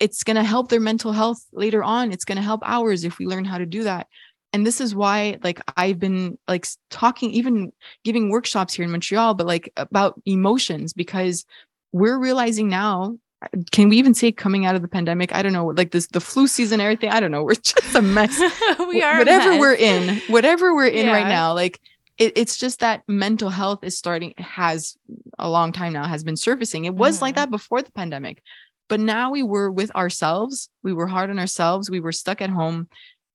[0.00, 2.10] it's going to help their mental health later on.
[2.10, 4.06] It's going to help ours if we learn how to do that.
[4.52, 7.72] And this is why like i've been like talking even
[8.02, 11.44] giving workshops here in montreal but like about emotions because
[11.92, 15.32] we're realizing now uh, can we even say coming out of the pandemic?
[15.32, 17.44] I don't know like this the flu season everything i don't know.
[17.48, 18.36] We're just a mess.
[18.90, 21.80] We are whatever we're in whatever we're in right now like
[22.20, 24.96] it, it's just that mental health is starting has
[25.38, 27.36] a long time now has been surfacing it was like Mhm.
[27.38, 28.42] that before the pandemic
[28.88, 32.50] but now we were with ourselves we were hard on ourselves we were stuck at
[32.50, 32.88] home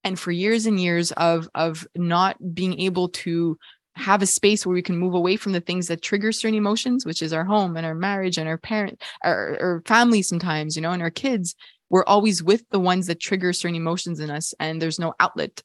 [0.06, 3.58] and for years and years of of not being able to
[3.98, 7.06] have a space where we can move away from the things that trigger certain emotions
[7.06, 10.82] which is our home and our marriage and our parent our, our family sometimes you
[10.82, 11.56] know and our kids
[11.90, 15.64] we're always with the ones that trigger certain emotions in us and there's no outlet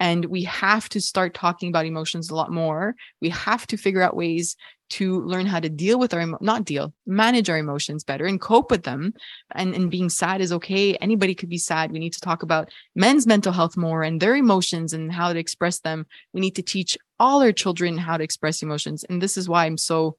[0.00, 2.94] And we have to start talking about emotions a lot more.
[3.20, 4.56] We have to figure out ways
[4.90, 8.70] to learn how to deal with our not deal manage our emotions better and cope
[8.70, 9.12] with them.
[9.54, 10.94] And and being sad is okay.
[10.96, 11.92] Anybody could be sad.
[11.92, 15.38] We need to talk about men's mental health more and their emotions and how to
[15.38, 16.06] express them.
[16.32, 19.04] We need to teach all our children how to express emotions.
[19.04, 20.16] And this is why i'm so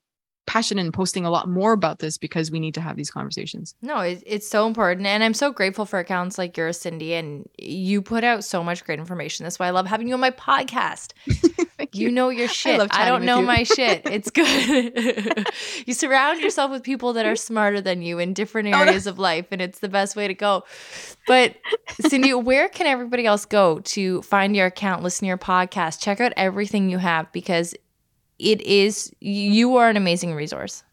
[0.50, 3.76] passionate in posting a lot more about this because we need to have these conversations.
[3.84, 5.06] No, it, it's so important.
[5.06, 7.14] And I'm so grateful for accounts like yours, Cindy.
[7.14, 9.44] And you put out so much great information.
[9.44, 11.14] That's why I love having you on my podcast.
[11.28, 12.08] you.
[12.08, 12.12] you.
[12.12, 12.82] know your shit.
[12.82, 14.02] I, I don't know my shit.
[14.10, 15.48] It's good.
[15.86, 19.14] you surround yourself with people that are smarter than you in different areas oh, no.
[19.14, 19.46] of life.
[19.52, 20.64] And it's the best way to go.
[21.28, 21.58] But
[22.08, 26.20] Cindy, where can everybody else go to find your account, listen to your podcast, check
[26.20, 27.32] out everything you have?
[27.32, 27.76] Because
[28.40, 30.84] it is you are an amazing resource.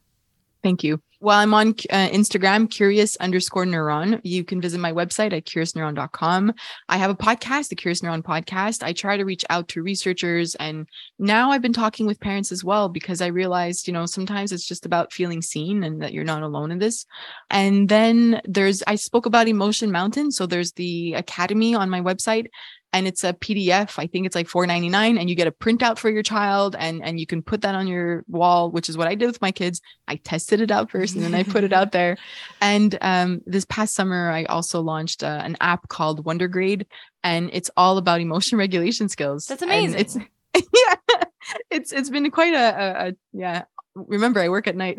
[0.62, 1.01] Thank you.
[1.20, 4.20] Well, I'm on uh, Instagram, curious underscore neuron.
[4.23, 6.52] You can visit my website at curiousneuron.com.
[6.90, 8.82] I have a podcast, the Curious Neuron podcast.
[8.82, 10.55] I try to reach out to researchers.
[10.56, 10.86] And
[11.18, 14.66] now I've been talking with parents as well because I realized, you know, sometimes it's
[14.66, 17.06] just about feeling seen and that you're not alone in this.
[17.48, 20.32] And then there's, I spoke about Emotion Mountain.
[20.32, 22.48] So there's the academy on my website
[22.93, 23.99] and it's a PDF.
[23.99, 27.21] I think it's like $4.99 and you get a printout for your child and, and
[27.21, 29.81] you can put that on your wall, which is what I did with my kids.
[30.09, 32.17] I tested it out first and then I put it out there.
[32.61, 36.87] And um, this past summer, I also launched uh, an app called Wondergrade
[37.23, 39.47] and it's all about emotion regulation skills.
[39.47, 39.95] That's amazing.
[39.95, 40.17] And it's
[40.55, 41.25] yeah,
[41.71, 43.65] it's it's been quite a, a, a yeah
[43.95, 44.99] remember I work at night.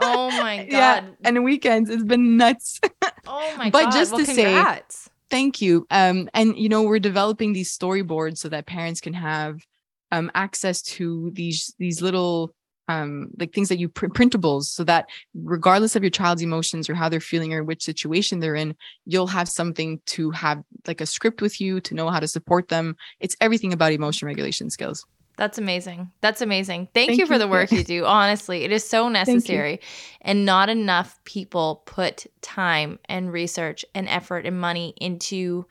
[0.00, 0.72] oh my god.
[0.72, 2.80] Yeah, and weekends it's been nuts.
[3.26, 3.90] Oh my but god.
[3.90, 4.96] But just well, to congrats.
[4.96, 5.86] say Thank you.
[5.90, 9.60] Um, and you know, we're developing these storyboards so that parents can have
[10.12, 12.54] um, access to these these little
[12.88, 16.94] um, like things that you print printables so that regardless of your child's emotions or
[16.94, 21.06] how they're feeling or which situation they're in, you'll have something to have like a
[21.06, 22.96] script with you to know how to support them.
[23.18, 25.04] It's everything about emotion regulation skills.
[25.36, 26.10] That's amazing.
[26.22, 26.88] That's amazing.
[26.94, 27.38] Thank, Thank you for you.
[27.40, 28.04] the work you do.
[28.06, 29.80] Honestly, it is so necessary.
[30.22, 35.66] And not enough people put time and research and effort and money into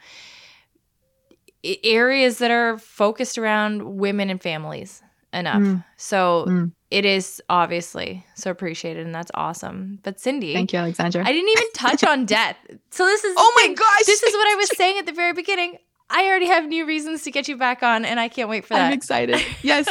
[1.84, 5.02] areas that are focused around women and families
[5.34, 5.62] enough.
[5.62, 5.84] Mm.
[5.98, 6.72] So mm.
[6.92, 10.00] it is obviously so appreciated and that's awesome.
[10.04, 11.24] But Cindy, thank you, Alexandra.
[11.26, 12.56] I didn't even touch on death.
[12.92, 15.34] So this is oh my gosh, this is what I was saying at the very
[15.34, 15.78] beginning.
[16.10, 18.76] I already have new reasons to get you back on, and I can't wait for
[18.76, 18.88] that.
[18.88, 19.42] I'm excited.
[19.64, 19.88] Yes,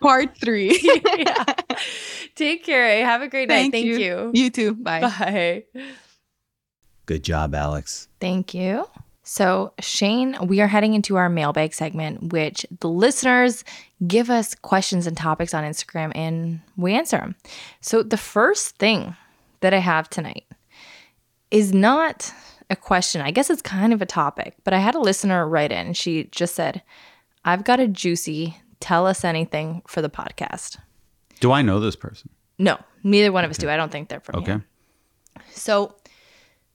[0.00, 0.80] part three.
[1.16, 1.44] yeah.
[2.34, 3.04] Take care.
[3.04, 3.78] Have a great Thank night.
[3.78, 3.98] Thank you.
[3.98, 4.30] you.
[4.34, 4.74] You too.
[4.74, 5.00] Bye.
[5.00, 5.64] Bye.
[7.06, 8.08] Good job, Alex.
[8.20, 8.88] Thank you.
[9.22, 13.64] So, Shane, we are heading into our mailbag segment, which the listeners
[14.06, 17.36] give us questions and topics on Instagram and we answer them.
[17.80, 19.16] So, the first thing
[19.60, 20.44] that I have tonight
[21.50, 22.32] is not
[22.70, 23.20] a question.
[23.20, 25.92] I guess it's kind of a topic, but I had a listener write in.
[25.92, 26.82] She just said,
[27.44, 30.76] I've got a juicy tell us anything for the podcast.
[31.40, 32.30] Do I know this person?
[32.58, 33.68] No, neither one of us do.
[33.68, 34.52] I don't think they're from okay.
[34.52, 34.64] here.
[35.50, 35.96] So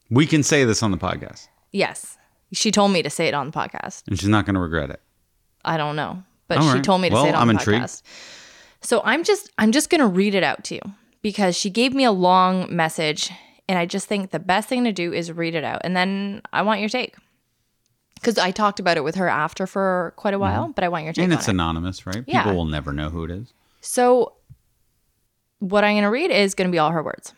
[0.09, 1.47] we can say this on the podcast.
[1.71, 2.17] Yes.
[2.51, 4.07] She told me to say it on the podcast.
[4.07, 5.01] And she's not going to regret it.
[5.63, 6.83] I don't know, but All she right.
[6.83, 7.85] told me to well, say it on I'm the intrigued.
[7.85, 8.01] podcast.
[8.81, 10.81] So I'm just I'm just going to read it out to you
[11.21, 13.29] because she gave me a long message
[13.69, 15.81] and I just think the best thing to do is read it out.
[15.83, 17.15] And then I want your take.
[18.15, 20.71] Because I talked about it with her after for quite a while, mm-hmm.
[20.71, 21.23] but I want your take.
[21.23, 21.51] And it's it.
[21.51, 22.23] anonymous, right?
[22.27, 22.43] Yeah.
[22.43, 23.53] People will never know who it is.
[23.79, 24.33] So,
[25.59, 27.33] what I'm going to read is going to be all her words.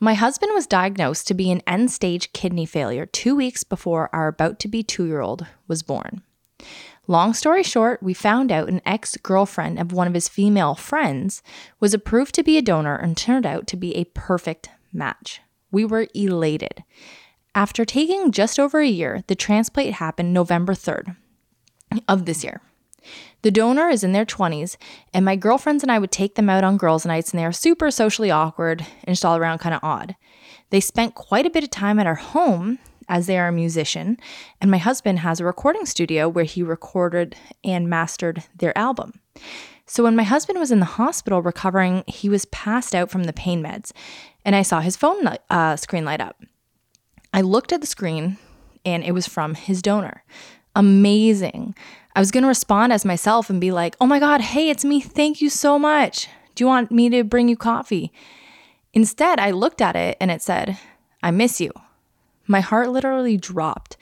[0.00, 4.28] My husband was diagnosed to be an end stage kidney failure two weeks before our
[4.28, 6.22] about to be two year old was born.
[7.10, 11.42] Long story short, we found out an ex girlfriend of one of his female friends
[11.80, 15.40] was approved to be a donor and turned out to be a perfect match.
[15.72, 16.84] We were elated.
[17.52, 21.16] After taking just over a year, the transplant happened November 3rd
[22.06, 22.60] of this year.
[23.42, 24.76] The donor is in their 20s,
[25.12, 27.50] and my girlfriends and I would take them out on girls' nights, and they are
[27.50, 30.14] super socially awkward and just all around kind of odd.
[30.70, 32.78] They spent quite a bit of time at our home
[33.10, 34.16] as they are a musician,
[34.60, 39.20] and my husband has a recording studio where he recorded and mastered their album.
[39.84, 43.32] So when my husband was in the hospital recovering, he was passed out from the
[43.32, 43.90] pain meds,
[44.44, 46.40] and I saw his phone uh, screen light up.
[47.34, 48.38] I looked at the screen,
[48.84, 50.22] and it was from his donor.
[50.76, 51.74] Amazing.
[52.14, 54.84] I was going to respond as myself and be like, oh my God, hey, it's
[54.84, 55.00] me.
[55.00, 56.28] Thank you so much.
[56.54, 58.12] Do you want me to bring you coffee?
[58.92, 60.78] Instead, I looked at it and it said,
[61.24, 61.72] I miss you.
[62.46, 63.96] My heart literally dropped,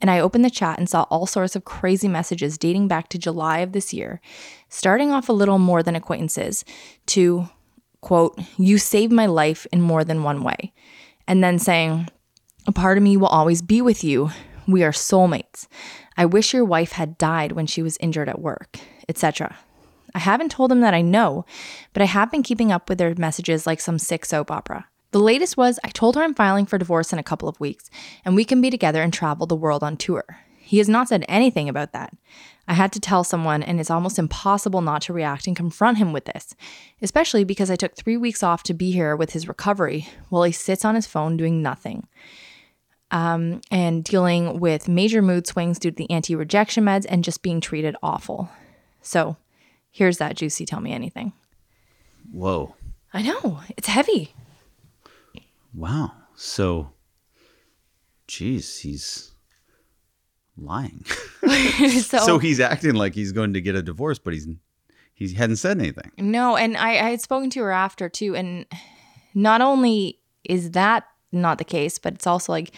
[0.00, 3.18] and I opened the chat and saw all sorts of crazy messages dating back to
[3.18, 4.20] July of this year,
[4.68, 6.64] starting off a little more than acquaintances
[7.06, 7.48] to,
[8.00, 10.72] quote, you saved my life in more than one way,
[11.26, 12.08] and then saying,
[12.66, 14.30] a part of me will always be with you
[14.66, 15.66] We are soulmates.
[16.16, 19.56] I wish your wife had died when she was injured at work, etc.
[20.14, 21.44] I haven't told him that I know,
[21.92, 24.86] but I have been keeping up with their messages like some sick soap opera.
[25.14, 27.88] The latest was I told her I'm filing for divorce in a couple of weeks
[28.24, 30.24] and we can be together and travel the world on tour.
[30.58, 32.12] He has not said anything about that.
[32.66, 36.12] I had to tell someone, and it's almost impossible not to react and confront him
[36.12, 36.56] with this,
[37.00, 40.50] especially because I took three weeks off to be here with his recovery while he
[40.50, 42.08] sits on his phone doing nothing.
[43.12, 47.40] Um, and dealing with major mood swings due to the anti rejection meds and just
[47.40, 48.50] being treated awful.
[49.00, 49.36] So
[49.92, 51.34] here's that juicy tell me anything.
[52.32, 52.74] Whoa.
[53.12, 54.34] I know, it's heavy.
[55.74, 56.12] Wow.
[56.36, 56.92] So,
[58.26, 59.32] geez, he's
[60.56, 61.04] lying.
[62.02, 64.48] so, so he's acting like he's going to get a divorce, but he's
[65.14, 66.10] he hadn't said anything.
[66.18, 68.66] No, and I, I had spoken to her after too, and
[69.32, 72.72] not only is that not the case, but it's also like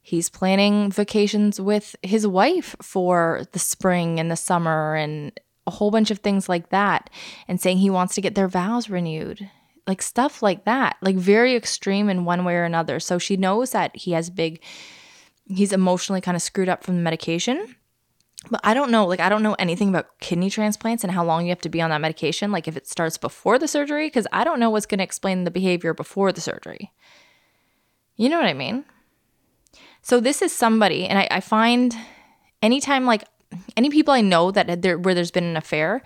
[0.00, 5.90] he's planning vacations with his wife for the spring and the summer and a whole
[5.90, 7.10] bunch of things like that,
[7.48, 9.50] and saying he wants to get their vows renewed.
[9.86, 13.00] Like stuff like that, like very extreme in one way or another.
[13.00, 14.62] So she knows that he has big,
[15.46, 17.76] he's emotionally kind of screwed up from the medication
[18.50, 21.44] but I don't know, like I don't know anything about kidney transplants and how long
[21.44, 22.52] you have to be on that medication.
[22.52, 25.44] Like if it starts before the surgery, because I don't know what's going to explain
[25.44, 26.92] the behavior before the surgery.
[28.16, 28.84] You know what I mean?
[30.02, 31.96] So this is somebody, and I, I find
[32.62, 33.24] anytime like
[33.76, 36.02] any people I know that there where there's been an affair,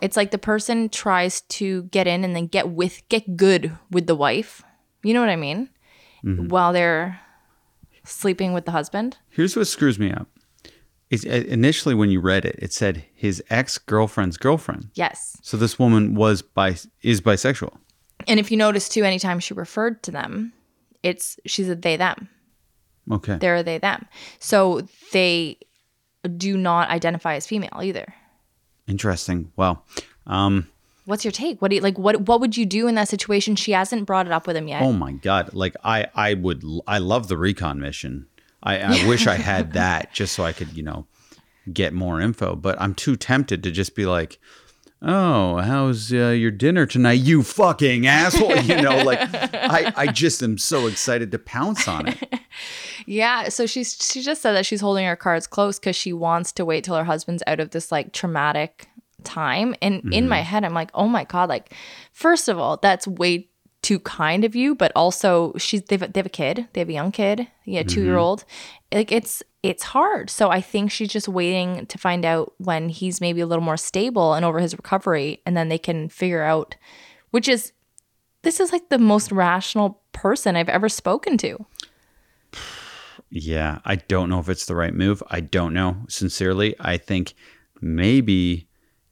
[0.00, 4.06] it's like the person tries to get in and then get with get good with
[4.06, 4.62] the wife.
[5.02, 5.68] You know what I mean?
[6.22, 7.20] While they're
[8.04, 9.18] sleeping with the husband.
[9.28, 10.28] Here's what screws me up.
[11.10, 14.90] It's, uh, initially, when you read it, it said his ex girlfriend's girlfriend.
[14.94, 15.36] Yes.
[15.42, 17.76] So this woman was bi is bisexual.
[18.26, 20.52] And if you notice too, anytime she referred to them,
[21.02, 22.28] it's she's a they them.
[23.10, 23.36] Okay.
[23.36, 24.06] They're a they them.
[24.38, 25.58] So they
[26.36, 28.14] do not identify as female either.
[28.86, 29.52] Interesting.
[29.56, 29.84] Well,
[30.26, 30.68] um,
[31.04, 31.60] What's your take?
[31.60, 31.98] What do you like?
[31.98, 33.56] What what would you do in that situation?
[33.56, 34.82] She hasn't brought it up with him yet.
[34.82, 35.52] oh my god!
[35.52, 38.26] Like I, I would, I love the recon mission.
[38.62, 41.06] I, I wish I had that just so I could, you know,
[41.72, 42.54] get more info.
[42.54, 44.38] But I'm too tempted to just be like,
[45.02, 50.42] "Oh, how's uh, your dinner tonight, you fucking asshole?" You know, like I, I just
[50.42, 52.18] am so excited to pounce on it.
[53.06, 56.52] Yeah, so she's she just said that she's holding her cards close because she wants
[56.52, 58.86] to wait till her husband's out of this like traumatic
[59.24, 59.74] time.
[59.82, 61.74] And in my head, I'm like, oh my god, like
[62.12, 63.48] first of all, that's way
[63.82, 66.92] too kind of you, but also she's they've they have a kid, they have a
[66.92, 68.44] young kid, yeah, two year old.
[68.92, 70.28] Like it's it's hard.
[70.28, 73.76] So I think she's just waiting to find out when he's maybe a little more
[73.76, 76.74] stable and over his recovery, and then they can figure out,
[77.30, 77.72] which is
[78.42, 81.64] this is like the most rational person I've ever spoken to.
[83.30, 85.22] Yeah, I don't know if it's the right move.
[85.30, 86.04] I don't know.
[86.08, 87.34] Sincerely, I think
[87.80, 88.68] maybe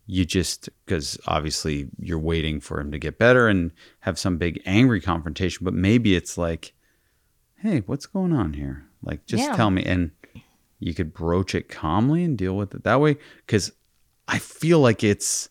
[0.07, 3.71] you just because obviously you're waiting for him to get better and
[4.01, 6.75] have some big angry confrontation, but maybe it's like,
[7.57, 8.90] hey, what's going on here?
[9.03, 9.57] Like, just Yeah.
[9.57, 10.11] tell me, and
[10.79, 13.17] you could broach it calmly and deal with it that way.
[13.47, 13.73] Because
[14.29, 15.49] I feel like it's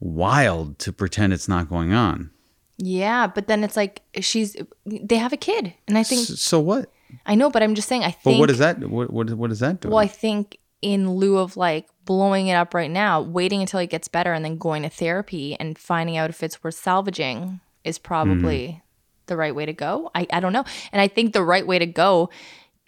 [0.00, 2.30] wild to pretend it's not going on.
[2.78, 6.92] Yeah, but then it's like she's they have a kid, and I think so what?
[7.26, 8.78] I know, but I'm just saying I But think what is that?
[8.78, 9.92] What what, what is that doing?
[9.92, 13.90] well, I think in lieu of like blowing it up right now, waiting until it
[13.90, 17.98] gets better and then going to therapy and finding out if it's worth salvaging is
[17.98, 18.80] probably mm.
[19.26, 20.12] the right way to go.
[20.14, 22.30] I I don't know, and I think the right way to go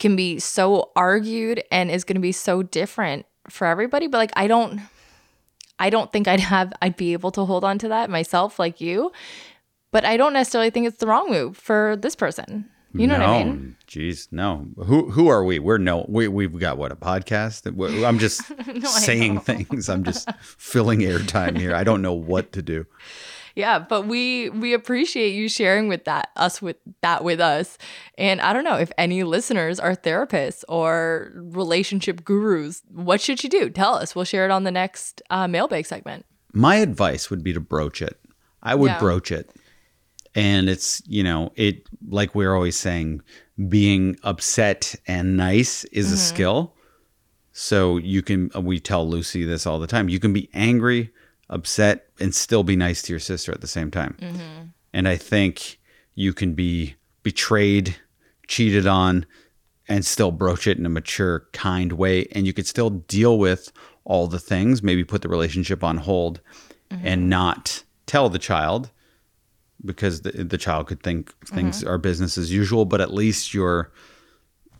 [0.00, 4.08] can be so argued and is going to be so different for everybody.
[4.08, 4.80] But like I don't.
[5.78, 8.82] I don't think I'd have I'd be able to hold on to that myself like
[8.82, 9.12] you.
[9.92, 12.68] But I don't necessarily think it's the wrong move for this person.
[12.92, 13.76] You know no, what I mean?
[13.86, 14.66] Jeez, no.
[14.76, 15.58] Who who are we?
[15.58, 16.04] We're no.
[16.08, 17.66] We we've got what a podcast.
[18.04, 18.42] I'm just
[19.04, 19.88] saying things.
[19.88, 21.74] I'm just filling airtime here.
[21.74, 22.86] I don't know what to do.
[23.60, 27.78] Yeah, but we we appreciate you sharing with that us with that with us.
[28.18, 32.82] And I don't know if any listeners are therapists or relationship gurus.
[32.90, 33.70] What should you do?
[33.70, 34.14] Tell us.
[34.14, 36.26] We'll share it on the next uh, mailbag segment.
[36.52, 38.18] My advice would be to broach it.
[38.62, 38.98] I would Yeah.
[38.98, 39.50] broach it.
[40.34, 43.20] And it's, you know, it like we're always saying,
[43.68, 46.14] being upset and nice is Mm-hmm.
[46.14, 46.74] a skill.
[47.52, 50.08] So you can we tell Lucy this all the time.
[50.08, 51.10] You can be angry,
[51.50, 54.16] upset and still be nice to your sister at the same time.
[54.20, 54.68] Mm-hmm.
[54.92, 55.78] And I think
[56.14, 57.96] you can be betrayed,
[58.48, 59.26] cheated on
[59.88, 63.72] and still broach it in a mature, kind way and you could still deal with
[64.04, 66.40] all the things, maybe put the relationship on hold
[66.90, 68.90] and not tell the child
[69.84, 73.92] because the, the child could think things are business as usual, but at least you're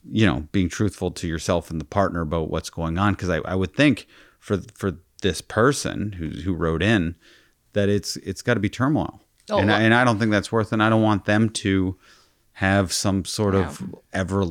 [0.08, 3.12] you know, being truthful to yourself and the partner about what's going on.
[3.12, 4.06] Because I, I would think
[4.38, 7.14] for for this person who who wrote in
[7.72, 9.20] that it's it's got to be turmoil,
[9.50, 10.68] Oh, and I, and I don't think that's worth.
[10.68, 10.74] It.
[10.74, 11.96] And I don't want them to
[12.54, 13.82] have some sort of
[14.12, 14.44] ever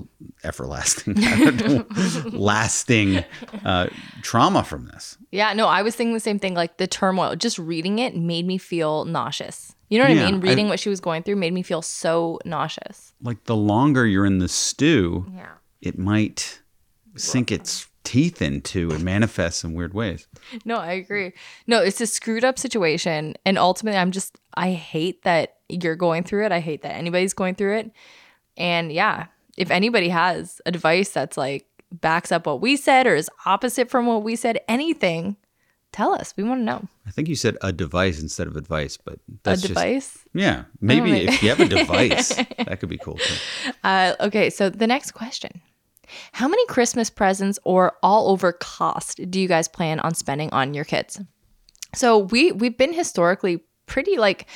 [0.43, 1.85] everlasting, know,
[2.31, 3.23] lasting
[3.63, 3.87] uh,
[4.21, 5.17] trauma from this.
[5.31, 6.53] Yeah, no, I was thinking the same thing.
[6.55, 9.75] Like the turmoil, just reading it made me feel nauseous.
[9.89, 10.35] You know what Yeah, I mean?
[10.35, 13.13] I- Reading what she was going through made me feel so nauseous.
[13.21, 15.49] Like the longer you're in the stew, Yeah.
[15.81, 16.61] it might
[17.15, 20.27] sink its teeth into and manifest in weird ways.
[20.65, 21.31] No, I agree.
[21.67, 23.35] No, it's a screwed up situation.
[23.45, 26.51] And ultimately, I'm just, I hate that you're going through it.
[26.51, 27.91] I hate that anybody's going through it.
[28.57, 29.27] And yeah,
[29.57, 34.07] if anybody has advice that's like backs up what we said or is opposite from
[34.07, 35.37] what we said, anything,
[35.91, 36.33] tell us.
[36.35, 36.87] We want to know.
[37.05, 40.13] I think you said a device instead of advice, but that's a device?
[40.13, 43.17] Just, yeah, maybe my- if you have a device, that could be cool.
[43.17, 43.71] Too.
[43.83, 45.61] Uh, okay, so the next question.
[46.33, 50.73] How many Christmas presents or all over cost do you guys plan on spending on
[50.73, 51.21] your kids?
[51.95, 54.47] So we we've been historically pretty like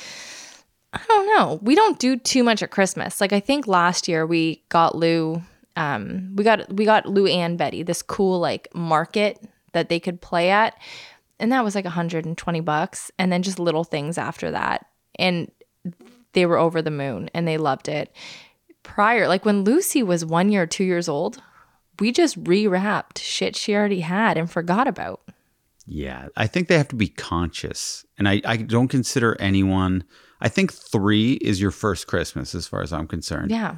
[0.92, 1.58] I don't know.
[1.60, 3.20] We don't do too much at Christmas.
[3.20, 5.42] Like I think last year we got Lou
[5.76, 9.40] um we got we got Lou and Betty this cool like market
[9.72, 10.78] that they could play at
[11.40, 14.86] and that was like 120 bucks and then just little things after that
[15.18, 15.50] and
[16.32, 18.14] they were over the moon and they loved it
[18.84, 21.42] prior, like when Lucy was one year, two years old,
[21.98, 25.20] we just rewrapped shit she already had and forgot about.
[25.86, 30.04] Yeah, I think they have to be conscious, and I, I don't consider anyone.
[30.40, 33.50] I think three is your first Christmas, as far as I'm concerned.
[33.50, 33.76] Yeah.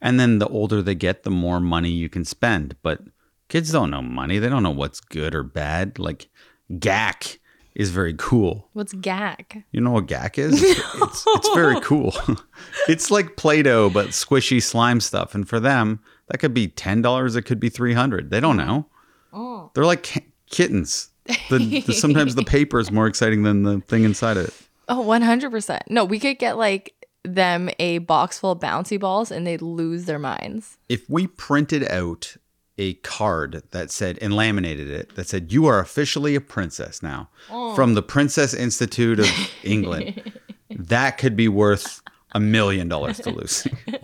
[0.00, 2.76] And then the older they get, the more money you can spend.
[2.82, 3.00] But
[3.48, 5.98] kids don't know money; they don't know what's good or bad.
[6.00, 6.28] Like
[6.72, 7.38] Gak
[7.76, 8.68] is very cool.
[8.72, 9.62] What's gag?
[9.70, 10.62] You know what Gak is?
[10.62, 12.14] It's, it's very cool.
[12.88, 15.34] it's like Play-Doh, but squishy slime stuff.
[15.34, 17.36] And for them, that could be ten dollars.
[17.36, 18.30] It could be three hundred.
[18.30, 18.86] They don't know.
[19.32, 19.70] Oh.
[19.74, 21.10] They're like kittens.
[21.50, 24.54] The, the, sometimes the paper is more exciting than the thing inside of it.
[24.88, 25.80] Oh, 100%.
[25.88, 26.94] No, we could get like
[27.24, 30.78] them a box full of bouncy balls and they'd lose their minds.
[30.88, 32.36] If we printed out
[32.78, 37.28] a card that said and laminated it that said you are officially a princess now
[37.50, 37.74] oh.
[37.74, 39.30] from the Princess Institute of
[39.62, 40.32] England,
[40.70, 43.72] that could be worth a million dollars to Lucy.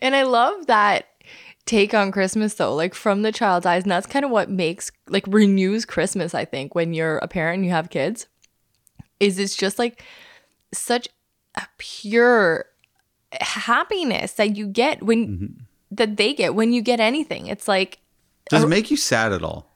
[0.00, 1.06] And I love that
[1.66, 3.82] take on Christmas though, like from the child's eyes.
[3.82, 7.58] And that's kind of what makes like renews Christmas, I think, when you're a parent
[7.58, 8.26] and you have kids.
[9.20, 10.02] Is it's just like
[10.72, 11.08] such
[11.54, 12.66] a pure
[13.40, 15.63] happiness that you get when mm-hmm.
[15.96, 17.46] That they get when you get anything.
[17.46, 17.98] It's like
[18.50, 19.70] Does it make you sad at all?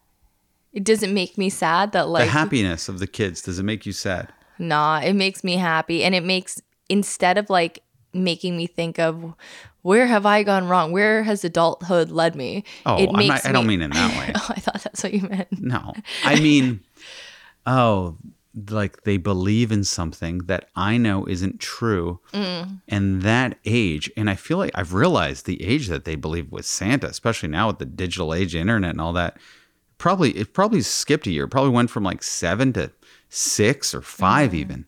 [0.72, 3.86] it doesn't make me sad that like The happiness of the kids, does it make
[3.86, 4.32] you sad?
[4.58, 6.04] Nah, it makes me happy.
[6.04, 7.82] And it makes, instead of like
[8.12, 9.34] making me think of
[9.82, 10.92] where have I gone wrong?
[10.92, 12.64] Where has adulthood led me?
[12.84, 14.32] Oh, it I'm not, I don't mean in that way.
[14.36, 15.48] Oh, I thought that's what you meant.
[15.58, 15.94] No.
[16.24, 16.80] I mean,
[17.66, 18.16] oh,
[18.68, 22.20] like they believe in something that I know isn't true.
[22.32, 22.80] Mm.
[22.88, 26.66] And that age, and I feel like I've realized the age that they believe with
[26.66, 29.38] Santa, especially now with the digital age, internet, and all that.
[29.98, 31.44] Probably, it probably skipped a year.
[31.44, 32.92] It probably went from like seven to
[33.28, 34.54] six or 5 mm.
[34.54, 34.86] even.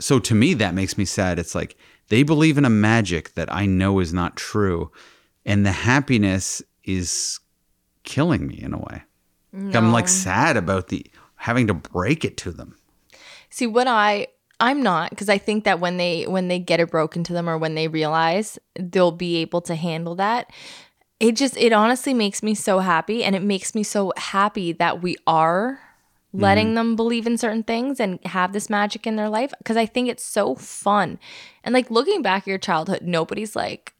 [0.00, 1.38] So to me, that makes me sad.
[1.38, 1.76] It's like
[2.08, 4.90] they believe in a magic that I know is not true.
[5.46, 7.40] And the happiness is
[8.02, 9.02] killing me in a way.
[9.76, 11.06] I'm like sad about the
[11.44, 12.74] having to break it to them.
[13.50, 14.28] See, what I,
[14.60, 17.50] I'm not, because I think that when they, when they get it broken to them
[17.50, 20.50] or when they realize they'll be able to handle that,
[21.20, 23.22] it just, it honestly makes me so happy.
[23.22, 25.80] And it makes me so happy that we are
[26.32, 26.74] letting mm-hmm.
[26.76, 30.08] them believe in certain things and have this magic in their life because I think
[30.08, 31.18] it's so fun.
[31.62, 33.92] And like looking back at your childhood, nobody's like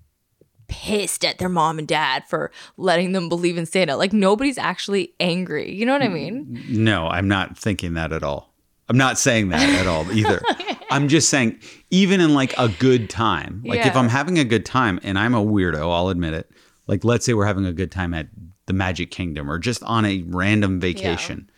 [0.69, 3.97] pissed at their mom and dad for letting them believe in Santa.
[3.97, 5.73] Like nobody's actually angry.
[5.73, 6.65] You know what I mm, mean?
[6.69, 8.55] No, I'm not thinking that at all.
[8.89, 10.43] I'm not saying that at all either.
[10.91, 11.59] I'm just saying,
[11.91, 15.35] even in like a good time, like if I'm having a good time and I'm
[15.35, 16.51] a weirdo, I'll admit it.
[16.87, 18.29] Like, let's say we're having a good time at
[18.67, 21.51] the Magic Kingdom or just on a random vacation.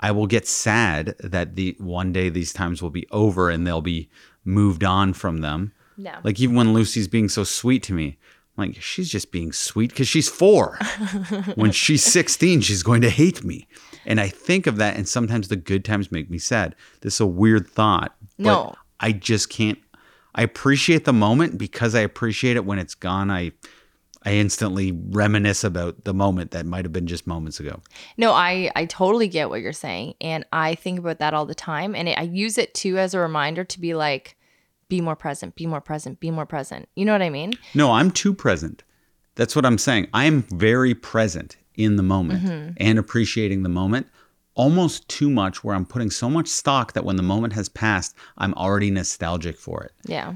[0.00, 3.82] I will get sad that the one day these times will be over and they'll
[3.82, 4.10] be
[4.44, 5.72] moved on from them.
[5.96, 6.14] No.
[6.24, 8.18] Like even when Lucy's being so sweet to me,
[8.60, 10.78] like she's just being sweet because she's four.
[11.54, 13.66] when she's 16, she's going to hate me.
[14.06, 16.74] And I think of that, and sometimes the good times make me sad.
[17.02, 18.14] This is a weird thought.
[18.38, 18.74] But No.
[19.00, 19.78] I just can't.
[20.34, 23.30] I appreciate the moment because I appreciate it when it's gone.
[23.30, 23.52] I
[24.22, 27.80] I instantly reminisce about the moment that might have been just moments ago.
[28.18, 31.54] No, I I totally get what you're saying, and I think about that all the
[31.54, 34.36] time, and it, I use it too as a reminder to be like,
[34.90, 36.86] be more present, be more present, be more present.
[36.94, 37.54] You know what I mean?
[37.74, 38.82] No, I'm too present.
[39.36, 40.08] That's what I'm saying.
[40.12, 42.72] I'm very present in the moment mm-hmm.
[42.76, 44.08] and appreciating the moment
[44.54, 48.14] almost too much where I'm putting so much stock that when the moment has passed,
[48.36, 49.92] I'm already nostalgic for it.
[50.04, 50.34] Yeah.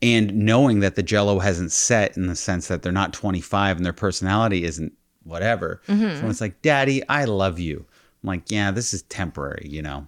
[0.00, 3.84] And knowing that the jello hasn't set in the sense that they're not 25 and
[3.84, 4.94] their personality isn't
[5.24, 5.82] whatever.
[5.86, 7.84] So when it's like, Daddy, I love you.
[8.22, 10.06] I'm like, yeah, this is temporary, you know?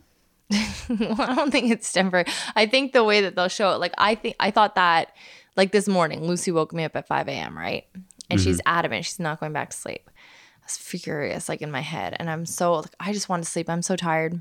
[0.89, 2.26] well, I don't think it's temporary.
[2.56, 5.12] I think the way that they'll show it, like I think I thought that
[5.56, 7.86] like this morning, Lucy woke me up at 5 a.m., right?
[8.31, 8.76] And she's mm-hmm.
[8.76, 10.09] adamant she's not going back to sleep.
[10.09, 12.16] I was furious, like in my head.
[12.18, 13.68] And I'm so like, I just want to sleep.
[13.68, 14.40] I'm so tired.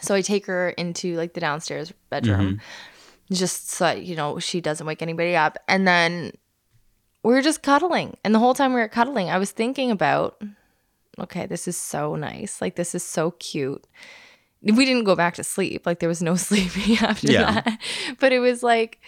[0.00, 2.40] So I take her into like the downstairs bedroom.
[2.40, 3.34] Mm-hmm.
[3.34, 5.58] Just so that, you know, she doesn't wake anybody up.
[5.68, 6.32] And then
[7.22, 8.16] we were just cuddling.
[8.24, 10.40] And the whole time we were cuddling, I was thinking about,
[11.18, 12.60] okay, this is so nice.
[12.60, 13.86] Like this is so cute
[14.62, 15.86] we didn't go back to sleep.
[15.86, 17.60] Like there was no sleeping after Yeah.
[17.62, 17.78] that.
[18.20, 19.00] But it was like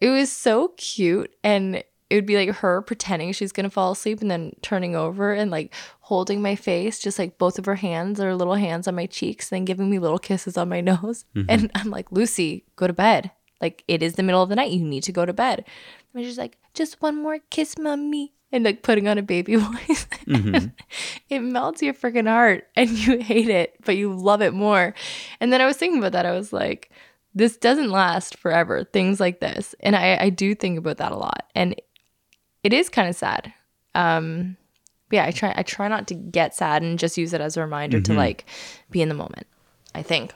[0.00, 4.20] it was so cute and it would be like her pretending she's gonna fall asleep
[4.20, 8.20] and then turning over and like holding my face, just like both of her hands
[8.20, 11.24] or little hands on my cheeks, and then giving me little kisses on my nose.
[11.34, 11.46] Mm-hmm.
[11.48, 13.30] And I'm like, Lucy, go to bed.
[13.60, 14.70] Like it is the middle of the night.
[14.70, 15.64] You need to go to bed.
[16.12, 18.34] And she's like, just one more kiss, mommy.
[18.52, 20.06] And like putting on a baby voice.
[21.28, 24.94] it melts your freaking heart and you hate it, but you love it more.
[25.40, 26.26] And then I was thinking about that.
[26.26, 26.90] I was like,
[27.34, 29.74] this doesn't last forever, things like this.
[29.80, 31.44] And I, I do think about that a lot.
[31.54, 31.74] And
[32.62, 33.52] it is kind of sad.
[33.94, 34.56] Um,
[35.10, 37.60] yeah, I try I try not to get sad and just use it as a
[37.60, 38.46] reminder to like
[38.90, 39.46] be in the moment.
[39.94, 40.32] I think.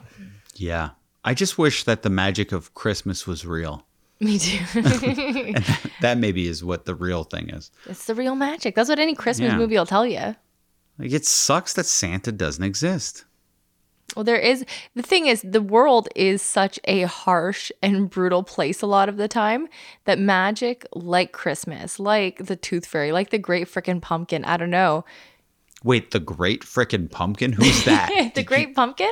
[0.55, 0.91] Yeah.
[1.23, 3.85] I just wish that the magic of Christmas was real.
[4.19, 4.59] Me too.
[6.01, 7.71] That maybe is what the real thing is.
[7.85, 8.75] it's the real magic.
[8.75, 9.57] That's what any Christmas Yeah.
[9.57, 10.35] movie will tell you.
[10.97, 13.25] Like it sucks that Santa doesn't exist.
[14.15, 14.65] Well, there is
[14.95, 19.17] the thing is the world is such a harsh and brutal place a lot of
[19.17, 19.67] the time
[20.05, 24.71] that magic, like Christmas, like the Tooth Fairy, like the Great Frickin' Pumpkin, I don't
[24.71, 25.05] know,
[25.83, 27.53] Wait, the Great Frickin' Pumpkin?
[27.53, 28.09] Who's that?
[28.13, 29.11] the Did you- Great Pumpkin.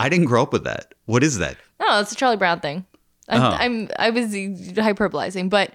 [0.00, 0.94] I didn't grow up with that.
[1.04, 1.56] What is that?
[1.78, 2.86] Oh, it's a Charlie Brown thing.
[3.28, 3.56] I'm, Oh.
[3.56, 5.72] I'm I was hyperbolizing, but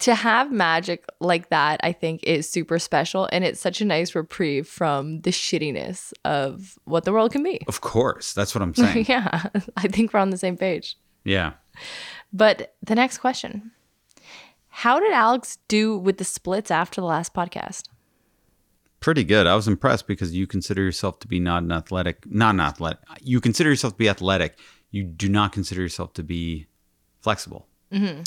[0.00, 4.14] to have magic like that, I think is super special, and it's such a nice
[4.14, 7.60] reprieve from the shittiness of what the world can be.
[7.68, 8.34] Of course.
[8.34, 9.06] That's what I'm saying.
[9.08, 9.44] yeah,
[9.76, 10.96] I think we're on the same page.
[11.24, 11.52] yeah.
[12.32, 13.70] But the next question
[14.68, 17.84] How did Alex do with the splits after the last podcast?
[19.00, 19.46] Pretty good.
[19.46, 22.98] I was impressed because you consider yourself to be not an athletic, not an athletic.
[23.22, 24.58] You consider yourself to be athletic.
[24.90, 26.66] You do not consider yourself to be
[27.20, 27.66] flexible.
[27.92, 28.22] Mm-hmm.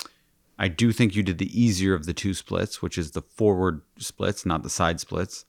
[0.60, 3.82] I do think you did the easier of the two splits, which is the forward
[3.98, 5.46] splits, not the side splits.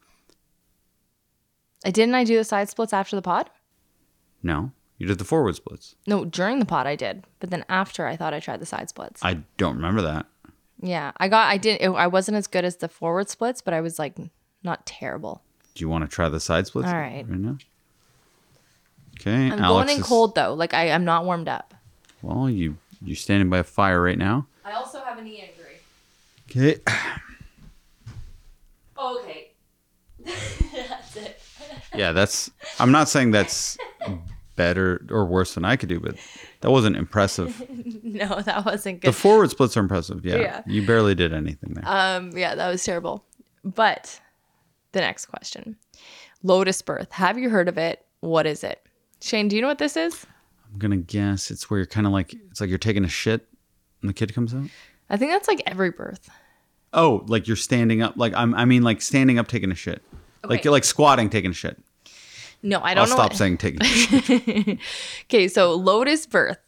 [1.84, 3.50] I didn't I do the side splits after the pod?
[4.42, 5.96] No, you did the forward splits.
[6.06, 8.88] No, during the pod I did, but then after I thought I tried the side
[8.88, 9.20] splits.
[9.24, 10.26] I don't remember that.
[10.80, 13.80] yeah, I got I didn't I wasn't as good as the forward splits, but I
[13.80, 14.16] was like
[14.62, 15.42] not terrible.
[15.74, 16.88] Do you want to try the side splits?
[16.88, 17.28] All right.
[17.28, 17.58] now?
[19.20, 19.50] Okay.
[19.50, 20.54] I'm Alex going in is- cold though.
[20.54, 21.74] Like I I'm not warmed up.
[22.22, 24.46] Well, you you're standing by a fire right now.
[24.64, 25.80] I also have a knee injury.
[26.50, 26.80] Okay.
[28.98, 29.50] okay.
[30.24, 31.38] That's it.
[31.94, 32.50] Yeah, that's.
[32.78, 33.76] I'm not saying that's
[34.56, 36.16] better or worse than I could do, but
[36.62, 37.62] that wasn't impressive.
[38.02, 39.08] No, that wasn't good.
[39.08, 40.24] The forward splits are impressive.
[40.24, 40.62] Yeah, Yeah.
[40.66, 41.84] you barely did anything there.
[41.86, 43.24] Um, yeah, that was terrible.
[43.64, 44.20] But
[44.92, 45.76] the next question
[46.42, 47.10] Lotus birth.
[47.12, 48.04] Have you heard of it?
[48.20, 48.84] What is it?
[49.22, 50.26] Shane, do you know what this is?
[50.72, 53.46] I'm gonna guess it's where you're kind of like it's like you're taking a shit
[54.00, 54.64] and the kid comes out.
[55.08, 56.28] I think that's like every birth.
[56.92, 58.14] Oh, like you're standing up.
[58.16, 58.54] Like I'm.
[58.54, 60.02] I mean, like standing up taking a shit.
[60.44, 61.78] Like you're like squatting taking a shit.
[62.62, 63.14] No, I I'll don't know.
[63.14, 63.82] stop what- saying taking.
[63.82, 64.78] a shit.
[65.26, 66.58] Okay, so lotus birth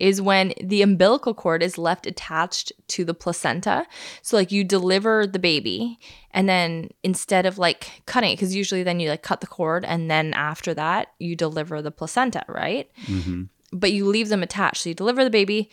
[0.00, 3.86] is when the umbilical cord is left attached to the placenta.
[4.22, 5.98] So like you deliver the baby
[6.30, 9.84] and then instead of like cutting it because usually then you like cut the cord
[9.84, 12.90] and then after that you deliver the placenta, right?
[13.06, 13.44] Mm-hmm.
[13.72, 14.82] But you leave them attached.
[14.82, 15.70] So you deliver the baby,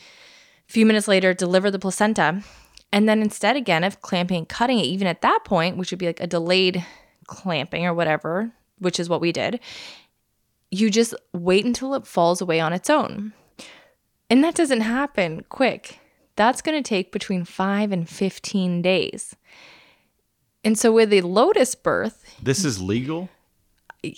[0.68, 2.42] a few minutes later deliver the placenta,
[2.92, 6.00] and then instead again of clamping and cutting it even at that point, which would
[6.00, 6.86] be like a delayed
[7.28, 9.60] clamping or whatever, which is what we did
[10.72, 13.34] you just wait until it falls away on its own.
[14.30, 16.00] And that doesn't happen quick.
[16.36, 19.36] That's going to take between 5 and 15 days.
[20.64, 23.30] And so with a lotus birth, this is legal.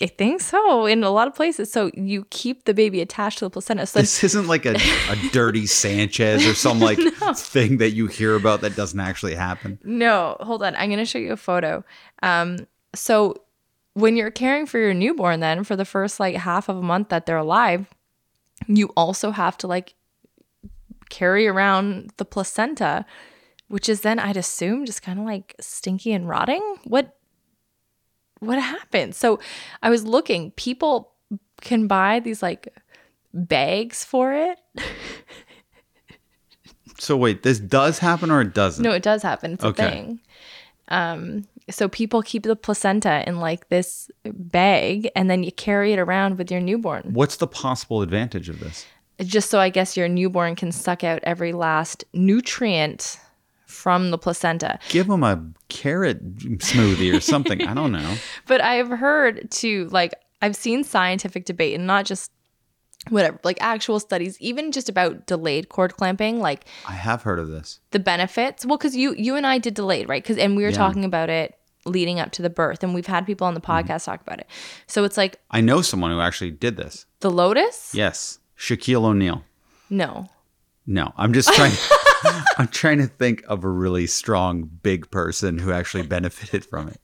[0.02, 1.72] I think so in a lot of places.
[1.72, 3.86] So you keep the baby attached to the placenta.
[3.86, 6.98] So This isn't like a, a dirty Sanchez or some like
[7.36, 9.78] thing that you hear about that doesn't actually happen.
[9.84, 10.74] No, hold on.
[10.76, 11.84] I'm going to show you a photo.
[12.22, 13.42] Um, so
[13.94, 17.08] when you're caring for your newborn, then for the first like half of a month
[17.08, 17.86] that they're alive,
[18.66, 19.94] you also have to like
[21.10, 23.04] carry around the placenta
[23.68, 26.62] which is then I'd assume just kind of like stinky and rotting.
[26.84, 27.14] What
[28.40, 29.14] what happened?
[29.14, 29.40] So
[29.82, 31.12] I was looking, people
[31.60, 32.74] can buy these like
[33.34, 34.58] bags for it.
[36.98, 38.82] So wait, this does happen or it doesn't?
[38.82, 39.52] No, it does happen.
[39.52, 39.86] It's Okay.
[39.86, 40.20] a thing.
[40.88, 45.98] Um, so people keep the placenta in like this bag, and then you carry it
[45.98, 48.86] around with your newborn, What's the possible advantage of this?
[49.20, 53.18] Just so I guess your newborn can suck out every last nutrient
[53.66, 54.78] from the placenta.
[54.88, 57.62] Give them a carrot smoothie or something.
[57.66, 58.14] I don't know.
[58.46, 62.30] But I've heard too, like I've seen scientific debate, and not just
[63.10, 67.48] whatever, like actual studies, even just about delayed cord clamping, like I have heard of
[67.48, 67.80] this.
[67.90, 70.70] the benefits well because you you and i did delayed right because and we were
[70.70, 70.76] Yeah.
[70.76, 71.54] talking about it
[71.86, 73.88] leading up to the birth and we've had people on the Mm-hmm.
[73.90, 74.46] podcast talk about it
[74.86, 77.06] so it's like I know someone who actually did this.
[77.20, 79.44] the lotus Yes, Shaquille O'Neal.
[79.90, 80.28] no
[80.86, 81.72] No, I'm just trying.
[82.58, 87.00] I'm trying to think of a really strong, big person who actually benefited from it.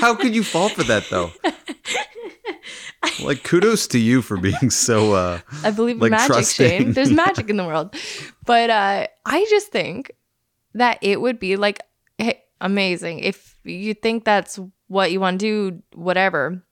[0.00, 1.30] How could you fall for that though?
[3.24, 6.68] Like kudos to you for being so uh i believe in Like magic trusting.
[6.68, 7.94] shane there's magic in the world
[8.44, 10.10] but uh i just think
[10.74, 11.80] that it would be like
[12.18, 16.62] hey, amazing if you think that's what you want to do whatever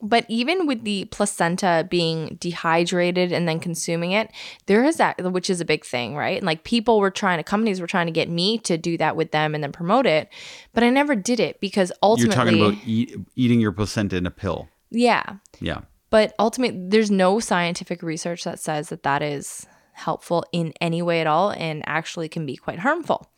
[0.00, 4.30] but even with the placenta being dehydrated and then consuming it,
[4.66, 6.38] there is that, which is a big thing, right?
[6.38, 9.16] And like people were trying to, companies were trying to get me to do that
[9.16, 10.28] with them and then promote it,
[10.72, 12.36] but I never did it because ultimately.
[12.36, 14.68] you're talking about eat, eating your placenta in a pill.
[14.90, 15.36] yeah.
[15.60, 15.82] Yeah.
[16.10, 21.22] But ultimately, there's no scientific research that says that that is helpful in any way
[21.22, 23.30] at all and actually can be quite harmful.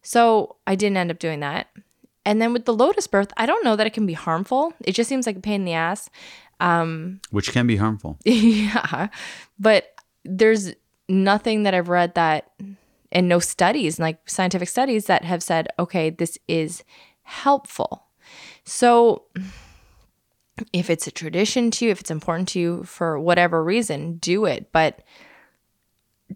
[0.00, 1.66] So I didn't end up doing that.
[2.28, 4.74] And then with the lotus birth, I don't know that it can be harmful.
[4.84, 6.10] It just seems like a pain in the ass.
[6.60, 8.18] Um, Which can be harmful.
[8.26, 9.08] yeah.
[9.58, 9.94] But
[10.26, 10.74] there's
[11.08, 12.50] nothing that I've read that,
[13.10, 16.84] and no studies, like scientific studies, that have said, okay, this is
[17.22, 18.04] helpful.
[18.62, 19.22] So
[20.74, 24.44] if it's a tradition to you, if it's important to you for whatever reason, do
[24.44, 24.70] it.
[24.70, 25.00] But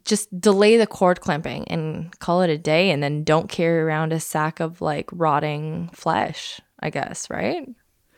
[0.05, 4.13] just delay the cord clamping and call it a day and then don't carry around
[4.13, 7.69] a sack of like rotting flesh, I guess, right?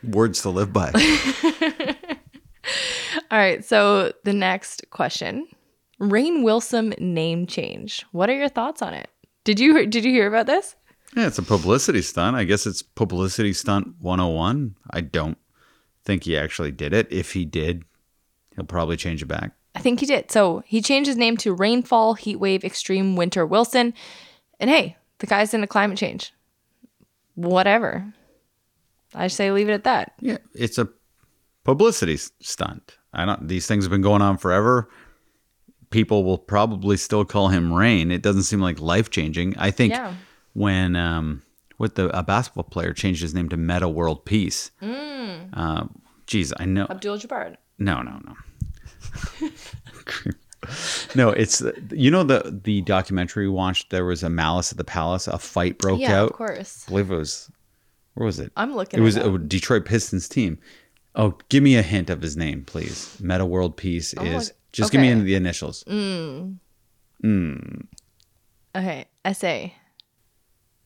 [0.03, 0.91] Words to live by.
[3.31, 5.47] All right, so the next question.
[5.99, 8.05] Rainn Wilson name change.
[8.11, 9.09] What are your thoughts on it?
[9.43, 10.75] Did you did you hear about this?
[11.15, 12.35] Yeah, it's a publicity stunt.
[12.35, 14.75] I guess it's publicity stunt 101.
[14.91, 15.37] I don't
[16.03, 17.07] think he actually did it.
[17.09, 17.83] If he did,
[18.55, 19.51] he'll probably change it back.
[19.75, 20.31] I think he did.
[20.31, 23.93] So he changed his name to Rainfall Heatwave Extreme Winter Wilson.
[24.59, 26.33] And hey, the guy's into climate change.
[27.35, 28.13] Whatever.
[29.13, 30.13] I say leave it at that.
[30.19, 30.89] Yeah, it's a
[31.63, 32.97] publicity stunt.
[33.13, 33.47] I don't.
[33.47, 34.89] These things have been going on forever.
[35.89, 38.11] People will probably still call him Rainn.
[38.11, 39.55] It doesn't seem like life changing.
[39.57, 40.13] I think Yeah.
[40.53, 41.43] when um,
[41.77, 44.71] what the a basketball player changed his name to Metta World Peace.
[44.81, 45.49] Mm.
[45.53, 45.85] Uh,
[46.27, 46.87] geez, I know.
[46.89, 47.55] Abdul Jabbar.
[47.77, 48.33] No, no, no.
[51.15, 51.61] no, it's
[51.91, 53.89] you know the the documentary we watched.
[53.89, 55.27] There was a Malice at the Palace.
[55.27, 56.31] A fight broke Yeah, out.
[56.31, 56.85] of course.
[56.87, 57.51] I believe it was.
[58.15, 58.51] Where was it?
[58.55, 59.33] I'm looking It was up.
[59.33, 60.57] a Detroit Pistons team.
[61.15, 63.17] Oh, give me a hint of his name, please.
[63.21, 65.21] Metta World Peace is look- just give me okay.
[65.21, 65.83] the initials.
[65.85, 66.57] Mm.
[67.23, 67.87] Mm.
[68.75, 69.05] Okay.
[69.33, 69.67] SA.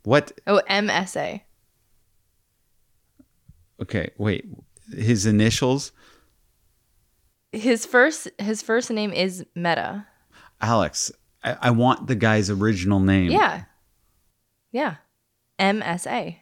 [0.04, 0.32] What?
[0.48, 1.42] Oh, MSA.
[3.82, 4.46] Okay, wait.
[4.96, 5.92] His initials,
[7.52, 10.06] His first his first name is Metta.
[10.62, 11.12] Alex.
[11.44, 13.32] I, I want the guy's original name.
[13.32, 13.64] Yeah.
[14.72, 14.96] Yeah.
[15.58, 16.36] MSA.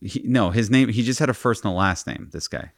[0.00, 0.88] He, no, his name.
[0.88, 2.28] He just had a first and a last name.
[2.32, 2.70] This guy.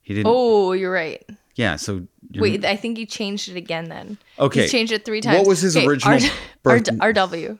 [0.00, 0.26] He didn't.
[0.30, 1.24] Oh, you're right.
[1.54, 1.76] Yeah.
[1.76, 4.18] So Wait, I think you changed it again then.
[4.38, 4.62] Okay.
[4.62, 5.38] He's changed it three times.
[5.38, 6.30] What was his Okay, original R-
[6.62, 7.58] birth- R- RW.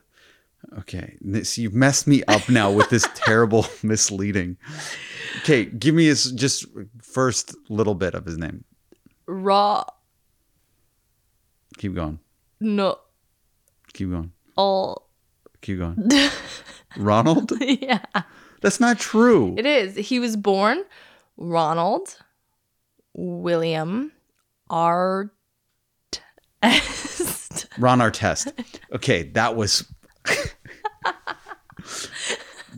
[0.76, 4.58] Okay, this, you've messed me up now with this terrible misleading.
[5.38, 6.66] Okay, give me his just
[7.00, 8.64] first little bit of his name.
[9.26, 9.84] Raw.
[11.78, 12.18] Keep going.
[12.60, 12.98] No.
[13.92, 14.32] Keep going.
[14.56, 15.08] All.
[15.62, 16.10] Keep going.
[16.96, 17.52] Ronald?
[17.60, 18.04] yeah.
[18.60, 19.54] That's not true.
[19.56, 19.94] It is.
[19.96, 20.84] He was born
[21.36, 22.16] Ronald
[23.14, 24.12] William
[24.68, 25.30] Art.
[27.78, 28.52] Ron Artest.
[28.92, 29.84] Okay, that was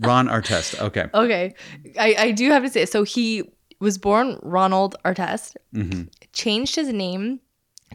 [0.01, 0.81] Ron Artest.
[0.81, 1.07] Okay.
[1.13, 1.55] Okay.
[1.99, 3.45] I, I do have to say, so he
[3.81, 6.05] was born Ronald Artest, mm-hmm.
[6.33, 7.41] changed his name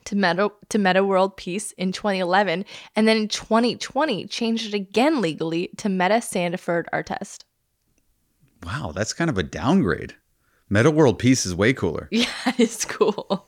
[0.05, 2.65] to Metta to Metta World Peace in 2011,
[2.95, 7.43] and then in 2020 changed it again legally to Metta Sandiford Artest.
[8.65, 10.15] Wow, that's kind of a downgrade.
[10.69, 12.09] Metta World Peace is way cooler.
[12.11, 12.27] Yeah,
[12.57, 13.47] it's cool.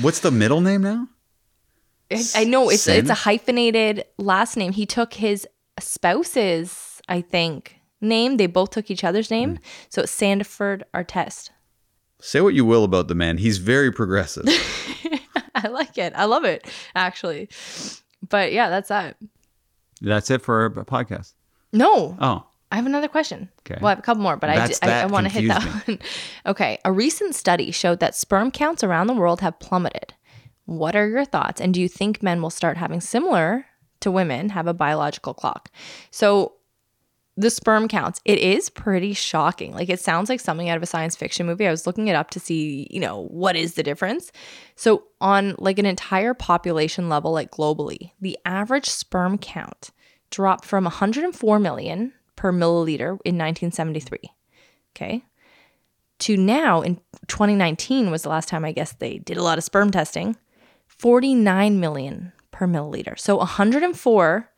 [0.00, 1.08] What's the middle name now?
[2.10, 4.72] I, I know it's it's a hyphenated last name.
[4.72, 5.46] He took his
[5.82, 8.36] spouse's, I think, name.
[8.36, 9.56] They both took each other's name.
[9.56, 9.60] Mm.
[9.88, 11.50] So it's Sandiford Artest.
[12.20, 13.38] Say what you will about the man.
[13.38, 14.44] He's very progressive.
[15.54, 16.12] I like it.
[16.16, 17.48] I love it, actually.
[18.28, 19.16] But yeah, that's that.
[20.00, 21.34] That's it for our podcast.
[21.72, 23.48] No, Oh, I have another question.
[23.60, 23.78] Okay.
[23.80, 25.48] Well, I have a couple more, but I, That's- d- I, that want to hit
[25.48, 26.08] that confused one.
[26.52, 26.78] okay.
[26.84, 30.14] A recent study showed that sperm counts around the world have plummeted.
[30.64, 31.60] What are your thoughts?
[31.60, 33.66] And do you think men will start having similar
[34.02, 35.70] to women have a biological clock?
[36.10, 36.54] So
[37.36, 39.72] the sperm counts, it is pretty shocking.
[39.72, 41.66] Like it sounds like something out of a science fiction movie.
[41.66, 44.32] I was looking it up to see, you know, what is the difference.
[44.76, 49.90] So on like an entire population level, like globally, the average sperm count
[50.30, 54.18] dropped from 104 million per milliliter in 1973.
[54.94, 55.24] Okay.
[56.20, 56.96] To now in
[57.28, 60.36] 2019 was the last time I guess they did a lot of sperm testing.
[60.86, 62.32] 49 million
[62.62, 63.18] per milliliter.
[63.18, 64.48] So 104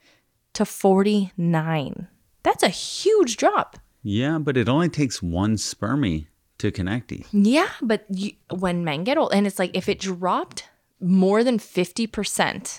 [0.53, 2.09] to 49.
[2.43, 3.79] That's a huge drop.
[4.03, 6.27] yeah, but it only takes one spermie
[6.59, 7.27] to connecty.
[7.33, 10.69] Yeah, but you, when men get old, and it's like if it dropped
[11.01, 12.79] more than 50%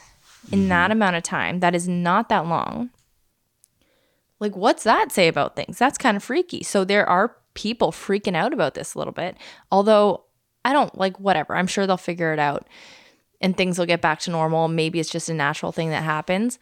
[0.51, 0.69] in mm-hmm.
[0.69, 2.91] that amount of time, that is not that long.
[4.39, 5.79] Like, what's that say about things?
[5.79, 6.61] That's kind of freaky.
[6.61, 9.37] So, there are people freaking out about this a little bit.
[9.71, 10.25] Although,
[10.63, 11.55] I don't like whatever.
[11.55, 12.67] I'm sure they'll figure it out
[13.41, 14.67] and things will get back to normal.
[14.67, 16.59] Maybe it's just a natural thing that happens.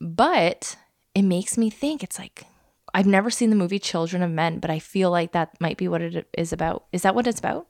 [0.00, 0.76] But
[1.14, 2.44] it makes me think it's like,
[2.94, 5.88] I've never seen the movie Children of Men, but I feel like that might be
[5.88, 6.86] what it is about.
[6.92, 7.66] Is that what it's about?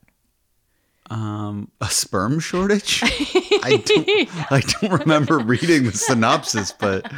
[1.10, 3.00] Um, a sperm shortage?
[3.04, 7.10] I don't, I don't remember reading the synopsis, but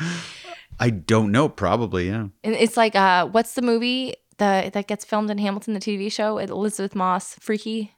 [0.79, 1.49] I don't know.
[1.49, 2.29] Probably, yeah.
[2.45, 6.13] And it's like, uh, what's the movie that that gets filmed in Hamilton, the TV
[6.13, 6.39] show?
[6.39, 7.95] Elisabeth Moss, Freaky,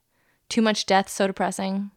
[0.48, 1.90] Too Much Death, So Depressing.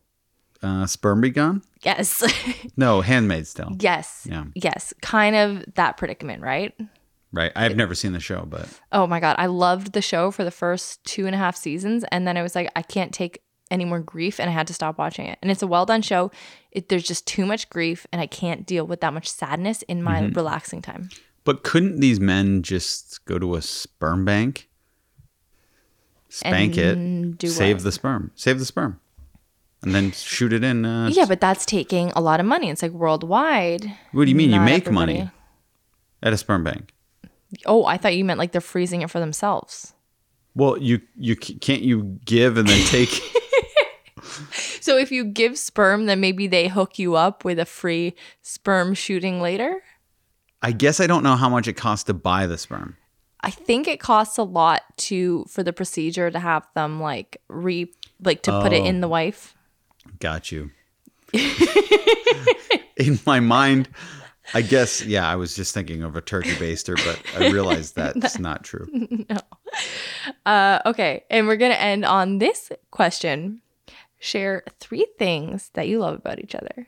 [0.63, 1.61] Uh, sperm be gone?
[1.83, 2.23] Yes,
[2.77, 3.75] No, Handmaid's Tale.
[3.79, 4.45] yes, Yeah.
[4.55, 4.93] yes.
[5.01, 6.73] Kind of that predicament, right?
[7.33, 7.51] Right.
[7.55, 10.51] I've never seen the show, but Oh my god, I loved the show for the
[10.51, 13.41] first two and a half seasons, and then I was like I can't take
[13.71, 15.39] any more grief, and I had to stop watching it.
[15.41, 16.31] And it's a well done show.
[16.71, 20.01] It, there's just too much grief, and I can't deal with that much sadness in
[20.03, 20.33] my Mm-hmm.
[20.37, 21.09] relaxing time.
[21.43, 24.69] but couldn't these men just go to a sperm bank,
[26.29, 27.83] spank And it, save what?
[27.83, 28.99] the sperm, save the sperm,
[29.83, 30.85] and then shoot it in?
[30.85, 32.69] Uh, Yeah, but that's taking a lot of money.
[32.69, 33.85] It's like worldwide.
[34.11, 34.51] what do you mean?
[34.51, 35.31] You make everybody- money
[36.21, 36.93] at a sperm bank?
[37.65, 39.93] Oh, I thought you meant like they're freezing it for themselves.
[40.55, 43.09] Well, you you can't you give and then take.
[44.79, 48.93] So if you give sperm, then maybe they hook you up with a free sperm
[48.93, 49.81] shooting later.
[50.61, 52.97] I guess I don't know how much it costs to buy the sperm.
[53.41, 57.91] I think it costs a lot to for the procedure to have them like re
[58.21, 58.85] like to put it Oh.
[58.85, 59.55] in the wife.
[60.19, 60.71] Got you.
[62.97, 63.89] in my mind,
[64.53, 68.39] I guess yeah, I was just thinking of a turkey baster, but I realized that's
[68.39, 68.87] not true.
[69.29, 69.37] No.
[70.45, 73.61] Uh, okay, and we're gonna end on this question.
[74.19, 76.87] Share three things that you love about each other.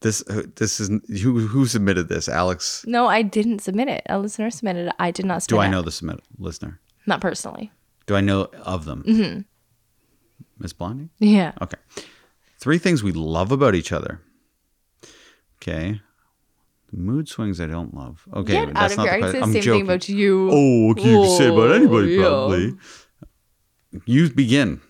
[0.00, 0.88] This uh, this is
[1.22, 2.84] who who submitted this, Alex.
[2.86, 4.02] No, I didn't submit it.
[4.08, 4.94] A listener submitted it.
[4.98, 5.70] I did not Do I it.
[5.70, 6.80] know the submit listener?
[7.06, 7.70] Not personally.
[8.06, 9.04] Do I know of them?
[9.06, 9.40] Mm-hmm.
[10.58, 11.08] Miss Blondie.
[11.20, 11.52] Yeah.
[11.62, 11.78] Okay.
[12.62, 14.20] Three things we love about each other.
[15.56, 16.00] Okay.
[16.92, 18.22] Mood swings I don't love.
[18.32, 19.20] Okay, Get out that's of not here.
[19.20, 19.80] the I said I'm same joking.
[19.80, 20.48] thing about you.
[20.52, 22.22] Oh, okay, you can say about anybody yeah.
[22.22, 22.74] probably.
[24.06, 24.80] You begin.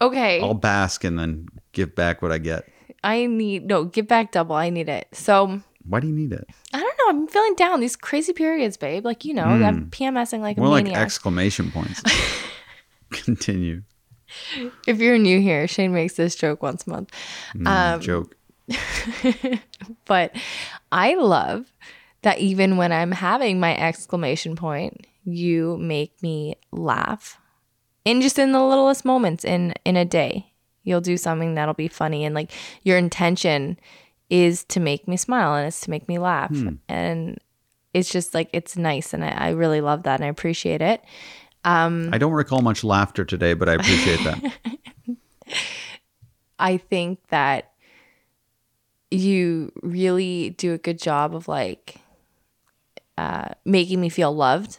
[0.00, 0.40] Okay.
[0.40, 2.68] I'll bask and then give back what I get.
[3.02, 4.54] I need no give back double.
[4.54, 5.08] I need it.
[5.10, 6.46] So Why do you need it?
[6.72, 7.22] I don't know.
[7.22, 9.04] I'm feeling down these crazy periods, babe.
[9.04, 9.88] Like you know, I'm hmm.
[9.88, 10.60] PMSing like a.
[10.60, 11.02] More like maniac.
[11.02, 12.04] exclamation points.
[13.10, 13.82] Continue.
[14.86, 17.10] if you're new here, Shane makes this joke once a month.
[17.54, 18.36] Mm, Um, joke.
[20.06, 20.34] But
[20.92, 21.72] I love
[22.22, 27.38] that even when I'm having my exclamation point, you make me laugh.
[28.04, 30.52] And just in the littlest moments in in a day,
[30.84, 32.52] you'll do something that'll be funny and like
[32.82, 33.78] your intention
[34.30, 36.50] is to make me smile and it's to make me laugh.
[36.88, 37.38] And
[37.94, 41.02] it's just like it's nice and I, I really love that and I appreciate it.
[42.14, 44.52] I don't recall much laughter today, but I appreciate that.
[46.58, 47.72] I think that
[49.10, 51.96] you really do a good job of like
[53.18, 54.78] uh, making me feel loved.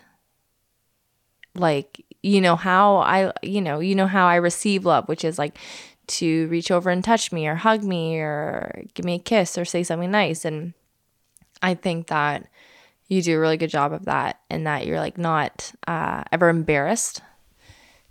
[1.55, 5.37] Like, you know, how I, you know, you know how I receive love, which is
[5.37, 5.57] like
[6.07, 9.65] to reach over and touch me or hug me or give me a kiss or
[9.65, 10.45] say something nice.
[10.45, 10.73] And
[11.61, 12.47] I think that
[13.07, 16.49] you do a really good job of that and that you're like not uh, ever
[16.49, 17.21] embarrassed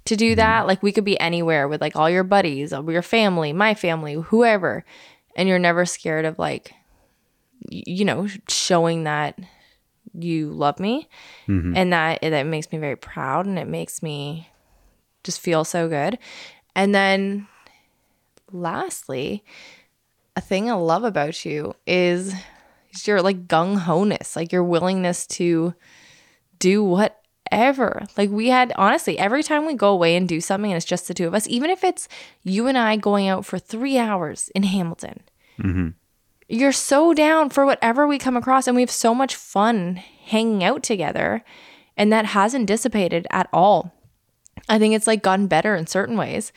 [0.07, 0.67] to do that.
[0.67, 4.85] Like we could be anywhere with like all your buddies, your family, my family, whoever.
[5.37, 6.73] and you're never scared of like
[7.69, 9.39] you know showing that
[10.15, 11.09] you love me
[11.77, 14.49] and that that makes me very proud and it makes me
[15.25, 16.19] just feel so good
[16.75, 17.47] and then
[18.53, 19.43] lastly
[20.37, 22.35] a thing i love about you is
[23.05, 25.75] your like gung-ho-ness like your willingness to
[26.59, 28.07] do whatever.
[28.17, 31.09] Like we had honestly, every time we go away and do something and it's just
[31.09, 32.09] the two of us, even if it's
[32.43, 35.21] you and I going out for three hours in Hamilton,
[35.59, 35.89] mm-hmm.
[36.49, 38.67] you're so down for whatever we come across.
[38.67, 41.45] And we have so much fun hanging out together.
[41.97, 43.93] And that hasn't dissipated at all.
[44.69, 46.53] I think it's like gotten better in certain ways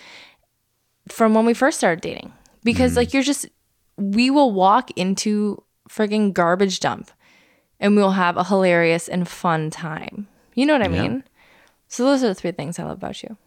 [1.07, 2.34] from when we first started dating.
[2.64, 2.98] Because mm-hmm.
[2.98, 3.48] like you're just
[3.95, 7.11] we will walk into frigging garbage dump
[7.80, 10.28] and we'll have a hilarious and fun time.
[10.53, 11.02] You know what I Yeah.
[11.02, 11.24] mean?
[11.88, 13.38] So those are the three things I love about you.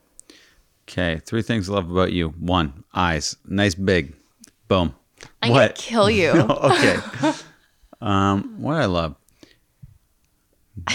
[0.89, 2.31] Okay, three things I love about you.
[2.31, 4.15] One, eyes, nice big.
[4.69, 4.95] Boom.
[5.41, 6.31] I'm gonna kill you.
[6.33, 6.99] okay.
[8.01, 9.15] Um, what I love.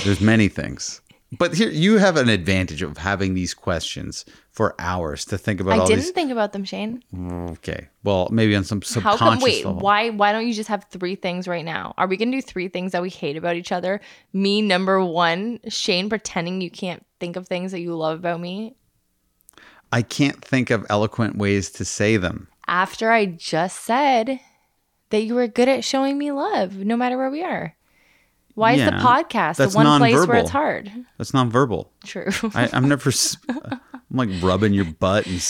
[0.03, 1.01] There's many things.
[1.37, 5.73] But here you have an advantage of having these questions for hours to think about
[5.79, 6.11] all I didn't these.
[6.11, 7.03] think about them, Shane.
[7.51, 7.89] Okay.
[8.03, 9.39] Well, maybe on some subconscious How come?
[9.41, 9.81] Wait, level.
[9.81, 10.09] why?
[10.09, 11.93] Why don't you just have three things right now?
[11.97, 13.99] Are we gonna do three things that we hate about each other?
[14.31, 15.59] Me, number one.
[15.67, 18.75] Shane, pretending you can't think of things that you love about me
[19.91, 22.47] I can't think of eloquent ways to say them.
[22.67, 24.39] after I just said
[25.09, 27.76] that you were good at showing me love, no matter where we are.
[28.57, 30.91] Why is the Yeah, podcast the one place where it's hard?
[31.19, 31.89] That's nonverbal.
[32.05, 32.31] True.
[32.55, 33.11] I, I'm never.
[33.49, 33.79] I'm
[34.09, 35.45] like rubbing your butt and,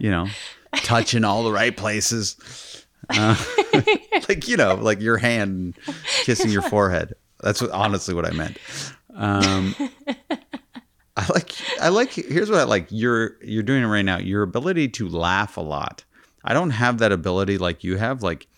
[0.00, 0.26] you know,
[0.72, 2.84] touching all the right places.
[3.08, 3.36] Uh,
[4.28, 5.78] like you know, like your hand
[6.24, 7.14] kissing your forehead.
[7.40, 8.58] That's what honestly what I meant.
[9.14, 9.76] Um,
[11.16, 11.52] I like.
[11.80, 12.10] I like.
[12.10, 12.88] Here's what I like.
[12.90, 14.18] You're you're doing it right now.
[14.18, 16.04] Your ability to laugh a lot.
[16.42, 18.24] I don't have that ability like you have.
[18.24, 18.48] Like,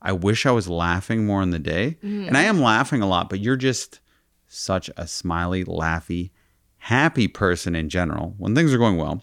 [0.00, 2.28] I wish I was laughing more in the day, mm-hmm.
[2.28, 3.28] and I am laughing a lot.
[3.28, 4.00] But you're just
[4.46, 6.30] such a smiley, laughy,
[6.78, 9.22] happy person in general when things are going well,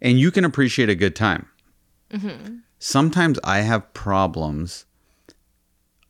[0.00, 1.48] and you can appreciate a good time.
[2.10, 2.56] Mm-hmm.
[2.78, 4.86] Sometimes I have problems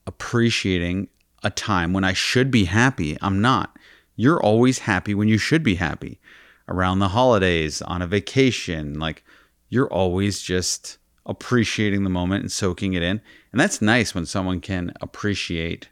[0.06, 1.08] appreciating
[1.42, 3.16] a time when I should be happy.
[3.20, 3.76] I'm not.
[4.16, 6.20] You're always happy when you should be happy.
[6.68, 9.24] Around the holidays, on a vacation, like
[9.68, 13.20] you're always just appreciating the moment and soaking it in.
[13.52, 15.88] And that's nice when someone can appreciate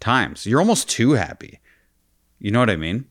[0.00, 0.46] times.
[0.46, 1.60] You're almost too happy.
[2.38, 3.06] You know what I mean?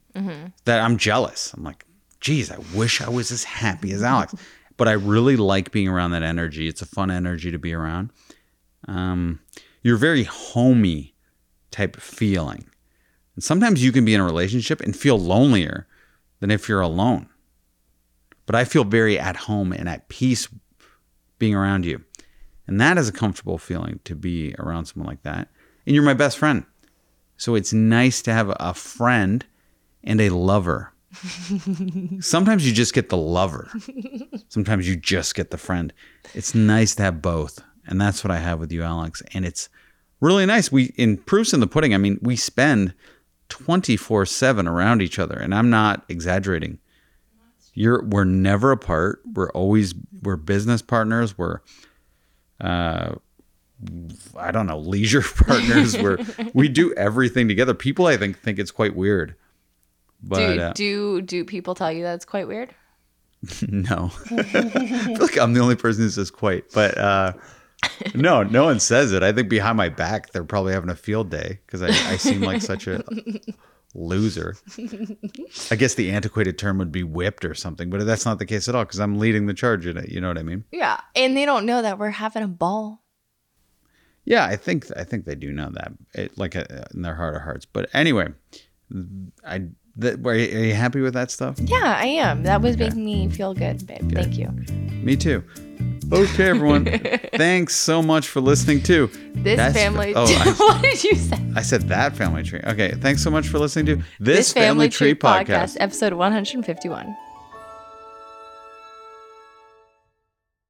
[0.66, 1.54] That I'm jealous.
[1.54, 1.86] I'm like,
[2.20, 4.36] geez, I wish I was as happy as Alex.
[4.78, 6.68] but I really like being around that energy.
[6.68, 8.10] It's a fun energy to be around.
[8.88, 9.40] Um,
[9.84, 11.14] you're very homey
[11.70, 12.68] type of feeling.
[13.36, 15.88] And sometimes you can be in a relationship and feel lonelier
[16.40, 17.30] than if you're alone.
[18.46, 20.48] But I feel very at home and at peace
[21.40, 22.04] being around you.
[22.72, 25.50] And that is a comfortable feeling to be around someone like that.
[25.86, 26.66] And you're my best friend.
[27.36, 29.46] So it's nice to have a friend
[30.06, 30.94] and a lover.
[32.22, 33.70] Sometimes you just get the lover.
[34.48, 35.92] Sometimes you just get the friend.
[36.34, 37.62] It's nice to have both.
[37.88, 39.22] And that's what I have with you, Alex.
[39.34, 39.68] And it's
[40.22, 40.72] really nice.
[40.72, 42.94] We in proofs in the pudding, I mean, we spend
[43.50, 46.80] 24/7 around each other, and I'm not exaggerating.
[47.74, 49.20] You're we're never apart.
[49.26, 49.94] We're always
[50.24, 51.38] we're business partners.
[51.38, 51.60] We're
[52.62, 53.16] uh
[54.38, 55.98] I don't know, leisure partners.
[55.98, 56.20] We're
[56.54, 57.74] we do everything together.
[57.74, 59.36] People I think think it's quite weird.
[60.24, 62.74] But do uh, do do people tell you that's quite weird?
[63.68, 64.12] no.
[64.30, 67.34] I feel like I'm the only person who says quite, but uh,
[68.14, 69.24] no, no one says it.
[69.24, 72.42] I think behind my back, they're probably having a field day because I, I seem
[72.42, 73.04] like such a
[73.94, 74.56] loser.
[75.72, 78.68] I guess the antiquated term would be whipped or something, but that's not the case
[78.68, 80.10] at all because I'm leading the charge in it.
[80.10, 80.64] You know what I mean?
[80.72, 83.04] Yeah, and they don't know that we're having a ball.
[84.24, 87.36] Yeah, I think I think they do know that, it, like uh, in their heart
[87.36, 87.66] of hearts.
[87.66, 88.30] But anyway,
[89.46, 91.60] I that, are you are you happy with that stuff?
[91.60, 92.44] Yeah, I am.
[92.44, 94.12] That was making me feel good, babe.
[94.14, 94.48] Thank you.
[95.04, 95.44] Me too.
[96.12, 96.86] Okay, everyone.
[97.36, 100.14] Thanks so much for listening to This That's- family.
[100.16, 101.38] Oh, I, what did you say?
[101.56, 102.60] I said that family tree.
[102.66, 105.78] Okay, thanks so much for listening to this, family, tree, podcast.
[105.80, 107.16] episode 151.